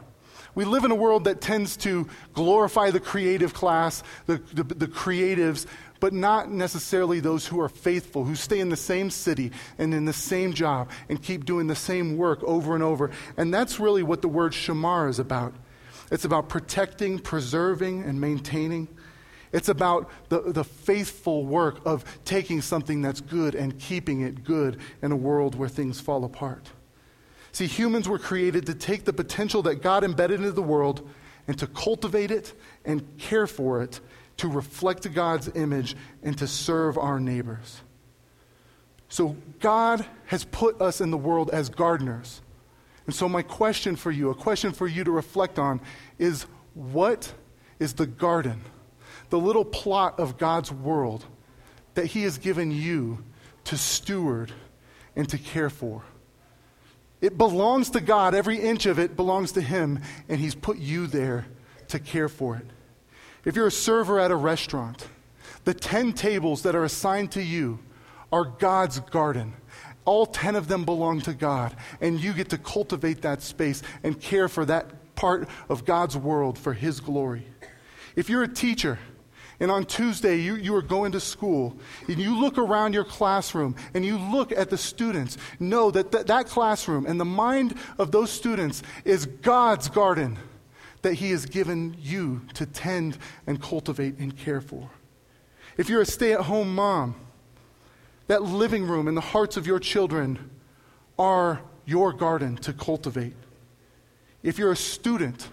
We 0.55 0.65
live 0.65 0.85
in 0.85 0.91
a 0.91 0.95
world 0.95 1.25
that 1.25 1.39
tends 1.39 1.77
to 1.77 2.07
glorify 2.33 2.89
the 2.89 2.99
creative 2.99 3.53
class, 3.53 4.01
the, 4.25 4.37
the, 4.53 4.63
the, 4.63 4.87
creatives, 4.87 5.67
but 5.99 6.13
not 6.13 6.49
necessarily 6.49 7.19
those 7.19 7.45
who 7.45 7.61
are 7.61 7.69
faithful, 7.69 8.23
who 8.23 8.33
stay 8.33 8.59
in 8.59 8.69
the 8.69 8.75
same 8.75 9.11
city 9.11 9.51
and 9.77 9.93
in 9.93 10.05
the 10.05 10.13
same 10.13 10.53
job 10.53 10.89
and 11.09 11.21
keep 11.21 11.45
doing 11.45 11.67
the 11.67 11.75
same 11.75 12.17
work 12.17 12.43
over 12.43 12.73
and 12.73 12.83
over. 12.83 13.11
And 13.37 13.53
that's 13.53 13.79
really 13.79 14.01
what 14.01 14.23
the 14.23 14.27
word 14.27 14.53
shamar 14.53 15.09
is 15.09 15.19
about. 15.19 15.53
It's 16.09 16.25
about 16.25 16.49
protecting, 16.49 17.19
preserving, 17.19 18.03
and 18.03 18.19
maintaining. 18.19 18.87
It's 19.51 19.69
about 19.69 20.09
the, 20.29 20.41
the 20.51 20.63
faithful 20.63 21.45
work 21.45 21.79
of 21.85 22.03
taking 22.25 22.61
something 22.61 23.01
that's 23.01 23.21
good 23.21 23.55
and 23.55 23.77
keeping 23.79 24.21
it 24.21 24.43
good 24.43 24.79
in 25.01 25.11
a 25.11 25.15
world 25.15 25.55
where 25.55 25.69
things 25.69 25.99
fall 25.99 26.23
apart. 26.25 26.71
See, 27.51 27.67
humans 27.67 28.07
were 28.07 28.19
created 28.19 28.65
to 28.67 28.75
take 28.75 29.05
the 29.05 29.13
potential 29.13 29.61
that 29.63 29.81
God 29.81 30.03
embedded 30.03 30.41
into 30.41 30.51
the 30.51 30.61
world 30.61 31.07
and 31.47 31.57
to 31.59 31.67
cultivate 31.67 32.29
it 32.29 32.53
and 32.85 33.17
care 33.17 33.47
for 33.47 33.81
it 33.81 33.99
to 34.37 34.47
reflect 34.47 35.11
God's 35.13 35.49
image 35.55 35.95
and 36.21 36.37
to 36.37 36.47
serve 36.47 36.97
our 36.97 37.19
neighbors. 37.19 37.81
So, 39.09 39.37
God 39.59 40.05
has 40.25 40.43
put 40.43 40.81
us 40.81 40.99
in 40.99 41.11
the 41.11 41.17
world 41.17 41.49
as 41.51 41.69
gardeners. 41.69 42.41
And 43.05 43.15
so, 43.15 43.29
my 43.29 43.41
question 43.41 43.95
for 43.95 44.11
you, 44.11 44.29
a 44.29 44.35
question 44.35 44.73
for 44.73 44.85
you 44.85 45.03
to 45.05 45.11
reflect 45.11 45.57
on, 45.57 45.79
is 46.19 46.45
what 46.73 47.33
is 47.79 47.93
the 47.93 48.05
garden, 48.05 48.61
the 49.29 49.39
little 49.39 49.65
plot 49.65 50.19
of 50.19 50.37
God's 50.37 50.71
world 50.71 51.25
that 51.93 52.07
He 52.07 52.23
has 52.23 52.37
given 52.37 52.71
you 52.71 53.23
to 53.65 53.77
steward 53.77 54.51
and 55.15 55.27
to 55.29 55.37
care 55.37 55.69
for? 55.69 56.03
It 57.19 57.37
belongs 57.37 57.89
to 57.91 57.99
God. 57.99 58.35
Every 58.35 58.57
inch 58.57 58.85
of 58.85 58.99
it 58.99 59.15
belongs 59.15 59.53
to 59.53 59.61
Him, 59.61 59.99
and 60.29 60.39
He's 60.39 60.55
put 60.55 60.77
you 60.77 61.07
there 61.07 61.45
to 61.89 61.99
care 61.99 62.29
for 62.29 62.55
it. 62.57 62.65
If 63.45 63.55
you're 63.55 63.67
a 63.67 63.71
server 63.71 64.19
at 64.19 64.31
a 64.31 64.35
restaurant, 64.35 65.07
the 65.63 65.73
10 65.73 66.13
tables 66.13 66.63
that 66.63 66.75
are 66.75 66.83
assigned 66.83 67.31
to 67.31 67.41
you 67.41 67.79
are 68.31 68.45
God's 68.45 68.99
garden. 68.99 69.53
All 70.05 70.25
10 70.25 70.55
of 70.55 70.67
them 70.67 70.85
belong 70.85 71.21
to 71.21 71.33
God, 71.33 71.75
and 71.99 72.19
you 72.19 72.33
get 72.33 72.49
to 72.49 72.57
cultivate 72.57 73.21
that 73.23 73.41
space 73.41 73.81
and 74.03 74.19
care 74.19 74.47
for 74.47 74.65
that 74.65 75.15
part 75.15 75.49
of 75.69 75.85
God's 75.85 76.15
world 76.15 76.57
for 76.57 76.73
His 76.73 76.99
glory. 76.99 77.47
If 78.15 78.29
you're 78.29 78.43
a 78.43 78.47
teacher, 78.47 78.99
and 79.59 79.71
on 79.71 79.85
Tuesday, 79.85 80.35
you, 80.35 80.55
you 80.55 80.75
are 80.75 80.83
going 80.83 81.13
to 81.13 81.19
school, 81.19 81.75
and 82.07 82.19
you 82.19 82.39
look 82.39 82.59
around 82.59 82.93
your 82.93 83.03
classroom 83.03 83.75
and 83.95 84.05
you 84.05 84.17
look 84.17 84.51
at 84.51 84.69
the 84.69 84.77
students. 84.77 85.37
Know 85.59 85.89
that 85.91 86.11
th- 86.11 86.27
that 86.27 86.45
classroom 86.45 87.07
and 87.07 87.19
the 87.19 87.25
mind 87.25 87.75
of 87.97 88.11
those 88.11 88.29
students 88.29 88.83
is 89.03 89.25
God's 89.25 89.89
garden 89.89 90.37
that 91.01 91.15
He 91.15 91.31
has 91.31 91.47
given 91.47 91.95
you 91.99 92.41
to 92.53 92.67
tend 92.67 93.17
and 93.47 93.59
cultivate 93.59 94.19
and 94.19 94.37
care 94.37 94.61
for. 94.61 94.91
If 95.75 95.89
you're 95.89 96.01
a 96.01 96.05
stay 96.05 96.33
at 96.33 96.41
home 96.41 96.75
mom, 96.75 97.15
that 98.27 98.43
living 98.43 98.85
room 98.85 99.07
and 99.07 99.17
the 99.17 99.21
hearts 99.21 99.57
of 99.57 99.65
your 99.65 99.79
children 99.79 100.51
are 101.17 101.61
your 101.85 102.13
garden 102.13 102.57
to 102.57 102.73
cultivate. 102.73 103.33
If 104.43 104.59
you're 104.59 104.71
a 104.71 104.77
student, 104.77 105.47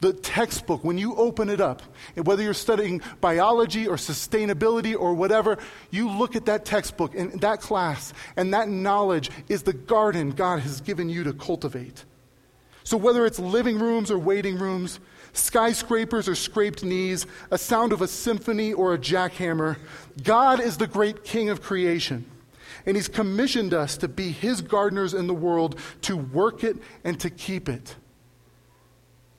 the 0.00 0.12
textbook, 0.12 0.84
when 0.84 0.98
you 0.98 1.14
open 1.16 1.48
it 1.48 1.60
up, 1.60 1.82
whether 2.16 2.42
you're 2.42 2.54
studying 2.54 3.00
biology 3.20 3.88
or 3.88 3.96
sustainability 3.96 4.98
or 4.98 5.14
whatever, 5.14 5.58
you 5.90 6.10
look 6.10 6.36
at 6.36 6.46
that 6.46 6.64
textbook 6.64 7.14
and 7.14 7.40
that 7.40 7.60
class, 7.60 8.12
and 8.36 8.52
that 8.52 8.68
knowledge 8.68 9.30
is 9.48 9.62
the 9.62 9.72
garden 9.72 10.32
God 10.32 10.60
has 10.60 10.80
given 10.80 11.08
you 11.08 11.24
to 11.24 11.32
cultivate. 11.32 12.04
So, 12.84 12.96
whether 12.96 13.26
it's 13.26 13.38
living 13.38 13.78
rooms 13.78 14.10
or 14.10 14.18
waiting 14.18 14.58
rooms, 14.58 15.00
skyscrapers 15.32 16.28
or 16.28 16.34
scraped 16.34 16.84
knees, 16.84 17.26
a 17.50 17.58
sound 17.58 17.92
of 17.92 18.02
a 18.02 18.08
symphony 18.08 18.72
or 18.72 18.94
a 18.94 18.98
jackhammer, 18.98 19.76
God 20.22 20.60
is 20.60 20.76
the 20.76 20.86
great 20.86 21.24
king 21.24 21.48
of 21.48 21.62
creation. 21.62 22.24
And 22.84 22.96
He's 22.96 23.08
commissioned 23.08 23.74
us 23.74 23.96
to 23.96 24.08
be 24.08 24.30
His 24.30 24.60
gardeners 24.60 25.14
in 25.14 25.26
the 25.26 25.34
world, 25.34 25.80
to 26.02 26.16
work 26.16 26.62
it 26.62 26.76
and 27.02 27.18
to 27.20 27.30
keep 27.30 27.68
it. 27.68 27.96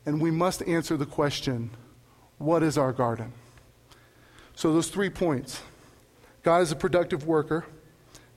And 0.07 0.21
we 0.21 0.31
must 0.31 0.63
answer 0.63 0.95
the 0.95 1.05
question 1.05 1.69
what 2.37 2.63
is 2.63 2.77
our 2.77 2.93
garden? 2.93 3.33
So, 4.55 4.71
those 4.73 4.87
three 4.87 5.09
points 5.09 5.61
God 6.43 6.61
is 6.61 6.71
a 6.71 6.77
productive 6.77 7.27
worker. 7.27 7.65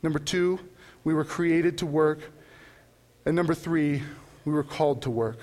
Number 0.03 0.19
two, 0.19 0.59
we 1.05 1.15
were 1.15 1.25
created 1.25 1.79
to 1.79 1.87
work. 1.87 2.33
And 3.25 3.37
number 3.37 3.55
three, 3.55 4.03
we 4.45 4.53
were 4.53 4.65
called 4.65 5.03
to 5.03 5.11
work. 5.11 5.39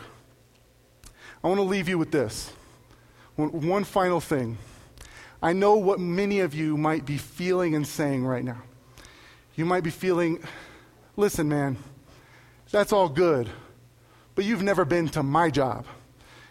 I 1.43 1.47
want 1.47 1.59
to 1.59 1.63
leave 1.63 1.87
you 1.87 1.97
with 1.97 2.11
this 2.11 2.51
one 3.37 3.85
final 3.85 4.19
thing. 4.19 4.57
I 5.41 5.53
know 5.53 5.75
what 5.75 5.99
many 5.99 6.41
of 6.41 6.53
you 6.53 6.75
might 6.75 7.05
be 7.05 7.17
feeling 7.17 7.73
and 7.73 7.87
saying 7.87 8.25
right 8.25 8.43
now. 8.43 8.63
You 9.55 9.63
might 9.63 9.83
be 9.83 9.91
feeling, 9.91 10.43
listen, 11.15 11.47
man, 11.47 11.77
that's 12.69 12.91
all 12.91 13.07
good, 13.07 13.49
but 14.35 14.43
you've 14.43 14.63
never 14.63 14.83
been 14.83 15.07
to 15.09 15.23
my 15.23 15.49
job. 15.49 15.85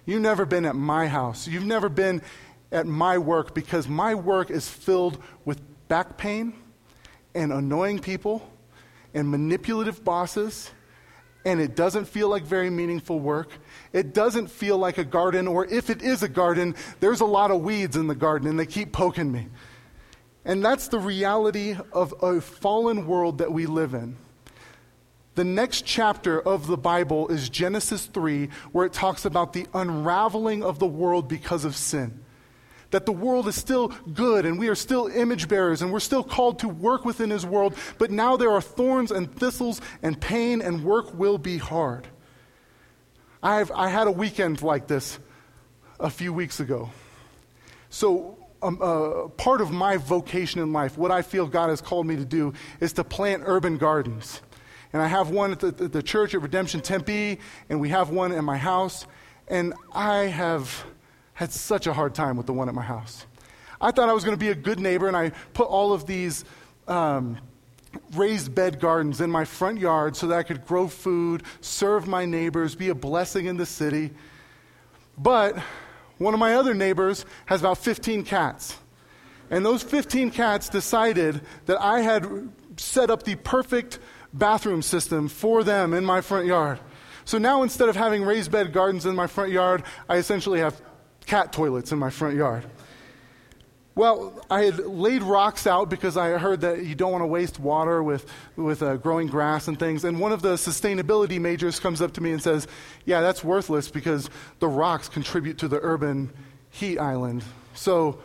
You've 0.06 0.22
never 0.22 0.46
been 0.46 0.64
at 0.64 0.76
my 0.76 1.08
house. 1.08 1.48
You've 1.48 1.66
never 1.66 1.88
been 1.88 2.22
at 2.70 2.86
my 2.86 3.18
work 3.18 3.54
because 3.54 3.88
my 3.88 4.14
work 4.14 4.50
is 4.50 4.68
filled 4.68 5.20
with 5.44 5.60
back 5.88 6.16
pain 6.16 6.54
and 7.34 7.52
annoying 7.52 7.98
people 7.98 8.48
and 9.12 9.28
manipulative 9.28 10.04
bosses. 10.04 10.70
And 11.44 11.60
it 11.60 11.76
doesn't 11.76 12.06
feel 12.06 12.28
like 12.28 12.44
very 12.44 12.70
meaningful 12.70 13.20
work. 13.20 13.50
It 13.92 14.14
doesn't 14.14 14.48
feel 14.48 14.78
like 14.78 14.98
a 14.98 15.04
garden, 15.04 15.46
or 15.46 15.64
if 15.66 15.90
it 15.90 16.02
is 16.02 16.22
a 16.22 16.28
garden, 16.28 16.74
there's 17.00 17.20
a 17.20 17.26
lot 17.26 17.50
of 17.50 17.60
weeds 17.60 17.96
in 17.96 18.06
the 18.06 18.14
garden 18.14 18.48
and 18.48 18.58
they 18.58 18.66
keep 18.66 18.92
poking 18.92 19.30
me. 19.30 19.48
And 20.44 20.64
that's 20.64 20.86
the 20.88 21.00
reality 21.00 21.76
of 21.92 22.14
a 22.22 22.40
fallen 22.40 23.06
world 23.06 23.38
that 23.38 23.52
we 23.52 23.66
live 23.66 23.94
in. 23.94 24.16
The 25.36 25.44
next 25.44 25.84
chapter 25.84 26.40
of 26.40 26.66
the 26.66 26.78
Bible 26.78 27.28
is 27.28 27.50
Genesis 27.50 28.06
3, 28.06 28.48
where 28.72 28.86
it 28.86 28.94
talks 28.94 29.26
about 29.26 29.52
the 29.52 29.66
unraveling 29.74 30.64
of 30.64 30.78
the 30.78 30.86
world 30.86 31.28
because 31.28 31.66
of 31.66 31.76
sin. 31.76 32.24
That 32.90 33.04
the 33.04 33.12
world 33.12 33.46
is 33.46 33.54
still 33.54 33.88
good 34.14 34.46
and 34.46 34.58
we 34.58 34.68
are 34.68 34.74
still 34.74 35.08
image 35.08 35.46
bearers 35.46 35.82
and 35.82 35.92
we're 35.92 36.00
still 36.00 36.24
called 36.24 36.60
to 36.60 36.68
work 36.68 37.04
within 37.04 37.28
His 37.28 37.44
world, 37.44 37.76
but 37.98 38.10
now 38.10 38.38
there 38.38 38.50
are 38.50 38.62
thorns 38.62 39.10
and 39.10 39.30
thistles 39.36 39.82
and 40.02 40.18
pain 40.18 40.62
and 40.62 40.82
work 40.82 41.12
will 41.12 41.36
be 41.36 41.58
hard. 41.58 42.08
I've, 43.42 43.70
I 43.72 43.90
had 43.90 44.06
a 44.06 44.12
weekend 44.12 44.62
like 44.62 44.86
this 44.86 45.18
a 46.00 46.08
few 46.08 46.32
weeks 46.32 46.60
ago. 46.60 46.88
So, 47.90 48.38
um, 48.62 48.78
uh, 48.80 49.28
part 49.36 49.60
of 49.60 49.70
my 49.70 49.98
vocation 49.98 50.62
in 50.62 50.72
life, 50.72 50.96
what 50.96 51.10
I 51.10 51.20
feel 51.20 51.46
God 51.46 51.68
has 51.68 51.82
called 51.82 52.06
me 52.06 52.16
to 52.16 52.24
do, 52.24 52.54
is 52.80 52.94
to 52.94 53.04
plant 53.04 53.42
urban 53.44 53.76
gardens. 53.76 54.40
And 54.92 55.02
I 55.02 55.06
have 55.06 55.30
one 55.30 55.52
at 55.52 55.60
the, 55.60 55.70
the 55.70 56.02
church 56.02 56.34
at 56.34 56.42
Redemption 56.42 56.80
Tempe, 56.80 57.38
and 57.68 57.80
we 57.80 57.88
have 57.90 58.10
one 58.10 58.32
in 58.32 58.44
my 58.44 58.56
house. 58.56 59.06
And 59.48 59.74
I 59.92 60.24
have 60.24 60.84
had 61.34 61.52
such 61.52 61.86
a 61.86 61.92
hard 61.92 62.14
time 62.14 62.36
with 62.36 62.46
the 62.46 62.52
one 62.52 62.68
at 62.68 62.74
my 62.74 62.82
house. 62.82 63.26
I 63.80 63.90
thought 63.90 64.08
I 64.08 64.12
was 64.12 64.24
going 64.24 64.36
to 64.36 64.40
be 64.42 64.50
a 64.50 64.54
good 64.54 64.80
neighbor, 64.80 65.06
and 65.06 65.16
I 65.16 65.30
put 65.52 65.68
all 65.68 65.92
of 65.92 66.06
these 66.06 66.44
um, 66.88 67.38
raised 68.14 68.54
bed 68.54 68.80
gardens 68.80 69.20
in 69.20 69.30
my 69.30 69.44
front 69.44 69.78
yard 69.78 70.16
so 70.16 70.28
that 70.28 70.38
I 70.38 70.42
could 70.42 70.66
grow 70.66 70.88
food, 70.88 71.42
serve 71.60 72.06
my 72.06 72.24
neighbors, 72.24 72.74
be 72.74 72.88
a 72.88 72.94
blessing 72.94 73.46
in 73.46 73.56
the 73.56 73.66
city. 73.66 74.10
But 75.18 75.58
one 76.18 76.34
of 76.34 76.40
my 76.40 76.54
other 76.54 76.74
neighbors 76.74 77.24
has 77.46 77.60
about 77.60 77.78
15 77.78 78.24
cats. 78.24 78.76
And 79.50 79.64
those 79.64 79.82
15 79.82 80.30
cats 80.30 80.68
decided 80.68 81.40
that 81.66 81.80
I 81.80 82.00
had 82.00 82.48
set 82.76 83.10
up 83.10 83.22
the 83.22 83.36
perfect 83.36 83.98
bathroom 84.32 84.82
system 84.82 85.28
for 85.28 85.64
them 85.64 85.94
in 85.94 86.04
my 86.04 86.20
front 86.20 86.46
yard. 86.46 86.78
So 87.24 87.38
now 87.38 87.62
instead 87.62 87.88
of 87.88 87.96
having 87.96 88.22
raised 88.22 88.50
bed 88.50 88.72
gardens 88.72 89.06
in 89.06 89.16
my 89.16 89.26
front 89.26 89.50
yard, 89.50 89.82
I 90.08 90.16
essentially 90.16 90.60
have 90.60 90.80
cat 91.26 91.52
toilets 91.52 91.92
in 91.92 91.98
my 91.98 92.10
front 92.10 92.36
yard. 92.36 92.64
Well, 93.96 94.44
I 94.50 94.64
had 94.64 94.78
laid 94.80 95.22
rocks 95.22 95.66
out 95.66 95.88
because 95.88 96.18
I 96.18 96.36
heard 96.36 96.60
that 96.60 96.84
you 96.84 96.94
don't 96.94 97.12
want 97.12 97.22
to 97.22 97.26
waste 97.26 97.58
water 97.58 98.02
with, 98.02 98.30
with 98.54 98.82
uh, 98.82 98.98
growing 98.98 99.26
grass 99.26 99.68
and 99.68 99.78
things. 99.78 100.04
And 100.04 100.20
one 100.20 100.32
of 100.32 100.42
the 100.42 100.54
sustainability 100.54 101.40
majors 101.40 101.80
comes 101.80 102.02
up 102.02 102.12
to 102.12 102.20
me 102.20 102.32
and 102.32 102.42
says, 102.42 102.68
Yeah, 103.06 103.22
that's 103.22 103.42
worthless 103.42 103.90
because 103.90 104.28
the 104.58 104.68
rocks 104.68 105.08
contribute 105.08 105.56
to 105.58 105.68
the 105.68 105.80
urban 105.82 106.30
heat 106.68 106.98
island. 106.98 107.42
So 107.72 108.18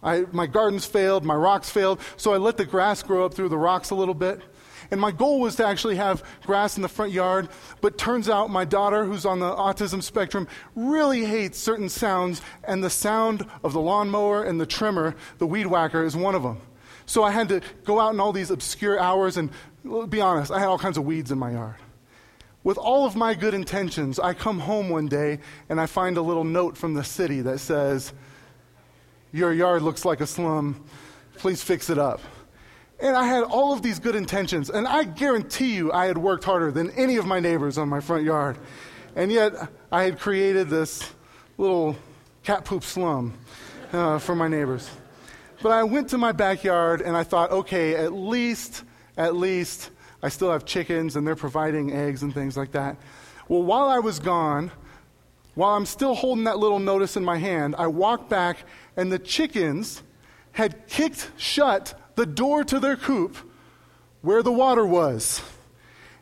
I, 0.00 0.26
my 0.30 0.46
gardens 0.46 0.86
failed, 0.86 1.24
my 1.24 1.34
rocks 1.34 1.70
failed, 1.70 2.00
so 2.16 2.32
I 2.32 2.36
let 2.36 2.56
the 2.56 2.64
grass 2.64 3.02
grow 3.02 3.24
up 3.24 3.34
through 3.34 3.48
the 3.48 3.58
rocks 3.58 3.90
a 3.90 3.96
little 3.96 4.14
bit. 4.14 4.42
And 4.90 5.00
my 5.00 5.10
goal 5.10 5.40
was 5.40 5.56
to 5.56 5.66
actually 5.66 5.96
have 5.96 6.22
grass 6.44 6.76
in 6.76 6.82
the 6.82 6.88
front 6.88 7.12
yard, 7.12 7.48
but 7.80 7.98
turns 7.98 8.28
out 8.28 8.50
my 8.50 8.64
daughter, 8.64 9.04
who's 9.04 9.26
on 9.26 9.40
the 9.40 9.50
autism 9.50 10.02
spectrum, 10.02 10.48
really 10.74 11.24
hates 11.24 11.58
certain 11.58 11.88
sounds, 11.88 12.42
and 12.64 12.82
the 12.82 12.90
sound 12.90 13.46
of 13.62 13.72
the 13.72 13.80
lawnmower 13.80 14.44
and 14.44 14.60
the 14.60 14.66
trimmer, 14.66 15.14
the 15.38 15.46
weed 15.46 15.66
whacker, 15.66 16.04
is 16.04 16.16
one 16.16 16.34
of 16.34 16.42
them. 16.42 16.60
So 17.06 17.22
I 17.22 17.30
had 17.30 17.48
to 17.50 17.60
go 17.84 18.00
out 18.00 18.14
in 18.14 18.20
all 18.20 18.32
these 18.32 18.50
obscure 18.50 18.98
hours, 18.98 19.36
and 19.36 19.50
be 20.08 20.20
honest, 20.20 20.50
I 20.50 20.58
had 20.58 20.68
all 20.68 20.78
kinds 20.78 20.96
of 20.96 21.04
weeds 21.04 21.30
in 21.30 21.38
my 21.38 21.52
yard. 21.52 21.76
With 22.64 22.78
all 22.78 23.04
of 23.04 23.14
my 23.14 23.34
good 23.34 23.52
intentions, 23.52 24.18
I 24.18 24.32
come 24.32 24.58
home 24.58 24.88
one 24.88 25.06
day 25.06 25.40
and 25.68 25.78
I 25.78 25.84
find 25.84 26.16
a 26.16 26.22
little 26.22 26.44
note 26.44 26.78
from 26.78 26.94
the 26.94 27.04
city 27.04 27.42
that 27.42 27.60
says, 27.60 28.14
Your 29.32 29.52
yard 29.52 29.82
looks 29.82 30.06
like 30.06 30.22
a 30.22 30.26
slum. 30.26 30.82
Please 31.36 31.62
fix 31.62 31.90
it 31.90 31.98
up. 31.98 32.22
And 33.00 33.16
I 33.16 33.26
had 33.26 33.42
all 33.42 33.72
of 33.72 33.82
these 33.82 33.98
good 33.98 34.14
intentions, 34.14 34.70
and 34.70 34.86
I 34.86 35.04
guarantee 35.04 35.74
you 35.74 35.92
I 35.92 36.06
had 36.06 36.16
worked 36.16 36.44
harder 36.44 36.70
than 36.70 36.90
any 36.90 37.16
of 37.16 37.26
my 37.26 37.40
neighbors 37.40 37.76
on 37.76 37.88
my 37.88 38.00
front 38.00 38.24
yard. 38.24 38.56
And 39.16 39.30
yet 39.30 39.52
I 39.90 40.04
had 40.04 40.18
created 40.18 40.68
this 40.68 41.12
little 41.58 41.96
cat 42.42 42.64
poop 42.64 42.84
slum 42.84 43.34
uh, 43.92 44.18
for 44.18 44.34
my 44.34 44.48
neighbors. 44.48 44.88
But 45.62 45.72
I 45.72 45.82
went 45.82 46.10
to 46.10 46.18
my 46.18 46.32
backyard 46.32 47.00
and 47.00 47.16
I 47.16 47.24
thought, 47.24 47.50
okay, 47.50 47.96
at 47.96 48.12
least, 48.12 48.84
at 49.16 49.34
least, 49.34 49.90
I 50.22 50.28
still 50.28 50.50
have 50.50 50.64
chickens 50.64 51.16
and 51.16 51.26
they're 51.26 51.36
providing 51.36 51.92
eggs 51.92 52.22
and 52.22 52.34
things 52.34 52.56
like 52.56 52.72
that. 52.72 52.96
Well, 53.48 53.62
while 53.62 53.88
I 53.88 53.98
was 53.98 54.18
gone, 54.18 54.70
while 55.54 55.76
I'm 55.76 55.86
still 55.86 56.14
holding 56.14 56.44
that 56.44 56.58
little 56.58 56.80
notice 56.80 57.16
in 57.16 57.24
my 57.24 57.38
hand, 57.38 57.76
I 57.78 57.86
walked 57.86 58.28
back 58.28 58.58
and 58.96 59.12
the 59.12 59.18
chickens 59.18 60.02
had 60.52 60.86
kicked 60.86 61.30
shut 61.36 61.98
the 62.14 62.26
door 62.26 62.64
to 62.64 62.80
their 62.80 62.96
coop 62.96 63.36
where 64.22 64.42
the 64.42 64.52
water 64.52 64.86
was. 64.86 65.42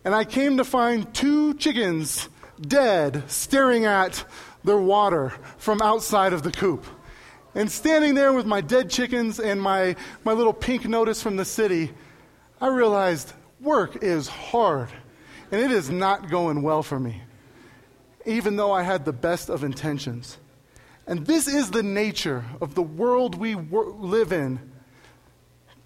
And 0.05 0.14
I 0.14 0.24
came 0.24 0.57
to 0.57 0.64
find 0.64 1.12
two 1.14 1.55
chickens 1.55 2.28
dead, 2.61 3.24
staring 3.30 3.84
at 3.84 4.24
their 4.64 4.78
water 4.78 5.32
from 5.59 5.80
outside 5.82 6.32
of 6.32 6.43
the 6.43 6.51
coop. 6.51 6.84
And 7.55 7.70
standing 7.70 8.14
there 8.14 8.32
with 8.32 8.47
my 8.47 8.61
dead 8.61 8.90
chickens 8.90 9.38
and 9.38 9.61
my, 9.61 9.97
my 10.24 10.32
little 10.32 10.53
pink 10.53 10.86
notice 10.88 11.22
from 11.22 11.36
the 11.36 11.45
city, 11.45 11.93
I 12.61 12.68
realized 12.68 13.32
work 13.61 14.03
is 14.03 14.28
hard 14.28 14.88
and 15.51 15.61
it 15.61 15.70
is 15.70 15.90
not 15.90 16.30
going 16.30 16.62
well 16.62 16.82
for 16.82 16.99
me, 16.99 17.22
even 18.24 18.57
though 18.57 18.72
I 18.72 18.82
had 18.82 19.05
the 19.05 19.12
best 19.12 19.51
of 19.51 19.64
intentions. 19.64 20.38
And 21.07 21.26
this 21.26 21.47
is 21.47 21.70
the 21.70 21.82
nature 21.82 22.45
of 22.61 22.74
the 22.74 22.82
world 22.82 23.34
we 23.34 23.55
wor- 23.55 23.90
live 23.90 24.32
in 24.32 24.72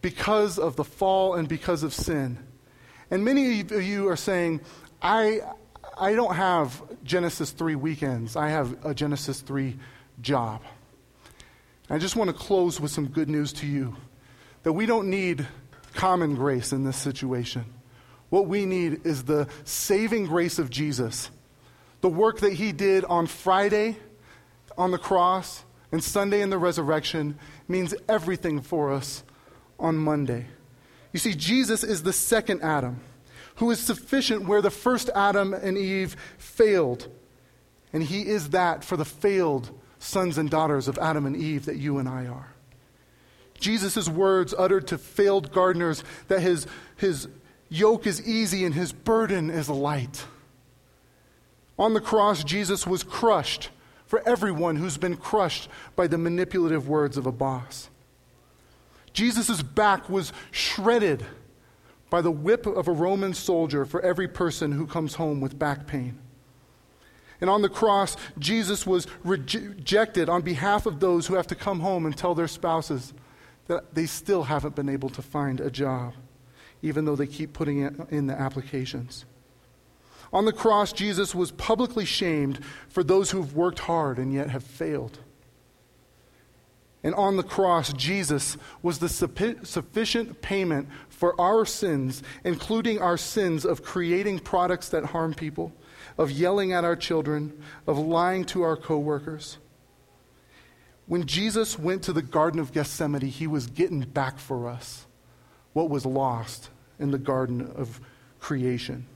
because 0.02 0.58
of 0.58 0.76
the 0.76 0.84
fall 0.84 1.34
and 1.34 1.48
because 1.48 1.82
of 1.82 1.92
sin. 1.92 2.38
And 3.10 3.24
many 3.24 3.60
of 3.60 3.82
you 3.82 4.08
are 4.08 4.16
saying, 4.16 4.60
I, 5.00 5.40
I 5.96 6.14
don't 6.14 6.34
have 6.34 6.82
Genesis 7.04 7.50
3 7.50 7.76
weekends, 7.76 8.36
I 8.36 8.48
have 8.48 8.84
a 8.84 8.94
Genesis 8.94 9.40
3 9.40 9.76
job. 10.20 10.62
I 11.88 11.98
just 11.98 12.16
want 12.16 12.28
to 12.30 12.34
close 12.34 12.80
with 12.80 12.90
some 12.90 13.06
good 13.06 13.28
news 13.28 13.52
to 13.54 13.66
you 13.66 13.96
that 14.64 14.72
we 14.72 14.86
don't 14.86 15.08
need 15.08 15.46
common 15.94 16.34
grace 16.34 16.72
in 16.72 16.84
this 16.84 16.96
situation. 16.96 17.64
What 18.28 18.48
we 18.48 18.66
need 18.66 19.06
is 19.06 19.24
the 19.24 19.48
saving 19.64 20.26
grace 20.26 20.58
of 20.58 20.68
Jesus. 20.68 21.30
The 22.00 22.08
work 22.08 22.40
that 22.40 22.54
he 22.54 22.72
did 22.72 23.04
on 23.04 23.26
Friday 23.26 23.96
on 24.76 24.90
the 24.90 24.98
cross 24.98 25.64
and 25.92 26.02
Sunday 26.02 26.42
in 26.42 26.50
the 26.50 26.58
resurrection 26.58 27.38
means 27.68 27.94
everything 28.08 28.60
for 28.60 28.92
us 28.92 29.22
on 29.78 29.96
Monday. 29.96 30.46
You 31.12 31.18
see, 31.18 31.34
Jesus 31.34 31.82
is 31.82 32.02
the 32.02 32.12
second 32.12 32.62
Adam 32.62 33.00
who 33.56 33.70
is 33.70 33.80
sufficient 33.80 34.46
where 34.46 34.62
the 34.62 34.70
first 34.70 35.10
Adam 35.14 35.54
and 35.54 35.76
Eve 35.76 36.16
failed. 36.38 37.08
And 37.92 38.02
he 38.02 38.26
is 38.26 38.50
that 38.50 38.84
for 38.84 38.96
the 38.96 39.04
failed 39.04 39.70
sons 39.98 40.38
and 40.38 40.50
daughters 40.50 40.88
of 40.88 40.98
Adam 40.98 41.26
and 41.26 41.36
Eve 41.36 41.66
that 41.66 41.76
you 41.76 41.98
and 41.98 42.08
I 42.08 42.26
are. 42.26 42.54
Jesus' 43.58 44.08
words 44.08 44.54
uttered 44.56 44.86
to 44.88 44.98
failed 44.98 45.50
gardeners 45.50 46.04
that 46.28 46.40
his, 46.40 46.66
his 46.96 47.28
yoke 47.70 48.06
is 48.06 48.26
easy 48.26 48.64
and 48.64 48.74
his 48.74 48.92
burden 48.92 49.48
is 49.48 49.70
light. 49.70 50.24
On 51.78 51.94
the 51.94 52.00
cross, 52.00 52.44
Jesus 52.44 52.86
was 52.86 53.02
crushed 53.02 53.70
for 54.06 54.26
everyone 54.28 54.76
who's 54.76 54.98
been 54.98 55.16
crushed 55.16 55.68
by 55.94 56.06
the 56.06 56.18
manipulative 56.18 56.88
words 56.88 57.16
of 57.16 57.26
a 57.26 57.32
boss. 57.32 57.88
Jesus' 59.16 59.62
back 59.62 60.10
was 60.10 60.30
shredded 60.50 61.24
by 62.10 62.20
the 62.20 62.30
whip 62.30 62.66
of 62.66 62.86
a 62.86 62.92
Roman 62.92 63.32
soldier 63.32 63.86
for 63.86 64.02
every 64.02 64.28
person 64.28 64.72
who 64.72 64.86
comes 64.86 65.14
home 65.14 65.40
with 65.40 65.58
back 65.58 65.86
pain. 65.86 66.18
And 67.40 67.48
on 67.48 67.62
the 67.62 67.70
cross, 67.70 68.16
Jesus 68.38 68.86
was 68.86 69.06
rejected 69.24 70.28
on 70.28 70.42
behalf 70.42 70.84
of 70.84 71.00
those 71.00 71.26
who 71.26 71.34
have 71.34 71.46
to 71.46 71.54
come 71.54 71.80
home 71.80 72.04
and 72.04 72.14
tell 72.14 72.34
their 72.34 72.46
spouses 72.46 73.14
that 73.68 73.94
they 73.94 74.04
still 74.04 74.44
haven't 74.44 74.76
been 74.76 74.90
able 74.90 75.08
to 75.08 75.22
find 75.22 75.60
a 75.60 75.70
job, 75.70 76.12
even 76.82 77.06
though 77.06 77.16
they 77.16 77.26
keep 77.26 77.54
putting 77.54 77.78
in 78.10 78.26
the 78.26 78.38
applications. 78.38 79.24
On 80.30 80.44
the 80.44 80.52
cross, 80.52 80.92
Jesus 80.92 81.34
was 81.34 81.52
publicly 81.52 82.04
shamed 82.04 82.60
for 82.90 83.02
those 83.02 83.30
who've 83.30 83.56
worked 83.56 83.78
hard 83.78 84.18
and 84.18 84.30
yet 84.32 84.50
have 84.50 84.62
failed. 84.62 85.20
And 87.06 87.14
on 87.14 87.36
the 87.36 87.44
cross, 87.44 87.92
Jesus 87.92 88.56
was 88.82 88.98
the 88.98 89.08
sufficient 89.08 90.42
payment 90.42 90.88
for 91.08 91.40
our 91.40 91.64
sins, 91.64 92.20
including 92.42 93.00
our 93.00 93.16
sins 93.16 93.64
of 93.64 93.84
creating 93.84 94.40
products 94.40 94.88
that 94.88 95.04
harm 95.04 95.32
people, 95.32 95.72
of 96.18 96.32
yelling 96.32 96.72
at 96.72 96.82
our 96.82 96.96
children, 96.96 97.62
of 97.86 97.96
lying 97.96 98.44
to 98.46 98.62
our 98.62 98.76
coworkers. 98.76 99.58
When 101.06 101.26
Jesus 101.26 101.78
went 101.78 102.02
to 102.02 102.12
the 102.12 102.22
Garden 102.22 102.58
of 102.58 102.72
Gethsemane, 102.72 103.20
he 103.20 103.46
was 103.46 103.68
getting 103.68 104.00
back 104.00 104.40
for 104.40 104.68
us 104.68 105.06
what 105.74 105.88
was 105.88 106.04
lost 106.04 106.70
in 106.98 107.12
the 107.12 107.18
Garden 107.18 107.72
of 107.76 108.00
Creation. 108.40 109.06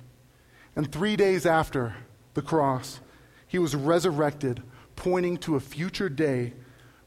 And 0.76 0.93
three 0.93 1.16
days 1.16 1.45
after 1.45 1.97
the 2.34 2.43
cross, 2.43 3.01
he 3.49 3.59
was 3.59 3.74
resurrected, 3.74 4.62
pointing 4.95 5.38
to 5.38 5.57
a 5.57 5.61
future 5.61 6.09
day 6.09 6.53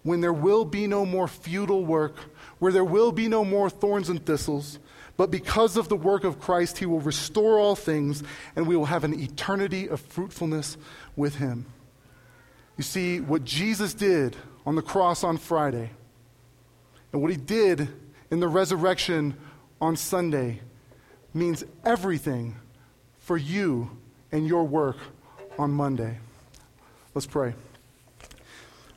when 0.04 0.22
there 0.22 0.34
will 0.34 0.66
be 0.66 0.86
no 0.86 1.06
more 1.06 1.28
futile 1.28 1.86
work, 1.86 2.16
where 2.60 2.72
there 2.72 2.84
will 2.84 3.12
be 3.12 3.28
no 3.28 3.44
more 3.44 3.70
thorns 3.70 4.10
and 4.10 4.26
thistles, 4.26 4.80
but 5.16 5.32
because 5.32 5.78
of 5.78 5.90
the 5.90 5.96
work 5.96 6.24
of 6.24 6.40
Christ, 6.40 6.78
he 6.78 6.86
will 6.86 7.00
restore 7.00 7.60
all 7.60 7.76
things, 7.76 8.24
and 8.56 8.68
we 8.68 8.76
will 8.76 8.86
have 8.86 9.04
an 9.04 9.20
eternity 9.20 9.88
of 9.88 10.02
fruitfulness 10.02 10.78
with 11.16 11.36
him. 11.36 11.66
You 12.78 12.84
see, 12.84 13.20
what 13.20 13.44
Jesus 13.44 13.94
did 13.94 14.36
on 14.66 14.76
the 14.76 14.82
cross 14.82 15.24
on 15.24 15.38
Friday, 15.38 15.92
and 17.12 17.22
what 17.22 17.32
he 17.32 17.38
did 17.38 17.90
in 18.32 18.40
the 18.40 18.48
resurrection 18.48 19.36
on 19.80 19.96
Sunday, 19.96 20.62
means 21.34 21.64
everything 21.86 22.56
for 23.20 23.38
you 23.38 23.90
and 24.32 24.48
your 24.48 24.64
work 24.64 24.98
on 25.58 25.72
Monday. 25.72 26.18
Let's 27.14 27.28
pray. 27.28 27.54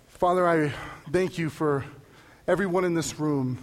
Father, 0.08 0.48
I 0.48 0.72
thank 1.12 1.38
you 1.38 1.50
for 1.50 1.84
everyone 2.48 2.84
in 2.84 2.94
this 2.94 3.18
room 3.18 3.58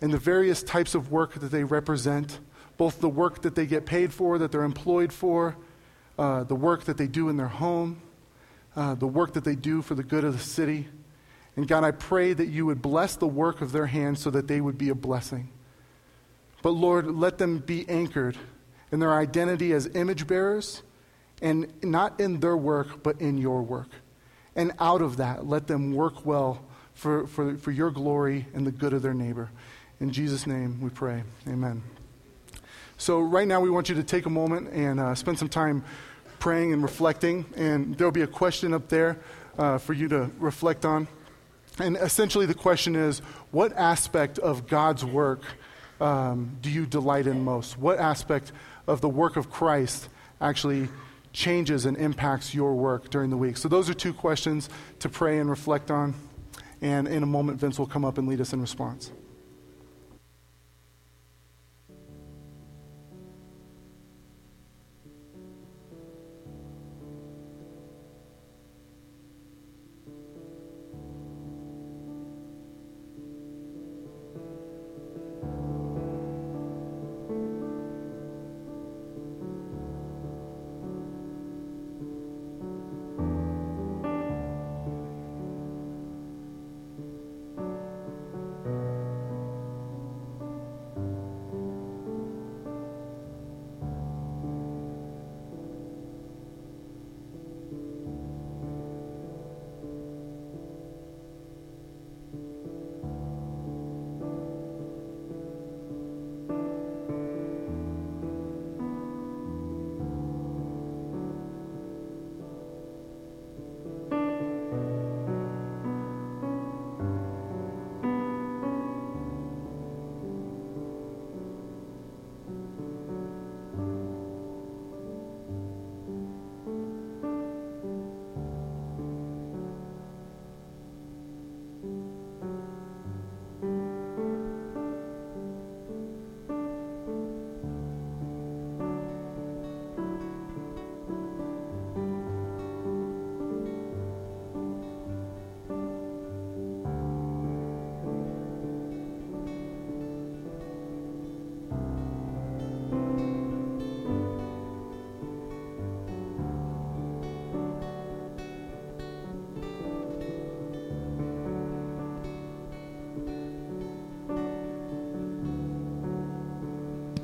and 0.00 0.12
the 0.12 0.18
various 0.18 0.62
types 0.62 0.94
of 0.94 1.10
work 1.10 1.34
that 1.34 1.50
they 1.50 1.64
represent, 1.64 2.38
both 2.76 3.00
the 3.00 3.08
work 3.08 3.42
that 3.42 3.54
they 3.54 3.66
get 3.66 3.86
paid 3.86 4.12
for, 4.12 4.38
that 4.38 4.50
they're 4.50 4.64
employed 4.64 5.12
for, 5.12 5.56
uh, 6.18 6.44
the 6.44 6.54
work 6.54 6.84
that 6.84 6.96
they 6.96 7.06
do 7.06 7.28
in 7.28 7.36
their 7.36 7.48
home, 7.48 8.00
uh, 8.76 8.94
the 8.94 9.06
work 9.06 9.34
that 9.34 9.44
they 9.44 9.54
do 9.54 9.82
for 9.82 9.94
the 9.94 10.02
good 10.02 10.24
of 10.24 10.32
the 10.32 10.42
city. 10.42 10.88
And 11.56 11.68
God, 11.68 11.84
I 11.84 11.90
pray 11.90 12.32
that 12.32 12.46
you 12.46 12.66
would 12.66 12.82
bless 12.82 13.16
the 13.16 13.28
work 13.28 13.60
of 13.60 13.72
their 13.72 13.86
hands 13.86 14.20
so 14.20 14.30
that 14.30 14.48
they 14.48 14.60
would 14.60 14.78
be 14.78 14.88
a 14.88 14.94
blessing. 14.94 15.50
But 16.62 16.70
Lord, 16.70 17.06
let 17.06 17.38
them 17.38 17.58
be 17.58 17.88
anchored 17.88 18.38
in 18.90 19.00
their 19.00 19.12
identity 19.12 19.72
as 19.72 19.86
image 19.94 20.26
bearers 20.26 20.82
and 21.42 21.72
not 21.82 22.18
in 22.20 22.40
their 22.40 22.56
work, 22.56 23.02
but 23.02 23.20
in 23.20 23.38
your 23.38 23.62
work. 23.62 23.88
And 24.56 24.72
out 24.78 25.02
of 25.02 25.16
that, 25.16 25.46
let 25.46 25.66
them 25.66 25.92
work 25.92 26.24
well 26.24 26.64
for, 26.94 27.26
for, 27.26 27.56
for 27.56 27.70
your 27.70 27.90
glory 27.90 28.46
and 28.54 28.66
the 28.66 28.72
good 28.72 28.92
of 28.92 29.02
their 29.02 29.14
neighbor. 29.14 29.50
In 30.00 30.10
Jesus' 30.12 30.46
name 30.46 30.80
we 30.80 30.90
pray. 30.90 31.24
Amen. 31.48 31.82
So, 32.96 33.20
right 33.20 33.46
now, 33.46 33.60
we 33.60 33.70
want 33.70 33.88
you 33.88 33.96
to 33.96 34.04
take 34.04 34.26
a 34.26 34.30
moment 34.30 34.68
and 34.72 35.00
uh, 35.00 35.14
spend 35.14 35.38
some 35.38 35.48
time 35.48 35.84
praying 36.38 36.72
and 36.72 36.82
reflecting. 36.82 37.44
And 37.56 37.96
there'll 37.96 38.12
be 38.12 38.22
a 38.22 38.26
question 38.26 38.72
up 38.72 38.88
there 38.88 39.18
uh, 39.58 39.78
for 39.78 39.92
you 39.92 40.08
to 40.08 40.30
reflect 40.38 40.84
on. 40.84 41.08
And 41.78 41.96
essentially, 41.96 42.46
the 42.46 42.54
question 42.54 42.94
is 42.94 43.18
what 43.50 43.72
aspect 43.72 44.38
of 44.38 44.68
God's 44.68 45.04
work 45.04 45.42
um, 46.00 46.56
do 46.60 46.70
you 46.70 46.86
delight 46.86 47.26
in 47.26 47.44
most? 47.44 47.78
What 47.78 47.98
aspect 47.98 48.52
of 48.86 49.00
the 49.00 49.08
work 49.08 49.36
of 49.36 49.50
Christ 49.50 50.08
actually 50.40 50.88
changes 51.34 51.84
and 51.84 51.98
impacts 51.98 52.54
your 52.54 52.74
work 52.74 53.10
during 53.10 53.28
the 53.28 53.36
week? 53.36 53.58
So, 53.58 53.68
those 53.68 53.90
are 53.90 53.94
two 53.94 54.14
questions 54.14 54.70
to 55.00 55.10
pray 55.10 55.38
and 55.38 55.50
reflect 55.50 55.90
on. 55.90 56.14
And 56.80 57.06
in 57.06 57.22
a 57.22 57.26
moment, 57.26 57.60
Vince 57.60 57.78
will 57.78 57.86
come 57.86 58.04
up 58.04 58.16
and 58.16 58.26
lead 58.26 58.40
us 58.40 58.54
in 58.54 58.60
response. 58.62 59.10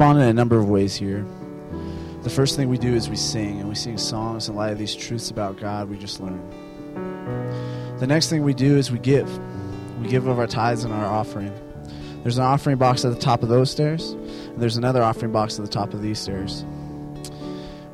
Respond 0.00 0.18
in 0.18 0.28
a 0.28 0.32
number 0.32 0.56
of 0.56 0.66
ways 0.66 0.96
here. 0.96 1.26
The 2.22 2.30
first 2.30 2.56
thing 2.56 2.70
we 2.70 2.78
do 2.78 2.94
is 2.94 3.10
we 3.10 3.16
sing, 3.16 3.60
and 3.60 3.68
we 3.68 3.74
sing 3.74 3.98
songs 3.98 4.48
in 4.48 4.54
light 4.56 4.72
of 4.72 4.78
these 4.78 4.94
truths 4.96 5.30
about 5.30 5.58
God 5.58 5.90
we 5.90 5.98
just 5.98 6.20
learned. 6.20 6.40
The 8.00 8.06
next 8.06 8.30
thing 8.30 8.42
we 8.42 8.54
do 8.54 8.78
is 8.78 8.90
we 8.90 8.98
give. 8.98 9.28
We 10.00 10.08
give 10.08 10.26
of 10.26 10.38
our 10.38 10.46
tithes 10.46 10.84
and 10.84 10.94
our 10.94 11.04
offering. 11.04 11.52
There's 12.22 12.38
an 12.38 12.44
offering 12.44 12.78
box 12.78 13.04
at 13.04 13.12
the 13.12 13.20
top 13.20 13.42
of 13.42 13.50
those 13.50 13.70
stairs, 13.70 14.12
and 14.12 14.56
there's 14.56 14.78
another 14.78 15.02
offering 15.02 15.32
box 15.32 15.58
at 15.58 15.66
the 15.66 15.70
top 15.70 15.92
of 15.92 16.00
these 16.00 16.18
stairs. 16.18 16.64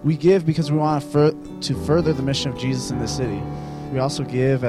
We 0.04 0.16
give 0.16 0.46
because 0.46 0.70
we 0.70 0.78
want 0.78 1.02
to, 1.10 1.32
to 1.62 1.84
further 1.86 2.12
the 2.12 2.22
mission 2.22 2.52
of 2.52 2.56
Jesus 2.56 2.92
in 2.92 3.00
the 3.00 3.08
city. 3.08 3.42
We 3.90 3.98
also 3.98 4.22
give 4.22 4.62